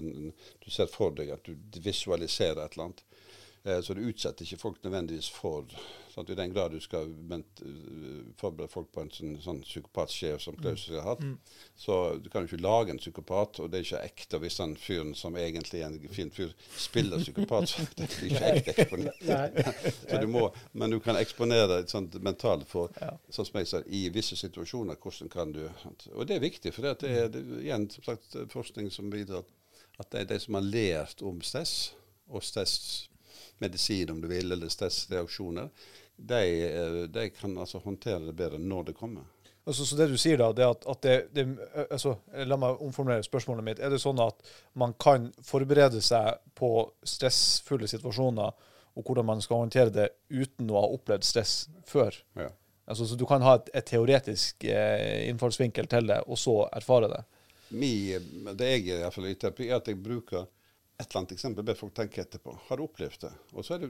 Du 0.64 0.70
ser 0.72 0.90
for 0.92 1.14
deg 1.18 1.36
at 1.36 1.46
du 1.46 1.82
visualiserer 1.84 2.64
et 2.64 2.78
eller 2.78 2.90
annet. 2.90 3.04
Eh, 3.66 3.82
Så 3.82 3.94
du 3.94 4.02
utsetter 4.02 4.44
ikke 4.44 4.60
folk 4.60 4.84
nødvendigvis 4.84 5.30
for 5.32 5.66
sant? 6.12 6.30
I 6.30 6.36
den 6.36 6.52
grad 6.54 6.74
du 6.76 6.80
skal 6.84 7.08
uh, 7.08 8.26
forberede 8.38 8.72
folk 8.72 8.90
på 8.92 9.02
en 9.02 9.12
sånn, 9.12 9.38
sånn 9.42 9.62
psykopatsjef 9.64 10.42
som 10.44 10.58
Klaus 10.60 10.84
har 10.92 11.06
hatt, 11.08 11.24
så 11.80 12.18
du 12.20 12.28
kan 12.30 12.44
jo 12.44 12.52
ikke 12.52 12.64
lage 12.64 12.92
en 12.94 13.00
psykopat, 13.00 13.62
og 13.64 13.72
det 13.72 13.80
er 13.80 13.88
ikke 13.88 14.02
ekte 14.10 14.42
hvis 14.44 14.60
den 14.60 14.76
fyren 14.78 15.16
som 15.16 15.38
egentlig 15.40 15.80
er 15.82 15.88
en 15.88 16.14
fin 16.14 16.32
fyr, 16.32 16.52
spiller 16.76 17.24
psykopat. 17.24 17.70
så 17.72 17.88
det 17.96 18.10
blir 18.18 18.34
ikke 18.34 18.52
ekte 18.52 18.76
eksponert. 18.84 19.24
så 20.10 20.22
du 20.22 20.28
må, 20.36 20.44
men 20.74 20.94
du 20.94 21.00
kan 21.00 21.18
eksponere 21.22 21.80
et 21.86 21.96
sånt 21.96 22.20
mentalt 22.22 22.68
for 22.70 22.92
sånn 23.30 23.48
som 23.48 23.62
jeg 23.62 23.72
sa, 23.72 23.84
i 23.88 24.06
visse 24.14 24.38
situasjoner. 24.38 25.00
hvordan 25.00 25.32
kan 25.32 25.56
du. 25.56 25.64
Og 26.12 26.28
det 26.28 26.36
er 26.36 26.44
viktig, 26.44 26.76
for 26.76 26.84
det, 26.84 26.98
er 27.08 27.32
det, 27.32 27.42
er 27.48 27.64
igjen 27.64 27.90
som 27.96 28.12
sagt, 28.12 28.38
forskning 28.52 28.92
som 28.92 29.10
bidrar 29.14 29.48
at 30.02 30.10
det 30.12 30.24
er 30.24 30.32
de 30.34 30.40
som 30.42 30.58
har 30.58 30.66
lært 30.66 31.22
om 31.24 31.42
stress, 31.46 31.94
og 32.28 32.44
stressmedisin 33.64 34.10
om 34.10 34.22
du 34.22 34.28
vil, 34.28 34.52
eller 34.52 34.70
stressreaksjoner, 34.70 35.70
de, 36.16 36.64
eh, 36.66 37.08
de 37.10 37.30
kan 37.30 37.58
altså 37.58 37.80
håndtere 37.80 38.26
det 38.26 38.34
bedre 38.34 38.60
når 38.60 38.84
det 38.84 38.94
kommer. 38.94 39.24
Altså, 39.66 39.86
så 39.86 39.96
det 39.96 40.10
du 40.12 40.18
sier 40.18 40.38
da, 40.38 40.52
det 40.52 40.66
at, 40.66 40.86
at 40.86 41.02
det, 41.02 41.28
det 41.32 41.46
altså, 41.90 42.18
La 42.46 42.58
meg 42.58 42.82
omformulere 42.84 43.24
spørsmålet 43.24 43.64
mitt. 43.64 43.80
Er 43.80 43.90
det 43.90 44.02
sånn 44.02 44.20
at 44.20 44.42
man 44.76 44.94
kan 45.00 45.32
forberede 45.42 46.02
seg 46.04 46.42
på 46.54 46.92
stressfulle 47.04 47.88
situasjoner, 47.88 48.52
og 48.94 49.08
hvordan 49.08 49.26
man 49.26 49.42
skal 49.42 49.64
håndtere 49.64 49.90
det 49.90 50.10
uten 50.30 50.70
å 50.70 50.82
ha 50.82 50.90
opplevd 50.92 51.24
stress 51.24 51.70
før? 51.88 52.14
Ja. 52.36 52.50
Altså, 52.86 53.08
så 53.08 53.16
du 53.16 53.24
kan 53.26 53.42
ha 53.42 53.56
et, 53.56 53.72
et 53.74 53.88
teoretisk 53.88 54.66
eh, 54.68 55.30
innfallsvinkel 55.30 55.88
til 55.88 56.12
det, 56.12 56.20
og 56.28 56.38
så 56.38 56.68
erfare 56.76 57.08
det? 57.10 57.24
Mi, 57.74 58.12
det 58.60 58.68
jeg 58.68 58.84
i 58.84 59.00
hvert 59.00 59.16
fall 59.16 59.32
i 59.32 59.38
terapi, 59.40 59.70
er 59.72 59.80
at 59.80 59.88
jeg 59.88 60.04
bruker 60.04 60.44
et 61.00 61.08
eller 61.10 61.20
annet 61.24 61.32
eksempel, 61.36 61.64
ber 61.66 61.76
folk 61.76 61.94
tenke 61.98 62.22
etterpå. 62.22 62.54
Har 62.68 62.78
du 62.78 62.84
opplevd 62.86 63.24
det? 63.26 63.32
Og 63.58 63.66
så 63.66 63.74
er 63.76 63.80
det 63.84 63.90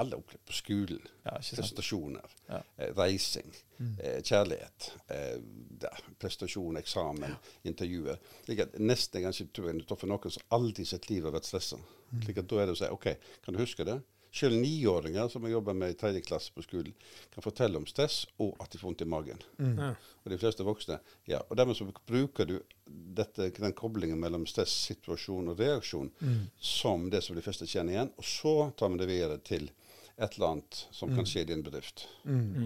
alle 0.00 0.16
opplevd 0.20 0.44
på 0.46 0.54
skolen. 0.54 1.00
Ja. 1.24 1.34
Prestasjoner, 1.40 2.30
Ja. 2.48 2.60
eh, 2.78 2.92
reising, 2.96 3.50
eh, 3.98 4.20
kjærlighet, 4.22 4.92
eh, 5.10 5.40
ja, 5.82 5.90
prestasjon, 6.18 6.76
eksamen, 6.78 7.34
intervjuer. 7.64 8.18
Slik 8.44 8.60
at 8.60 8.78
Nesten 8.78 9.22
kanskje 9.26 9.48
tror 9.52 9.72
jeg 9.72 9.82
er 9.90 9.96
for 9.96 10.06
noen 10.06 10.30
som 10.30 10.42
aldri 10.52 10.82
i 10.82 10.84
sitt 10.86 11.10
liv 11.10 11.24
har 11.24 11.32
vært 11.32 11.44
stressa. 11.50 11.78
Slik 12.22 12.38
at 12.38 12.46
da 12.48 12.56
er 12.62 12.66
det 12.66 12.76
å 12.76 12.78
si 12.78 12.90
OK, 12.94 13.16
kan 13.44 13.54
du 13.54 13.60
huske 13.60 13.84
det? 13.84 14.00
Selv 14.34 14.58
niåringer 14.58 15.28
som 15.30 15.44
jeg 15.46 15.54
jobber 15.54 15.76
med 15.78 15.94
i 15.94 15.98
tredje 15.98 16.24
klasse 16.26 16.50
på 16.54 16.64
skolen, 16.64 16.94
kan 17.30 17.44
fortelle 17.44 17.78
om 17.78 17.86
stress 17.86 18.24
og 18.42 18.56
at 18.62 18.72
de 18.72 18.80
får 18.80 18.88
vondt 18.88 19.04
i 19.04 19.10
magen. 19.12 19.44
Ja. 19.62 19.92
Og 20.24 20.32
de 20.32 20.38
fleste 20.40 20.66
voksne. 20.66 20.98
Ja, 21.30 21.38
og 21.46 21.54
Dermed 21.60 21.78
så 21.78 21.86
bruker 21.86 22.48
du 22.50 22.56
dette, 22.84 23.52
den 23.54 23.76
koblingen 23.78 24.18
mellom 24.18 24.48
stressituasjon 24.50 25.52
og 25.52 25.62
reaksjon 25.62 26.10
som 26.58 27.06
det 27.14 27.22
som 27.22 27.38
de 27.38 27.44
fleste 27.46 27.68
kjenner 27.70 27.94
igjen. 27.94 28.12
Og 28.18 28.26
så 28.26 28.56
tar 28.74 28.90
vi 28.90 29.00
det 29.04 29.10
videre 29.12 29.38
til 29.46 29.70
et 30.16 30.36
eller 30.36 30.50
annet 30.50 30.82
som 30.94 31.14
kan 31.14 31.26
skje 31.26 31.44
i 31.44 31.50
din 31.52 31.62
bedrift. 31.66 32.08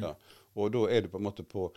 Ja. 0.00 0.14
Og 0.58 0.72
da 0.74 0.88
er 0.90 1.04
du 1.04 1.12
på 1.12 1.20
en 1.20 1.28
måte 1.28 1.44
på 1.46 1.68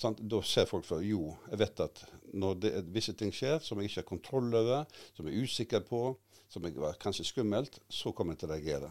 sant? 0.00 0.22
Da 0.22 0.40
ser 0.46 0.68
folk 0.70 0.86
for 0.86 1.04
jo, 1.04 1.32
jeg 1.50 1.60
vet 1.62 1.82
at 1.84 2.04
når 2.32 2.60
det, 2.62 2.72
visse 2.94 3.14
ting 3.18 3.32
skjer 3.34 3.58
som 3.64 3.80
jeg 3.80 3.90
ikke 3.90 4.00
har 4.00 4.08
kontroll 4.08 4.54
over, 4.56 4.86
som 5.16 5.28
jeg 5.28 5.34
er 5.36 5.48
usikker 5.48 5.84
på, 5.88 6.04
som 6.52 6.64
var 6.76 6.96
kanskje 7.00 7.24
skummelt, 7.28 7.78
så 7.88 8.12
kommer 8.12 8.36
jeg 8.36 8.42
til 8.44 8.50
å 8.50 8.56
reagere. 8.56 8.90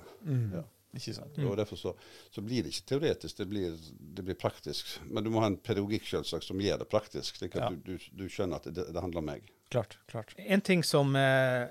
Ja. 0.58 0.64
Ikke 0.92 1.14
sant? 1.16 1.38
Og 1.48 1.54
Derfor 1.56 1.80
så, 1.80 1.94
så 2.36 2.42
blir 2.44 2.66
det 2.66 2.74
ikke 2.74 2.88
teoretisk, 2.90 3.38
det 3.40 3.46
blir, 3.48 3.78
det 4.18 4.26
blir 4.28 4.36
praktisk. 4.36 4.90
Men 5.08 5.24
du 5.24 5.30
må 5.32 5.40
ha 5.40 5.48
en 5.48 5.56
pedagogikk 5.64 6.10
selvsagt 6.10 6.44
som 6.50 6.60
gjør 6.60 6.82
det 6.82 6.90
praktisk, 6.92 7.38
slik 7.40 7.56
at 7.56 7.62
Ja. 7.64 7.70
du, 7.72 7.94
du, 7.96 8.10
du 8.12 8.26
skjønner 8.28 8.60
at 8.60 8.68
det, 8.76 8.90
det 8.92 9.00
handler 9.06 9.22
om 9.24 9.30
meg. 9.32 9.48
Klart. 9.72 9.96
klart. 10.12 10.34
En 10.42 10.60
ting 10.68 10.84
som 10.84 11.16
eh, 11.16 11.70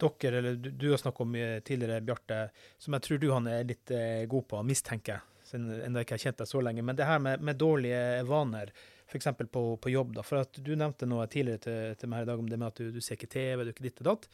dere, 0.00 0.38
eller 0.40 0.56
du, 0.56 0.70
du 0.80 0.86
har 0.94 1.02
snakket 1.02 1.26
om 1.26 1.34
eh, 1.36 1.58
tidligere, 1.60 2.00
Bjarte, 2.08 2.38
som 2.80 2.96
jeg 2.96 3.04
tror 3.04 3.20
du 3.20 3.28
han 3.34 3.50
er 3.52 3.68
litt 3.68 3.92
eh, 3.92 4.24
god 4.32 4.48
på, 4.54 4.62
mistenker, 4.64 5.20
siden 5.44 5.68
enda 5.84 6.00
jeg 6.00 6.08
ikke 6.08 6.16
har 6.16 6.24
kjent 6.24 6.40
deg 6.40 6.48
så 6.54 6.64
lenge, 6.64 6.86
men 6.88 6.96
det 6.96 7.04
her 7.10 7.20
med, 7.20 7.44
med 7.44 7.60
dårlige 7.60 8.00
vaner, 8.30 8.72
f.eks. 9.12 9.28
På, 9.52 9.66
på 9.76 9.92
jobb. 9.92 10.14
da, 10.16 10.24
for 10.24 10.40
at 10.40 10.56
Du 10.64 10.72
nevnte 10.72 11.04
noe 11.04 11.28
tidligere 11.28 11.60
til, 11.68 11.94
til 12.00 12.08
meg 12.08 12.22
her 12.22 12.30
i 12.30 12.32
dag 12.32 12.40
om 12.40 12.48
det 12.48 12.56
med 12.64 12.70
at 12.72 12.80
du, 12.80 12.88
du 12.96 13.02
ser 13.04 13.20
ikke 13.20 13.28
TV, 13.36 13.60
du 13.60 13.68
er 13.68 13.74
ikke 13.76 13.84
ditt 13.90 14.00
og 14.00 14.08
datt. 14.14 14.28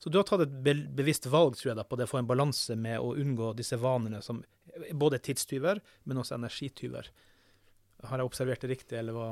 Så 0.00 0.08
du 0.08 0.16
har 0.16 0.24
tatt 0.24 0.46
et 0.46 0.52
be 0.64 0.72
bevisst 0.96 1.26
valg 1.28 1.58
tror 1.58 1.72
jeg, 1.74 1.76
da, 1.76 1.84
på 1.84 1.98
det 2.00 2.06
å 2.08 2.10
få 2.14 2.22
en 2.22 2.28
balanse 2.30 2.76
med 2.76 3.02
å 3.04 3.12
unngå 3.20 3.52
disse 3.58 3.76
vanene 3.76 4.22
som 4.24 4.40
både 4.96 5.18
er 5.18 5.24
tidstyver, 5.26 5.80
men 6.08 6.22
også 6.22 6.38
energityver. 6.38 7.10
Har 8.08 8.22
jeg 8.22 8.30
observert 8.30 8.64
det 8.64 8.70
riktig, 8.70 8.96
eller 8.96 9.12
hva? 9.12 9.30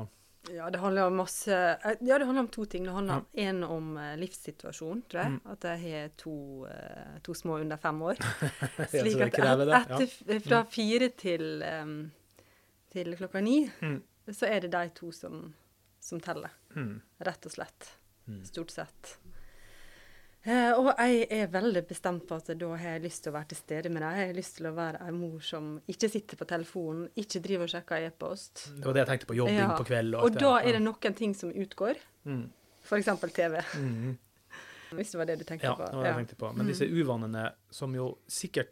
Ja, 0.53 0.69
det 0.69 0.79
handler 0.79 1.09
om 1.09 1.17
masse 1.19 1.51
eh, 1.51 1.97
Ja, 2.05 2.17
det 2.17 2.25
handler 2.25 2.45
om 2.45 2.51
to 2.53 2.65
ting. 2.69 2.85
Det 2.87 2.93
handler 2.95 3.25
en 3.33 3.63
om 3.63 3.97
eh, 3.97 4.13
livssituasjon, 4.21 5.01
tror 5.09 5.21
jeg. 5.23 5.39
At 5.51 5.65
jeg 5.67 5.81
har 5.83 6.13
to, 6.21 6.35
eh, 6.69 7.17
to 7.25 7.33
små 7.35 7.57
under 7.59 7.77
fem 7.77 8.01
år. 8.01 8.21
Slik 8.93 9.19
at 9.25 9.39
et, 9.41 9.73
etter, 9.81 10.39
fra 10.45 10.61
fire 10.69 11.09
til, 11.19 11.63
um, 11.65 11.97
til 12.93 13.17
klokka 13.19 13.41
ni, 13.43 13.63
Mm. 13.81 13.99
så 14.31 14.47
er 14.47 14.61
det 14.63 14.71
de 14.77 14.85
to 14.95 15.11
som, 15.11 15.49
som 15.99 16.21
teller. 16.23 16.53
Mm. 16.75 17.01
Rett 17.25 17.49
og 17.49 17.57
slett. 17.57 17.91
Mm. 18.29 18.43
Stort 18.45 18.71
sett. 18.71 19.17
Eh, 20.47 20.71
og 20.79 20.87
jeg 20.95 21.25
er 21.35 21.49
veldig 21.51 21.81
bestemt 21.89 22.23
på 22.29 22.37
at 22.39 22.47
da 22.57 22.67
har 22.79 22.93
jeg 22.95 23.01
lyst 23.03 23.23
til 23.25 23.33
å 23.33 23.35
være 23.35 23.49
til 23.51 23.57
stede 23.59 23.89
med 23.91 24.01
deg. 24.05 24.19
Jeg 24.21 24.29
har 24.29 24.37
lyst 24.37 24.55
til 24.55 24.69
å 24.69 24.71
være 24.77 25.01
ei 25.03 25.11
mor 25.11 25.39
som 25.43 25.73
ikke 25.91 26.09
sitter 26.13 26.39
på 26.39 26.47
telefonen, 26.47 27.09
ikke 27.19 27.41
driver 27.43 27.67
og 27.67 27.73
sjekker 27.73 28.05
e-post. 28.07 28.63
Det 28.77 28.85
var 28.87 28.93
det 28.95 29.03
jeg 29.03 29.09
tenkte 29.11 29.27
på 29.33 29.35
jobbing 29.35 29.59
Ja. 29.59 29.75
på 29.77 29.85
kveld. 29.89 30.15
Og 30.15 30.23
og 30.29 30.39
da 30.39 30.53
er 30.63 30.71
det 30.77 30.81
noen 30.81 31.13
ting 31.15 31.33
som 31.35 31.51
utgår, 31.51 31.97
Mm. 32.25 32.49
f.eks. 32.83 33.05
TV. 33.33 33.59
Mm. 33.75 34.17
Hvis 34.91 35.11
det 35.11 35.17
var 35.19 35.25
det 35.25 35.37
du 35.39 35.43
tenkte 35.43 35.63
Ja, 35.67 35.75
på. 35.75 35.85
det 35.85 35.93
var 35.93 36.03
det 36.03 36.09
jeg 36.15 36.27
tenkte 36.27 36.35
på. 36.39 36.53
Men 36.55 36.67
disse 36.67 36.85
uvanene 36.87 37.51
som 37.71 37.93
jo 37.95 38.17
sikkert 38.27 38.69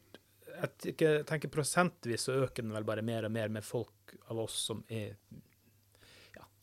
Jeg 0.57 0.97
tenker, 1.27 1.49
prosentvis 1.49 2.23
så 2.25 2.33
øker 2.47 2.63
den 2.63 2.71
vel 2.73 2.83
bare 2.83 3.03
mer 3.03 3.25
og 3.25 3.31
mer 3.31 3.47
med 3.47 3.63
folk 3.63 4.15
av 4.31 4.39
oss 4.39 4.53
som 4.53 4.83
er 4.89 5.13
ja, 5.13 5.37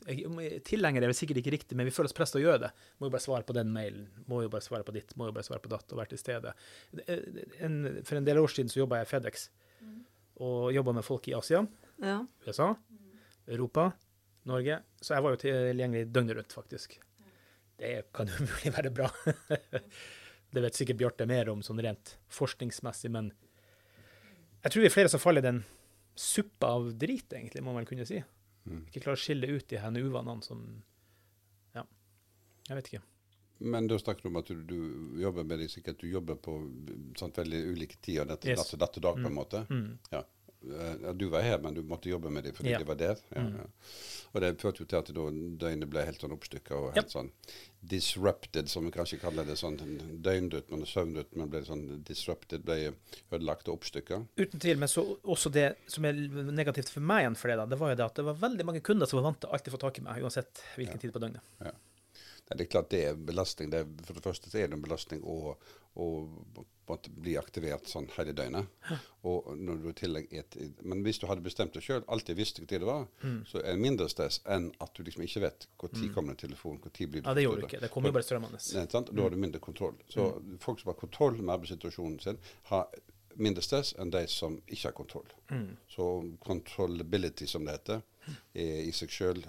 Tilhengere 0.04 1.08
er 1.08 1.16
sikkert 1.16 1.38
ikke 1.40 1.52
riktig, 1.54 1.76
men 1.78 1.86
vi 1.88 1.92
føler 1.94 2.10
oss 2.10 2.16
presset 2.16 2.36
til 2.36 2.42
å 2.42 2.48
gjøre 2.48 2.62
det. 2.66 2.70
Må 3.00 3.08
jo 3.08 3.12
bare 3.14 3.24
svare 3.24 3.46
på 3.48 3.54
den 3.56 3.70
mailen, 3.72 4.08
må 4.28 4.42
jo 4.44 4.50
bare 4.52 4.64
svare 4.64 4.84
på 4.84 4.92
ditt, 4.96 5.14
må 5.16 5.30
jo 5.30 5.34
bare 5.36 5.46
svare 5.46 5.62
på 5.64 5.70
datt, 5.72 5.86
og 5.94 6.00
være 6.00 6.12
til 6.12 6.20
stede. 6.20 6.52
En, 7.64 7.78
for 8.04 8.18
en 8.18 8.26
del 8.26 8.40
år 8.42 8.52
siden 8.52 8.72
så 8.72 8.82
jobba 8.82 9.00
jeg 9.00 9.08
i 9.08 9.10
Fedex, 9.14 9.46
og 10.44 10.74
jobba 10.74 10.96
med 10.98 11.06
folk 11.06 11.28
i 11.30 11.36
Asia, 11.38 11.62
Ja. 12.02 12.18
USA, 12.46 12.72
Europa, 13.46 13.92
Norge. 14.50 14.80
Så 15.00 15.14
jeg 15.14 15.24
var 15.24 15.34
jo 15.36 15.40
tilgjengelig 15.44 16.08
døgnet 16.12 16.36
rundt, 16.40 16.52
faktisk. 16.52 16.98
Det 17.78 17.94
kan 18.14 18.28
jo 18.28 18.44
mulig 18.50 18.74
være 18.74 18.92
bra. 18.94 19.08
det 20.54 20.62
vet 20.62 20.76
sikkert 20.76 21.00
Bjarte 21.00 21.26
mer 21.30 21.48
om 21.54 21.62
sånn 21.64 21.80
rent 21.82 22.16
forskningsmessig, 22.34 23.10
men 23.14 23.32
jeg 24.64 24.72
tror 24.72 24.84
vi 24.84 24.88
er 24.88 24.94
flere 24.94 25.10
som 25.12 25.20
faller 25.22 25.44
i 25.44 25.48
den 25.48 25.64
suppa 26.16 26.70
av 26.76 26.92
drit, 26.98 27.26
egentlig, 27.34 27.62
må 27.64 27.72
man 27.74 27.86
kunne 27.88 28.06
si. 28.08 28.20
Mm. 28.64 28.84
Ikke 28.88 29.02
klarer 29.04 29.18
å 29.18 29.24
skille 29.24 29.48
ut 29.52 29.66
de 29.68 29.80
her 29.82 29.98
uvanene 30.00 30.42
som 30.46 30.60
Ja, 31.74 31.84
jeg 32.68 32.76
vet 32.78 32.86
ikke. 32.92 33.02
Men 33.64 33.86
da 33.88 33.98
snakker 34.00 34.22
du 34.26 34.28
om 34.32 34.36
at 34.40 34.48
du, 34.50 34.62
du 34.66 35.20
jobber 35.22 35.44
med 35.46 35.60
det 35.62 35.68
sikkert 35.70 36.00
du 36.00 36.08
jobber 36.10 36.36
på 36.42 36.56
sant, 37.16 37.36
veldig 37.38 37.60
ulike 37.70 37.96
tider, 38.02 38.26
natt, 38.26 38.44
Yes. 38.44 38.58
til 38.96 39.02
dag, 39.04 39.20
på 39.20 39.28
en 39.30 39.36
måte. 39.36 39.60
Mm. 39.70 39.98
Ja. 40.10 40.24
Ja, 41.02 41.12
Du 41.12 41.28
var 41.28 41.42
her, 41.42 41.58
men 41.58 41.74
du 41.74 41.82
måtte 41.82 42.08
jobbe 42.10 42.30
med 42.30 42.44
dem 42.44 42.52
fordi 42.54 42.70
Ja. 42.70 42.78
de 42.78 42.84
var 42.88 42.94
der. 42.96 43.16
Ja, 43.34 43.40
Mm. 43.42 43.56
ja. 43.58 43.66
Og 44.34 44.40
det 44.40 44.58
førte 44.58 44.80
jo 44.80 44.84
til 44.86 44.96
at 44.98 45.06
døgnet 45.14 45.88
ble 45.90 46.04
helt 46.04 46.18
sånn 46.20 46.32
oppstykka 46.32 46.74
og 46.74 46.94
helt 46.94 47.10
sånn 47.12 47.30
disrupted, 47.86 48.68
som 48.68 48.84
vi 48.84 48.90
kanskje 48.90 49.20
kaller 49.20 49.44
det. 49.46 49.56
sånn 49.60 49.76
Døgnrytmen 50.22 50.80
og 50.82 50.88
søvnrytmen 50.88 51.50
ble 51.50 51.60
sånn 51.62 52.02
disrupted, 52.02 52.64
ble 52.64 52.94
ødelagt 53.30 53.68
og 53.68 53.78
oppstykka. 53.78 54.26
Uten 54.36 54.58
tvil, 54.60 54.78
men 54.78 54.88
så 54.88 55.04
også 55.22 55.52
det 55.52 55.76
som 55.86 56.04
er 56.04 56.12
negativt 56.14 56.88
for 56.90 57.00
meg 57.00 57.24
igjen 57.24 57.36
for 57.36 57.48
det, 57.48 57.56
da, 57.60 57.66
det 57.66 57.78
var 57.78 57.90
jo 57.90 57.96
det 57.96 58.04
at 58.06 58.14
det 58.16 58.24
var 58.24 58.34
veldig 58.34 58.64
mange 58.64 58.80
kunder 58.82 59.06
som 59.06 59.20
var 59.22 59.30
vant 59.30 59.40
til 59.40 59.50
å 59.50 59.52
alltid 59.52 59.72
få 59.76 59.78
tak 59.84 59.98
i 59.98 60.02
meg, 60.02 60.22
uansett 60.22 60.62
hvilken 60.76 60.98
tid 60.98 61.12
på 61.12 61.20
døgnet. 61.20 61.42
Nei, 62.44 62.58
det 62.58 62.66
er 62.66 62.72
klart 62.74 62.90
det 62.92 62.98
er 63.08 63.14
belastning. 63.16 63.70
Det 63.72 63.78
er, 63.80 63.86
for 64.04 64.18
det 64.18 64.22
første 64.26 64.50
er 64.58 64.68
det 64.68 64.76
en 64.76 64.82
belastning 64.84 65.22
å, 65.24 65.54
å 65.96 66.08
bli 67.24 67.38
aktivert 67.40 67.86
sånn 67.88 68.04
hele 68.18 68.34
døgnet. 68.36 68.66
Og 69.24 69.46
når 69.56 69.78
du 69.80 69.86
i 69.88 69.94
tillegg 69.96 70.26
et, 70.36 70.56
Men 70.84 71.00
hvis 71.06 71.18
du 71.22 71.24
hadde 71.30 71.40
bestemt 71.40 71.72
deg 71.72 71.86
sjøl, 71.86 72.02
alltid 72.12 72.36
visste 72.36 72.60
hva 72.60 72.68
tid 72.68 72.82
det 72.84 72.90
var, 72.90 73.06
Mm. 73.24 73.38
så 73.48 73.62
er 73.62 73.72
det 73.72 73.80
mindre 73.80 74.08
stress 74.12 74.42
enn 74.44 74.66
at 74.84 74.92
du 74.94 75.02
liksom 75.02 75.24
ikke 75.24 75.40
vet 75.46 75.66
når 75.80 76.12
kommer 76.12 76.36
en 76.36 76.42
telefon, 76.44 76.78
når 76.84 76.92
blir 77.10 77.22
du 77.22 77.28
Ja, 77.30 77.34
det 77.34 77.46
gjorde 77.46 77.60
du 77.64 77.66
ikke. 77.70 77.80
Det 77.80 77.90
kommer 77.90 78.08
jo 78.12 78.18
bare 78.18 78.28
strømmende. 78.28 78.60
Nei, 78.76 78.86
sant? 78.92 79.10
Da 79.16 79.22
har 79.22 79.30
du 79.30 79.36
mindre 79.40 79.60
kontroll. 79.64 79.96
Så 80.12 80.28
folk 80.60 80.80
som 80.80 80.92
har 80.92 81.00
kontroll 81.00 81.40
med 81.40 81.54
arbeidssituasjonen 81.56 82.20
sin, 82.20 82.38
har 82.64 82.88
mindre 83.36 83.62
stress 83.64 83.94
enn 83.98 84.10
de 84.12 84.26
som 84.28 84.60
ikke 84.68 84.90
har 84.90 84.92
kontroll. 85.00 85.32
Mm. 85.50 85.76
Så 85.88 86.04
controllability, 86.44 87.46
som 87.46 87.64
det 87.64 87.78
heter, 87.78 88.02
er 88.54 88.84
i 88.84 88.92
seg 88.92 89.08
sjøl 89.12 89.40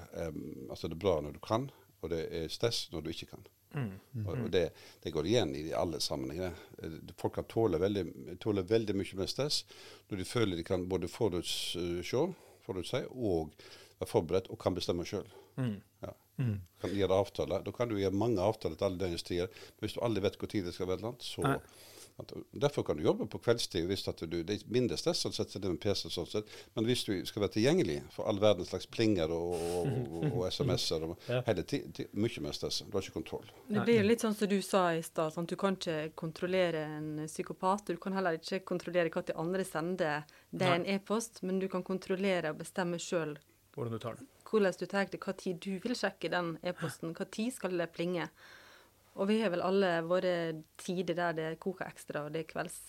altså 0.70 0.88
Det 0.90 0.96
er 0.96 1.04
bra 1.04 1.20
når 1.22 1.34
du 1.38 1.40
kan, 1.44 1.70
og 2.06 2.12
det 2.14 2.24
er 2.40 2.52
stress 2.54 2.86
når 2.94 3.06
du 3.06 3.12
ikke 3.14 3.30
kan. 3.34 3.46
Mm. 3.76 3.96
Og, 4.24 4.34
og 4.38 4.52
det, 4.54 4.70
det 5.04 5.12
går 5.12 5.28
igjen 5.28 5.56
i 5.60 5.64
alle 5.76 6.00
sammenhenger. 6.04 6.54
Eh, 6.84 7.00
Folk 7.20 7.36
kan 7.40 7.48
tåle 7.52 7.80
veldig, 7.82 8.06
tåle 8.44 8.64
veldig 8.68 8.96
mye 8.96 9.20
med 9.20 9.32
stress 9.32 9.64
når 10.10 10.22
de 10.22 10.28
føler 10.30 10.60
de 10.60 10.68
kan 10.68 10.86
både 10.90 11.10
forutse, 11.12 12.06
forutse 12.66 13.02
og 13.12 13.52
være 14.00 14.12
forberedt 14.12 14.52
og 14.52 14.60
kan 14.62 14.78
bestemme 14.78 15.08
sjøl. 15.08 15.28
Mm. 15.60 15.76
Ja. 16.06 16.14
Mm. 16.38 16.56
Kan 16.82 16.96
gjøre 16.96 17.20
avtaler. 17.24 17.64
Da 17.64 17.74
kan 17.76 17.92
du 17.92 17.98
gjøre 18.00 18.16
mange 18.16 18.44
avtaler 18.44 18.80
til 18.80 18.90
alle 18.90 19.02
døgnets 19.02 19.28
tider. 19.28 19.52
Men 19.76 19.86
hvis 19.86 19.98
du 19.98 20.02
aldri 20.04 20.24
vet 20.26 20.40
tid 20.52 20.68
det 20.68 20.76
skal 20.76 20.90
være, 20.92 21.04
noe, 21.06 21.20
så 21.24 21.44
Nei. 21.46 21.60
At, 22.20 22.32
Derfor 22.54 22.84
kan 22.88 22.96
du 22.98 23.04
jobbe 23.04 23.26
på 23.28 23.40
kveldstid. 23.44 23.86
Hvis 23.90 24.08
at 24.08 24.22
du, 24.30 24.38
det 24.44 24.56
er 24.56 24.62
mindre 24.72 24.96
stress 24.98 25.26
å 25.28 25.32
sette 25.36 25.60
deg 25.60 25.72
med 25.74 25.80
PC, 25.84 26.08
sånn 26.10 26.28
sett. 26.32 26.46
men 26.76 26.86
hvis 26.88 27.04
du 27.06 27.12
skal 27.28 27.42
være 27.44 27.54
tilgjengelig 27.58 27.98
for 28.16 28.30
all 28.30 28.40
verdens 28.40 28.70
slags 28.72 28.86
plinger 28.88 29.32
og, 29.36 29.56
og, 29.60 29.90
og, 29.90 30.26
og 30.32 30.46
SMS-er 30.52 31.04
Ja. 31.28 31.42
hele 31.48 31.64
ti- 31.64 31.84
ti- 31.92 32.08
Mye 32.14 32.42
mer 32.46 32.56
stress. 32.56 32.80
Du 32.88 32.96
har 32.96 33.02
ikke 33.04 33.18
kontroll. 33.20 33.46
Det 33.68 33.84
blir 33.84 34.00
jo 34.02 34.08
litt 34.08 34.24
sånn 34.24 34.36
som 34.40 34.48
du 34.48 34.62
sa 34.62 34.86
i 34.96 35.02
stad. 35.04 35.34
sånn, 35.36 35.46
Du 35.50 35.56
kan 35.60 35.76
ikke 35.76 36.12
kontrollere 36.16 36.86
en 36.98 37.26
psykopat. 37.28 37.86
Du 37.92 37.98
kan 37.98 38.14
heller 38.14 38.40
ikke 38.40 38.62
kontrollere 38.64 39.10
hva 39.12 39.26
til 39.28 39.36
andre 39.38 39.66
sender 39.68 40.24
det 40.56 40.66
er 40.70 40.76
en 40.80 40.86
e-post, 40.96 41.44
men 41.44 41.60
du 41.60 41.68
kan 41.68 41.84
kontrollere 41.84 42.50
og 42.56 42.62
bestemme 42.64 42.96
sjøl 43.02 43.36
Hvordan 43.76 43.92
du 43.92 44.00
tar 44.00 44.16
den. 44.16 44.28
hvordan 44.48 44.74
du 44.80 44.86
tar 44.88 45.06
det, 45.12 45.20
hva 45.20 45.34
tid 45.36 45.58
du 45.60 45.80
vil 45.84 45.96
sjekke 46.00 46.30
den 46.32 46.54
e-posten, 46.64 47.12
hva 47.14 47.26
tid 47.30 47.52
skal 47.52 47.76
det 47.76 47.90
plinge. 47.92 48.30
Og 49.16 49.30
vi 49.30 49.40
har 49.42 49.52
vel 49.54 49.64
alle 49.64 49.92
våre 50.08 50.36
tider 50.82 51.16
der 51.18 51.36
det 51.38 51.50
koker 51.64 51.88
ekstra, 51.88 52.26
og 52.26 52.34
det 52.36 52.44
er 52.44 52.50
kvelds, 52.50 52.80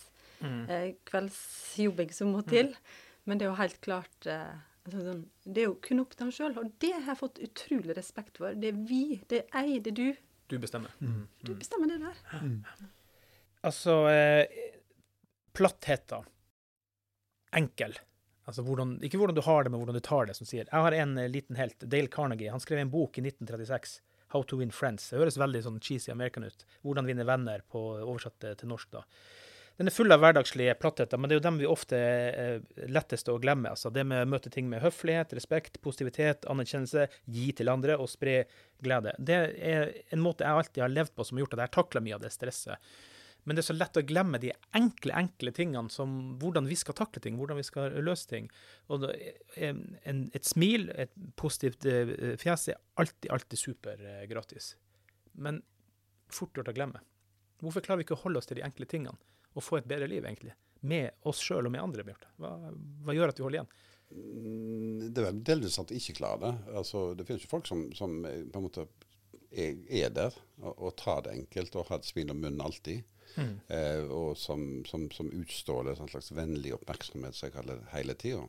eh, 0.43 0.89
kveldsjobbing 1.07 2.11
som 2.15 2.33
må 2.35 2.43
til. 2.47 2.73
Men 3.27 3.39
det 3.39 3.47
er 3.47 3.53
jo 3.53 3.59
helt 3.61 3.79
klart 3.83 4.27
eh, 4.27 4.55
altså 4.87 5.03
sånn, 5.03 5.23
Det 5.43 5.63
er 5.63 5.69
jo 5.69 5.77
kun 5.83 6.03
opp 6.03 6.15
til 6.15 6.27
han 6.27 6.35
sjøl, 6.35 6.57
og 6.59 6.71
det 6.83 6.93
har 6.95 7.13
jeg 7.13 7.21
fått 7.21 7.41
utrolig 7.43 7.97
respekt 7.97 8.39
for. 8.41 8.55
Det 8.55 8.71
er 8.73 8.81
vi, 8.89 9.19
det 9.31 9.45
er 9.45 9.67
jeg, 9.71 9.83
det 9.85 9.93
er 9.93 9.99
du. 9.99 10.23
Du 10.47 10.57
bestemmer. 10.63 10.91
Du 11.43 11.53
bestemmer 11.59 11.91
det 11.91 11.99
der. 12.03 12.19
Altså 13.67 13.99
eh, 14.11 14.45
Plattheten. 15.57 16.27
Enkel. 17.57 17.97
Altså 18.47 18.63
hvordan, 18.63 18.95
ikke 19.03 19.19
hvordan 19.19 19.35
du 19.35 19.43
har 19.43 19.63
det, 19.65 19.71
men 19.73 19.81
hvordan 19.81 19.97
du 19.97 20.03
tar 20.03 20.29
det, 20.29 20.37
som 20.37 20.47
sier. 20.47 20.67
Jeg 20.69 20.85
har 20.85 20.95
en 20.95 21.17
eh, 21.19 21.27
liten 21.31 21.59
helt, 21.59 21.83
Dale 21.83 22.07
Carnegie. 22.07 22.51
Han 22.53 22.63
skrev 22.63 22.79
en 22.79 22.93
bok 22.93 23.19
i 23.19 23.25
1936, 23.25 23.97
'How 24.33 24.43
to 24.43 24.57
Win 24.57 24.71
Friends'. 24.71 25.09
Det 25.09 25.19
høres 25.19 25.39
veldig 25.39 25.63
sånn 25.63 25.79
cheesy 25.79 26.11
American 26.11 26.43
ut. 26.43 26.65
'Hvordan 26.83 27.05
vinne 27.05 27.25
venner', 27.25 27.63
på 27.69 27.99
oversatt 28.03 28.43
eh, 28.43 28.55
til 28.55 28.69
norsk. 28.69 28.91
da. 28.91 29.03
Den 29.77 29.91
er 29.91 29.93
full 29.93 30.09
av 30.09 30.23
hverdagslige 30.23 30.73
plattheter, 30.81 31.19
men 31.19 31.29
det 31.29 31.35
er 31.35 31.37
jo 31.37 31.45
dem 31.45 31.57
vi 31.61 31.67
ofte 31.69 31.97
er 31.97 32.63
lettest 32.89 33.29
å 33.29 33.37
glemme. 33.37 33.69
altså 33.69 33.91
Det 33.93 34.03
med 34.03 34.23
å 34.23 34.29
møte 34.29 34.49
ting 34.49 34.65
med 34.69 34.81
høflighet, 34.81 35.35
respekt, 35.37 35.77
positivitet, 35.81 36.47
anerkjennelse, 36.49 37.05
gi 37.29 37.51
til 37.53 37.69
andre 37.69 37.97
og 38.01 38.09
spre 38.09 38.47
glede. 38.81 39.13
Det 39.19 39.37
er 39.37 39.93
en 40.09 40.23
måte 40.23 40.47
jeg 40.47 40.63
alltid 40.63 40.81
har 40.81 40.95
levd 40.95 41.13
på 41.13 41.27
som 41.27 41.37
har 41.37 41.45
gjort 41.45 41.53
at 41.53 41.61
jeg 41.61 41.69
har 41.69 41.77
takla 41.77 42.01
mye 42.01 42.17
av 42.17 42.25
det 42.25 42.33
stresset. 42.33 42.81
Men 43.47 43.55
det 43.55 43.61
er 43.63 43.69
så 43.69 43.77
lett 43.77 43.95
å 43.95 44.03
glemme 44.03 44.41
de 44.43 44.49
enkle, 44.75 45.13
enkle 45.15 45.53
tingene 45.55 45.87
som 45.93 46.17
hvordan 46.41 46.67
vi 46.67 46.75
skal 46.75 46.97
takle 46.99 47.21
ting, 47.23 47.37
hvordan 47.39 47.55
vi 47.61 47.63
skal 47.63 47.95
løse 48.03 48.27
ting. 48.27 48.49
Og 48.91 49.05
en, 49.07 49.79
et 50.35 50.49
smil, 50.49 50.89
et 50.91 51.13
positivt 51.39 51.87
eh, 51.87 52.35
fjes, 52.41 52.67
er 52.73 52.81
alltid, 52.99 53.29
alltid 53.31 53.61
super 53.61 54.03
eh. 54.03 54.67
Men 55.39 55.61
fort 56.27 56.59
gjort 56.59 56.73
å 56.73 56.75
glemme. 56.75 56.99
Hvorfor 57.63 57.85
klarer 57.85 58.01
vi 58.01 58.09
ikke 58.09 58.17
å 58.17 58.23
holde 58.25 58.41
oss 58.41 58.51
til 58.51 58.59
de 58.59 58.67
enkle 58.67 58.89
tingene 58.89 59.15
og 59.57 59.63
få 59.63 59.79
et 59.79 59.87
bedre 59.89 60.11
liv, 60.11 60.27
egentlig? 60.27 60.53
Med 60.85 61.15
oss 61.25 61.39
sjøl 61.41 61.65
og 61.65 61.73
med 61.73 61.81
andre, 61.81 62.03
Bjarte. 62.05 62.29
Hva, 62.37 62.51
hva 63.07 63.15
gjør 63.15 63.31
at 63.31 63.39
vi 63.39 63.47
holder 63.47 63.61
igjen? 63.61 63.71
Mm, 64.11 65.07
Det 65.07 65.21
er 65.23 65.29
vel 65.31 65.43
delvis 65.47 65.79
at 65.81 65.89
de 65.89 65.97
ikke 65.97 66.19
klarer 66.19 66.43
det. 66.43 66.53
Altså, 66.83 67.07
det 67.17 67.25
finnes 67.27 67.47
jo 67.47 67.51
folk 67.55 67.67
som, 67.69 67.87
som 67.97 68.19
eh, 68.27 68.43
på 68.51 68.59
en 68.59 68.67
måte 68.67 68.85
er, 69.49 69.79
er 69.87 70.11
der 70.13 70.35
og, 70.61 70.73
og 70.75 70.97
tar 70.99 71.23
det 71.25 71.37
enkelt 71.39 71.79
og 71.79 71.93
har 71.93 72.01
et 72.01 72.11
smil 72.11 72.35
om 72.35 72.43
munnen 72.43 72.63
alltid. 72.67 73.07
Eh, 73.73 74.03
og 74.13 74.37
som, 74.39 74.63
som, 74.89 75.07
som 75.13 75.29
utstråler 75.33 75.99
en 75.99 76.09
slags 76.11 76.31
vennlig 76.35 76.73
oppmerksomhet, 76.77 77.37
som 77.37 77.47
jeg 77.47 77.55
kaller 77.57 77.81
det, 77.81 77.91
hele 77.93 78.17
tida. 78.19 78.47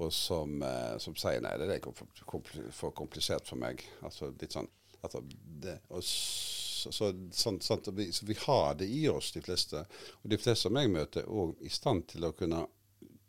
Og 0.00 0.12
som, 0.14 0.60
eh, 0.62 0.96
som 1.02 1.16
sier 1.18 1.42
nei, 1.44 1.56
det 1.60 1.70
er 1.76 1.88
for, 1.92 2.92
komplisert 2.96 3.48
for 3.50 3.60
meg. 3.60 3.82
Altså 4.06 4.30
litt 4.40 4.56
sånn 4.56 4.70
altså, 5.02 5.22
det, 5.62 5.78
og 5.88 6.04
så, 6.04 6.92
så, 6.92 7.10
sånn, 7.32 7.60
sånn, 7.64 7.82
vi, 7.96 8.10
så 8.12 8.26
vi 8.28 8.36
har 8.46 8.74
det 8.80 8.88
i 8.88 9.02
oss, 9.12 9.32
de 9.36 9.42
fleste. 9.44 9.84
Og 10.22 10.30
de 10.32 10.38
fleste 10.40 10.68
som 10.68 10.78
jeg 10.80 10.92
møter, 10.92 11.24
er 11.24 11.42
òg 11.42 11.60
i 11.64 11.72
stand 11.72 12.06
til 12.12 12.28
å 12.28 12.34
kunne 12.36 12.64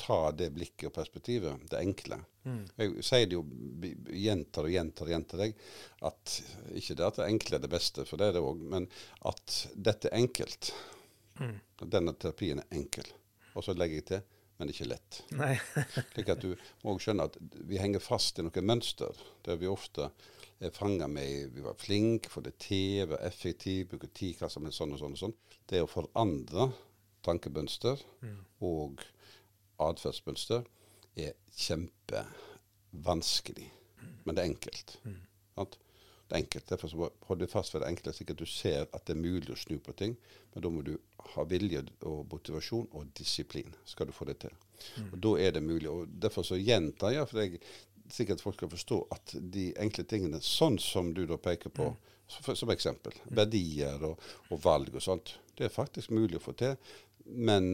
ta 0.02 0.20
det 0.34 0.49
blikket 0.56 0.89
og 0.89 0.95
perspektivet, 0.95 1.70
det 1.70 1.80
enkle. 1.80 2.18
Jeg 2.43 3.06
sier 3.06 3.28
det 3.30 3.38
jo, 3.38 3.43
gjentar 4.18 4.66
og 4.66 4.74
gjentar 4.74 5.08
og 5.08 5.14
gjentar 5.14 5.43
deg, 5.43 5.64
at 6.10 6.36
ikke 6.80 6.97
det 6.97 7.08
at 7.08 7.20
det 7.22 7.30
enkle 7.30 7.58
er 7.58 7.64
det 7.64 7.72
beste, 7.72 8.06
for 8.10 8.22
det 8.22 8.32
er 8.32 8.38
det 8.38 8.43
òg, 8.45 8.64
men 8.74 8.88
at 9.30 9.58
dette 9.76 10.10
er 10.10 10.18
enkelt. 10.24 10.72
Mm. 11.41 11.58
Denne 11.86 12.16
terapien 12.18 12.64
er 12.64 12.78
enkel. 12.78 13.08
Og 13.54 13.66
så 13.66 13.76
legger 13.78 13.99
jeg 13.99 14.08
til, 14.10 14.26
men 14.58 14.74
ikke 14.74 14.89
lett. 14.89 15.22
Nei. 15.38 15.54
Slik 16.14 16.34
at 16.34 16.43
du 16.43 16.52
må 16.86 16.97
skjønne 17.02 17.30
at 17.30 17.38
vi 17.70 17.80
henger 17.82 18.04
fast 18.04 18.39
i 18.39 18.45
noen 18.45 18.68
mønster 18.68 19.26
der 19.45 19.60
vi 19.62 19.70
ofte 19.70 20.10
er 20.62 20.74
fanga 20.74 21.08
med 21.10 21.56
Vi 21.56 21.64
var 21.66 21.78
flinke, 21.78 22.30
får 22.30 22.45
det 22.45 22.58
til, 22.62 23.08
var 23.10 23.24
effektive, 23.26 23.89
bruker 23.93 24.12
tid 24.14 24.38
hva 24.38 24.49
som 24.49 24.66
helst, 24.66 24.78
sånn 24.82 24.93
og 24.93 25.02
sånn 25.02 25.18
og 25.18 25.22
sånn. 25.24 25.38
Det 25.70 25.82
å 25.82 25.89
forandre 25.89 26.70
tankemønster 27.26 28.02
og 28.66 29.02
atferdsmønster 29.89 30.61
er 31.19 31.32
kjempevanskelig. 31.57 33.69
Men 34.25 34.36
det 34.36 34.41
er 34.43 34.51
enkelt. 34.51 34.89
Mm. 35.03 35.21
Det 36.32 36.38
er 36.38 36.43
enkelt. 36.45 36.69
Derfor 36.69 36.88
så 36.88 37.09
holder 37.27 37.45
vi 37.45 37.51
fast 37.51 37.73
ved 37.73 37.82
det 37.84 37.89
enkle, 37.91 38.13
slik 38.15 38.29
at 38.32 38.39
du 38.39 38.45
ser 38.47 38.86
at 38.93 39.07
det 39.07 39.17
er 39.17 39.21
mulig 39.21 39.51
å 39.51 39.57
snu 39.59 39.75
på 39.84 39.91
ting. 39.99 40.13
Men 40.53 40.63
da 40.63 40.69
må 40.71 40.84
du 40.88 40.93
ha 41.34 41.43
vilje 41.47 41.82
og 42.07 42.21
motivasjon 42.32 42.88
og 42.95 43.09
disiplin, 43.17 43.73
skal 43.86 44.07
du 44.07 44.13
få 44.15 44.25
det 44.29 44.38
til. 44.45 44.53
Og 45.11 45.17
Da 45.23 45.34
er 45.39 45.51
det 45.51 45.63
mulig. 45.63 45.89
og 45.89 46.07
Derfor 46.21 46.47
så 46.47 46.55
gjentar 46.55 47.11
jeg, 47.11 47.27
for 47.27 47.39
jeg 47.39 47.59
sikkert 48.16 48.43
folk 48.43 48.57
skal 48.57 48.72
forstå 48.72 48.97
at 49.16 49.36
de 49.53 49.70
enkle 49.82 50.05
tingene, 50.07 50.41
sånn 50.43 50.80
som 50.82 51.14
du 51.16 51.24
da 51.30 51.38
peker 51.41 51.74
på, 51.74 51.91
som, 52.32 52.51
som 52.55 52.74
eksempel, 52.74 53.16
verdier 53.30 54.03
og, 54.07 54.20
og 54.49 54.62
valg 54.64 54.93
og 54.95 55.03
sånt, 55.03 55.36
det 55.57 55.68
er 55.68 55.74
faktisk 55.74 56.14
mulig 56.16 56.39
å 56.39 56.45
få 56.45 56.55
til. 56.59 56.78
Men 57.26 57.66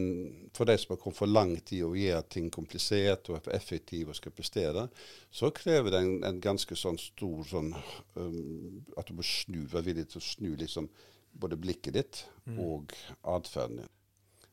for 0.54 0.68
de 0.68 0.76
som 0.78 0.92
har 0.92 1.00
kommet 1.00 1.18
for 1.18 1.30
langt 1.30 1.72
i 1.72 1.80
å 1.82 1.94
gjøre 1.96 2.26
ting 2.30 2.50
komplisert 2.52 3.30
og 3.30 3.38
er 3.38 3.44
for 3.46 3.56
effektive 3.56 4.12
og 4.12 4.18
skal 4.18 4.34
prestere, 4.36 4.84
så 5.32 5.50
krever 5.56 5.94
det 5.94 6.02
en, 6.04 6.16
en 6.28 6.40
ganske 6.42 6.76
sånn 6.76 6.98
stor 7.00 7.46
sånn 7.48 7.72
um, 8.14 8.82
At 9.00 9.08
du 9.08 9.16
må 9.16 9.24
snu, 9.26 9.62
være 9.72 9.88
villig 9.88 10.08
til 10.12 10.20
å 10.20 10.26
snu 10.26 10.50
liksom 10.60 10.90
både 11.38 11.58
blikket 11.60 11.96
ditt 11.96 12.20
og 12.58 12.92
atferden 13.22 13.82
din. 13.82 13.90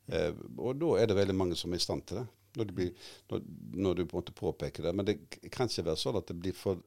Eh, 0.06 0.32
og 0.58 0.76
da 0.78 0.92
er 1.00 1.08
det 1.10 1.16
veldig 1.18 1.34
mange 1.34 1.56
som 1.58 1.72
er 1.72 1.80
i 1.80 1.82
stand 1.82 2.04
til 2.06 2.20
det. 2.20 2.26
Når, 2.56 2.74
blir, 2.76 3.08
når, 3.30 3.46
når 3.76 3.96
du 3.96 4.04
på 4.04 4.16
en 4.16 4.22
måte 4.22 4.36
påpeker 4.36 4.86
det. 4.88 4.92
Men 4.96 5.08
det 5.08 5.16
kan 5.52 5.68
ikke 5.68 5.90
være 5.90 6.00
sånn 6.00 6.20
at 6.20 6.30
det 6.30 6.38
blir 6.40 6.56
for, 6.56 6.80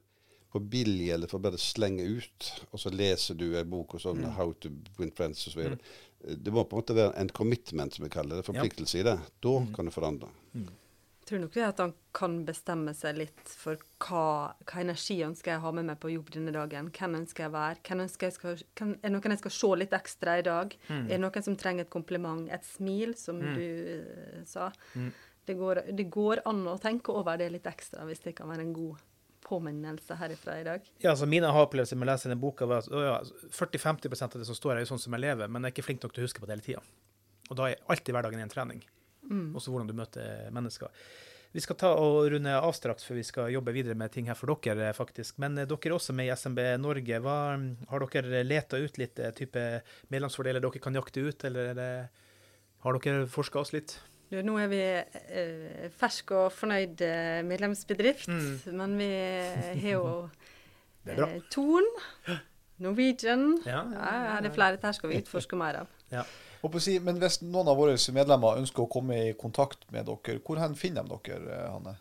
for 0.50 0.70
billig 0.72 1.10
eller 1.14 1.30
for 1.30 1.42
bare 1.42 1.60
slenge 1.62 2.06
ut, 2.06 2.50
og 2.70 2.82
så 2.82 2.90
leser 2.90 3.38
du 3.38 3.52
en 3.54 3.70
bok 3.70 3.94
og 3.94 4.02
sånn 4.02 4.24
'How 4.34 4.54
to 4.58 4.72
win 4.98 5.14
friends' 5.14 5.46
og 5.46 5.54
så 5.54 5.62
videre. 5.62 5.78
Mm. 5.78 6.10
Det 6.44 6.52
må 6.52 6.64
på 6.64 6.76
en 6.76 6.82
måte 6.82 6.98
være 6.98 7.16
en 7.16 7.32
commitment, 7.32 7.94
som 7.94 8.04
vi 8.04 8.12
kaller 8.12 8.36
det. 8.36 8.44
Forpliktelse 8.44 9.00
i 9.00 9.06
det. 9.06 9.18
Da 9.40 9.56
kan 9.74 9.88
du 9.88 9.94
forandre. 9.94 10.28
Jeg 10.52 11.36
tror 11.36 11.42
nok 11.44 11.54
det 11.54 11.62
at 11.62 11.78
han 11.78 11.92
kan 12.16 12.32
bestemme 12.42 12.92
seg 12.98 13.20
litt 13.20 13.52
for 13.54 13.78
hva, 14.02 14.50
hva 14.66 14.80
energi 14.82 15.20
ønsker 15.22 15.52
jeg 15.52 15.60
å 15.60 15.62
ha 15.68 15.70
med 15.76 15.86
meg 15.86 16.00
på 16.02 16.10
jobb 16.10 16.32
denne 16.34 16.50
dagen. 16.56 16.88
Hvem 16.90 17.14
ønsker 17.20 17.44
jeg 17.44 17.52
å 17.52 17.54
være? 17.54 17.78
Hvem 17.86 18.02
ønsker 18.02 18.26
jeg 18.26 18.34
skal, 18.34 18.64
hvem, 18.80 18.94
er 18.98 19.04
det 19.04 19.12
noen 19.14 19.36
jeg 19.36 19.42
skal 19.44 19.54
se 19.54 19.70
litt 19.78 19.94
ekstra 19.94 20.36
i 20.40 20.44
dag? 20.48 20.74
Er 20.90 21.12
det 21.12 21.20
noen 21.22 21.46
som 21.46 21.58
trenger 21.60 21.86
et 21.86 21.92
kompliment? 21.92 22.42
Et 22.50 22.66
smil, 22.66 23.14
som 23.20 23.38
du 23.38 23.62
uh, 23.62 24.40
sa? 24.50 24.72
Det, 25.50 25.56
går, 25.58 25.82
det 25.98 26.06
går 26.12 26.44
an 26.46 26.60
å 26.70 26.76
tenke 26.78 27.14
over 27.16 27.40
det 27.40 27.48
litt 27.50 27.66
ekstra, 27.66 28.04
hvis 28.06 28.22
det 28.22 28.36
kan 28.38 28.50
være 28.52 28.62
en 28.68 28.74
god 28.76 29.00
påminnelse 29.50 30.14
herifra 30.20 30.60
i 30.60 30.66
dag. 30.66 30.84
Ja, 31.02 31.10
altså 31.14 31.26
Mine 31.26 31.48
aha-opplevelser 31.50 31.98
med 31.98 32.06
å 32.06 32.12
lese 32.12 32.28
denne 32.28 32.38
boka 32.38 32.68
var 32.70 32.84
at 32.84 32.92
ja, 32.92 33.16
40-50% 33.56 34.36
av 34.36 34.42
det 34.42 34.46
som 34.46 34.58
står 34.58 34.74
her, 34.74 34.82
er 34.82 34.86
jo 34.86 34.92
sånn 34.92 35.02
som 35.02 35.16
jeg 35.16 35.24
lever, 35.24 35.50
men 35.50 35.66
jeg 35.66 35.72
er 35.72 35.74
ikke 35.74 35.86
flink 35.88 36.04
nok 36.06 36.14
til 36.14 36.22
å 36.22 36.28
huske 36.28 36.42
på 36.42 36.46
det 36.46 36.54
hele 36.54 36.66
tida. 36.68 36.84
Og 37.50 37.58
da 37.58 37.66
er 37.66 37.82
alltid 37.90 38.14
hverdagen 38.14 38.44
en 38.44 38.52
trening. 38.52 38.84
Også 39.30 39.72
hvordan 39.72 39.90
du 39.90 39.96
møter 39.96 40.48
mennesker. 40.54 40.90
Vi 41.50 41.62
skal 41.62 41.76
ta 41.78 41.88
og 41.98 42.28
runde 42.30 42.52
av 42.54 42.70
straks, 42.78 43.04
for 43.06 43.18
vi 43.18 43.24
skal 43.26 43.50
jobbe 43.50 43.74
videre 43.74 43.98
med 43.98 44.12
ting 44.14 44.28
her 44.30 44.38
for 44.38 44.54
dere, 44.62 44.92
faktisk. 44.94 45.40
Men 45.42 45.58
eh, 45.58 45.66
dere 45.66 45.90
er 45.90 45.96
også 45.96 46.14
med 46.14 46.28
i 46.28 46.34
SMB 46.36 46.60
Norge. 46.78 47.18
Hva, 47.24 47.38
har 47.90 48.06
dere 48.14 48.44
leta 48.46 48.78
ut 48.78 49.00
litt 49.02 49.18
eh, 49.18 49.32
type 49.34 49.64
medlemsfordeler 50.14 50.62
dere 50.62 50.82
kan 50.82 50.94
jakte 50.94 51.26
ut, 51.26 51.46
eller 51.48 51.72
er 51.72 51.80
det, 51.80 51.90
har 52.84 53.00
dere 53.02 53.26
forska 53.30 53.64
oss 53.64 53.74
litt? 53.74 53.96
Du, 54.30 54.36
nå 54.46 54.54
er 54.62 54.68
vi 54.70 54.80
eh, 54.80 55.88
fersk 55.98 56.30
og 56.38 56.52
fornøyd 56.54 57.00
medlemsbedrift, 57.48 58.28
medlemsbedrift, 58.30 58.76
men 58.78 58.94
vi 59.00 59.08
har 59.82 59.96
jo 59.96 60.04
eh, 61.10 61.40
Torn, 61.50 61.88
Norwegian 62.80 63.58
Ja, 63.66 63.82
ja, 63.90 64.12
ja, 64.28 64.36
det 64.40 64.52
er 64.52 64.54
flere. 64.54 64.76
Dette 64.78 64.92
skal 64.96 65.10
vi 65.12 65.18
utforske 65.24 65.58
mer 65.58 65.82
av. 65.84 65.96
Ja. 66.10 66.24
Si, 66.82 66.96
men 67.00 67.16
hvis 67.22 67.38
noen 67.40 67.68
av 67.70 67.78
våre 67.78 67.94
medlemmer 68.12 68.58
ønsker 68.60 68.82
å 68.82 68.90
komme 68.90 69.14
i 69.30 69.34
kontakt 69.38 69.86
med 69.94 70.08
dere, 70.08 70.40
hvor 70.44 70.58
hen 70.60 70.74
finner 70.76 71.06
de 71.06 71.18
dere, 71.28 71.54
eh, 71.54 71.68
Hanne? 71.72 71.94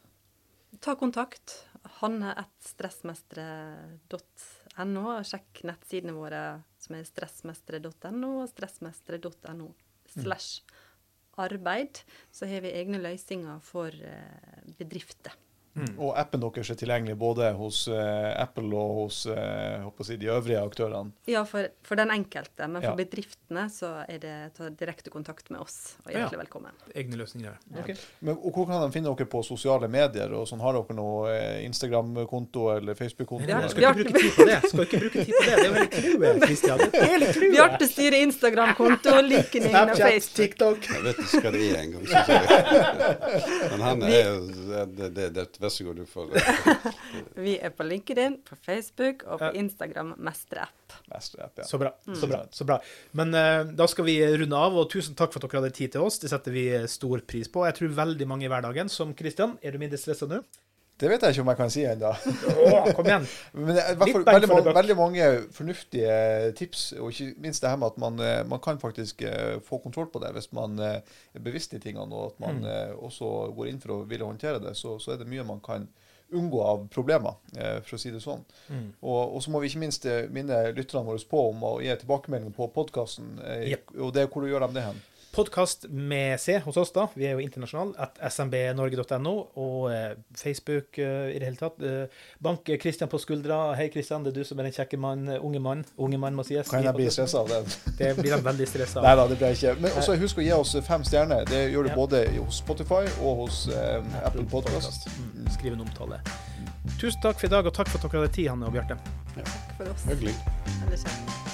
Ta 0.84 0.96
kontakt. 1.00 1.54
Hanne 2.00 2.34
at 2.38 2.52
stressmestre.no. 2.68 4.20
stressmestre.no. 4.80 5.24
Sjekk 5.28 5.64
nettsidene 5.68 6.16
våre 6.16 6.42
som 6.80 6.96
er 6.96 7.08
stressmestre.no 7.08 8.30
og 8.44 8.50
stressmestre.no 8.52 9.72
slash 10.10 10.64
arbeid. 11.40 12.04
Så 12.32 12.50
har 12.50 12.66
vi 12.66 12.74
egne 12.76 13.02
løsninger 13.02 13.62
for 13.64 13.94
eh, 13.94 14.76
bedrifter. 15.74 15.99
Og 16.01 16.13
appen 16.17 16.41
deres 16.43 16.70
er 16.74 16.76
tilgjengelig 16.80 17.15
både 17.20 17.51
hos 17.57 17.88
eh, 17.88 18.41
Apple 18.41 18.70
og 18.76 18.95
hos 19.03 19.26
eh, 19.30 19.80
håper 19.84 20.03
å 20.03 20.07
si, 20.07 20.17
de 20.17 20.28
øvrige 20.34 20.61
aktørene. 20.63 21.11
Ja, 21.30 21.43
for, 21.47 21.67
for 21.86 21.95
den 21.99 22.09
enkelte, 22.11 22.67
men 22.67 22.82
for 22.82 22.89
Ja. 22.89 22.95
bedriftene 22.97 23.67
så 23.72 23.91
er 24.09 24.17
det 24.20 24.34
ta 24.57 24.70
direkte 24.70 25.09
kontakt 25.13 25.49
med 25.53 25.61
oss. 25.61 25.95
Og 26.05 26.11
Ja. 26.11 26.24
hjertelig 26.26 26.39
velkommen. 26.45 26.72
Egne 26.95 27.20
løsninger. 27.22 27.55
Okay. 27.84 27.95
Men, 28.22 28.36
og 28.38 28.51
hvor 28.53 28.65
kan 28.67 28.82
de 28.86 28.91
finne 28.95 29.13
dere 29.15 29.26
på 29.30 29.43
sosiale 29.45 29.88
medier? 29.88 30.32
og 30.34 30.47
sånn? 30.49 30.59
Har 30.61 30.74
dere 30.74 30.95
noe 30.97 31.30
eh, 31.34 31.65
Instagram-konto 31.67 32.70
eller 32.78 32.93
Facebook-konto? 32.95 33.47
Ja, 33.47 33.61
skal 33.70 33.84
ikke 33.89 34.03
bruke 34.03 34.20
tid 34.20 34.34
på 34.36 34.45
det. 34.49 34.59
Skal 34.70 34.86
ikke 34.88 34.99
bruke 35.05 35.26
tid 35.26 35.34
på 35.38 35.43
det. 35.45 35.55
Det 35.55 35.59
er 35.59 35.70
jo 35.70 35.74
hele 35.74 35.89
clouet, 35.89 36.49
clouet. 37.38 37.53
Bjarte 37.55 37.88
styrer 37.89 38.20
Instagram-konto, 38.26 39.15
liken 39.26 39.70
inn 39.70 39.76
og 39.80 39.95
Facebook. 39.97 40.36
TikTok. 40.39 40.89
Jeg 40.89 41.03
vet 41.07 41.24
ikke 41.24 41.41
hva 41.45 41.51
det 41.55 41.63
er 41.70 41.82
engang. 41.84 42.03
Men 43.72 43.82
han 43.86 44.03
er 44.03 44.30
det, 44.99 45.09
det, 45.15 45.30
det, 45.36 45.45
Vær 45.60 45.72
så 45.76 45.84
god, 45.84 45.97
du 45.99 46.07
får 46.07 46.30
det. 46.32 46.41
Vi 47.45 47.57
er 47.60 47.74
på 47.76 47.84
LinkedIn, 47.84 48.38
på 48.47 48.55
Facebook 48.64 49.26
og 49.28 49.41
på. 49.41 49.49
Instagram 49.60 50.14
Mesterapp. 50.24 50.95
Mestre-app, 51.12 51.60
ja. 51.60 51.66
Så 51.68 51.80
bra. 51.82 51.91
Mm. 52.07 52.16
så 52.16 52.30
bra, 52.32 52.39
så 52.55 52.68
bra. 52.70 52.78
Men 53.20 53.36
uh, 53.36 53.74
da 53.76 53.88
skal 53.91 54.07
vi 54.07 54.16
runde 54.39 54.55
av, 54.55 54.78
og 54.80 54.88
tusen 54.93 55.18
takk 55.20 55.36
for 55.36 55.43
at 55.43 55.51
dere 55.51 55.66
hadde 55.66 55.76
tid 55.76 55.97
til 55.97 56.07
oss. 56.07 56.22
Det 56.24 56.32
setter 56.32 56.55
vi 56.55 56.64
stor 56.88 57.26
pris 57.28 57.51
på. 57.51 57.66
Jeg 57.68 57.76
tror 57.76 57.97
veldig 57.99 58.30
mange 58.32 58.47
i 58.47 58.51
hverdagen, 58.51 58.91
som 58.93 59.12
Kristian, 59.18 59.57
er 59.60 59.76
du 59.76 59.84
mindre 59.84 59.99
stressa 59.99 60.30
nå? 60.32 60.39
Det 61.00 61.08
vet 61.08 61.24
jeg 61.24 61.36
ikke 61.36 61.43
om 61.45 61.52
jeg 61.54 61.60
kan 61.60 61.72
si 61.72 61.84
ennå. 61.88 62.10
Kom 62.97 63.08
igjen. 63.08 63.28
Men 63.56 63.78
det 63.78 63.86
bang 64.02 64.12
veldig, 64.28 64.50
mange, 64.52 64.74
veldig 64.76 64.97
mange 65.00 65.30
fornuftige 65.56 66.18
tips, 66.60 66.89
og 67.00 67.14
ikke 67.14 67.45
minst 67.45 67.64
det 67.64 67.72
her 67.72 67.80
med 67.80 67.93
at 67.93 68.02
man, 68.04 68.20
eh, 68.20 68.41
man 68.47 68.60
kan 68.64 68.82
faktisk 68.82 69.24
eh, 69.24 69.56
få 69.64 69.80
kontroll 69.84 70.10
på 70.12 70.20
det 70.24 70.34
hvis 70.36 70.52
man 70.56 70.76
eh, 70.84 71.00
er 71.36 71.45
bevisst 71.45 71.74
i 71.78 71.80
tingene, 71.80 72.12
og 72.12 72.34
at 72.34 72.43
man 72.43 72.60
eh, 72.68 72.91
også 72.97 73.50
går 73.56 73.72
inn 73.72 73.80
for 73.80 73.95
å 73.95 74.04
ville 74.10 74.28
håndtere 74.28 74.60
det. 74.64 74.76
Så, 74.76 74.97
så 75.00 75.16
er 75.16 75.22
det 75.22 75.30
mye 75.32 75.47
man 75.47 75.64
kan 75.64 75.88
unngå 76.36 76.60
av 76.62 76.84
problemer, 76.93 77.39
eh, 77.56 77.80
for 77.86 77.95
å 77.95 78.02
si 78.02 78.12
det 78.14 78.20
sånn. 78.24 78.43
Mm. 78.68 78.89
Og, 79.00 79.38
og 79.38 79.43
så 79.43 79.54
må 79.54 79.64
vi 79.64 79.72
ikke 79.72 79.86
minst 79.86 80.06
eh, 80.06 80.28
minne 80.36 80.66
lytterne 80.76 81.08
våre 81.08 81.24
på 81.32 81.45
om 81.54 81.64
å 81.64 81.78
gi 81.84 81.95
tilbakemeldinger 82.04 82.56
på 82.60 82.68
podkasten. 82.76 83.38
Yep. 83.72 83.95
Og 84.04 84.12
det, 84.18 84.28
hvor 84.34 84.47
gjør 84.50 84.68
dem 84.68 84.76
det 84.76 84.86
hen? 84.89 85.00
Podkast 85.36 85.86
med 85.90 86.40
C 86.42 86.58
hos 86.66 86.78
oss, 86.78 86.90
da. 86.92 87.04
Vi 87.14 87.28
er 87.30 87.36
jo 87.38 87.42
internasjonale. 87.44 87.94
At 88.02 88.18
smbnorge.no. 88.34 89.34
Og 89.62 89.86
eh, 89.94 90.16
Facebook 90.36 90.98
eh, 90.98 91.30
i 91.36 91.38
det 91.40 91.46
hele 91.52 91.60
tatt. 91.60 91.78
Eh, 91.86 92.24
bank 92.44 92.66
Kristian 92.82 93.12
på 93.12 93.20
skuldra. 93.22 93.60
Hei, 93.78 93.88
Kristian, 93.94 94.26
det 94.26 94.34
er 94.34 94.40
du 94.42 94.48
som 94.50 94.60
er 94.60 94.68
den 94.68 94.74
kjekke 94.76 94.98
mann. 95.00 95.28
Unge 95.38 95.62
mann. 95.62 95.86
Unge 96.02 96.18
mann 96.20 96.36
må 96.36 96.44
sies. 96.48 96.68
Kan 96.74 96.84
jeg 96.84 96.96
bli 96.98 97.06
stressa 97.14 97.44
av 97.44 97.52
det? 97.54 97.62
Det 98.00 98.10
blir 98.18 98.34
han 98.36 98.44
veldig 98.46 98.68
stressa 98.72 99.04
Nei 99.04 99.12
av. 99.14 99.22
da, 99.22 99.28
det 99.34 99.38
blir 99.42 99.52
jeg 99.54 99.60
ikke. 99.60 99.76
Men 99.86 100.00
også 100.02 100.16
husk 100.22 100.42
å 100.42 100.46
gi 100.48 100.52
oss 100.56 100.74
fem 100.88 101.06
stjerner. 101.08 101.46
Det 101.50 101.62
gjør 101.76 101.86
du 101.86 101.92
Ja. 101.94 102.00
både 102.00 102.24
hos 102.40 102.60
Spotify 102.64 103.04
og 103.22 103.44
hos 103.46 103.62
eh, 103.70 104.02
Apple 104.26 104.48
Podcast. 104.50 105.08
Mm, 105.14 105.46
Skriv 105.60 105.78
en 105.78 105.86
omtale. 105.86 106.20
Tusen 107.00 107.22
takk 107.24 107.38
for 107.40 107.48
i 107.48 107.54
dag, 107.54 107.70
og 107.70 107.76
takk 107.78 107.92
for 107.92 108.02
at 108.02 108.10
dere 108.10 108.26
hadde 108.26 108.34
tid, 108.40 108.50
Hanne 108.50 108.66
og 108.68 108.74
Bjarte. 108.76 108.98
Takk 109.38 109.78
for 109.78 109.94
oss. 109.94 110.10
Hyggelig. 110.10 110.36
Veldig 110.82 111.02
kjekt. 111.06 111.49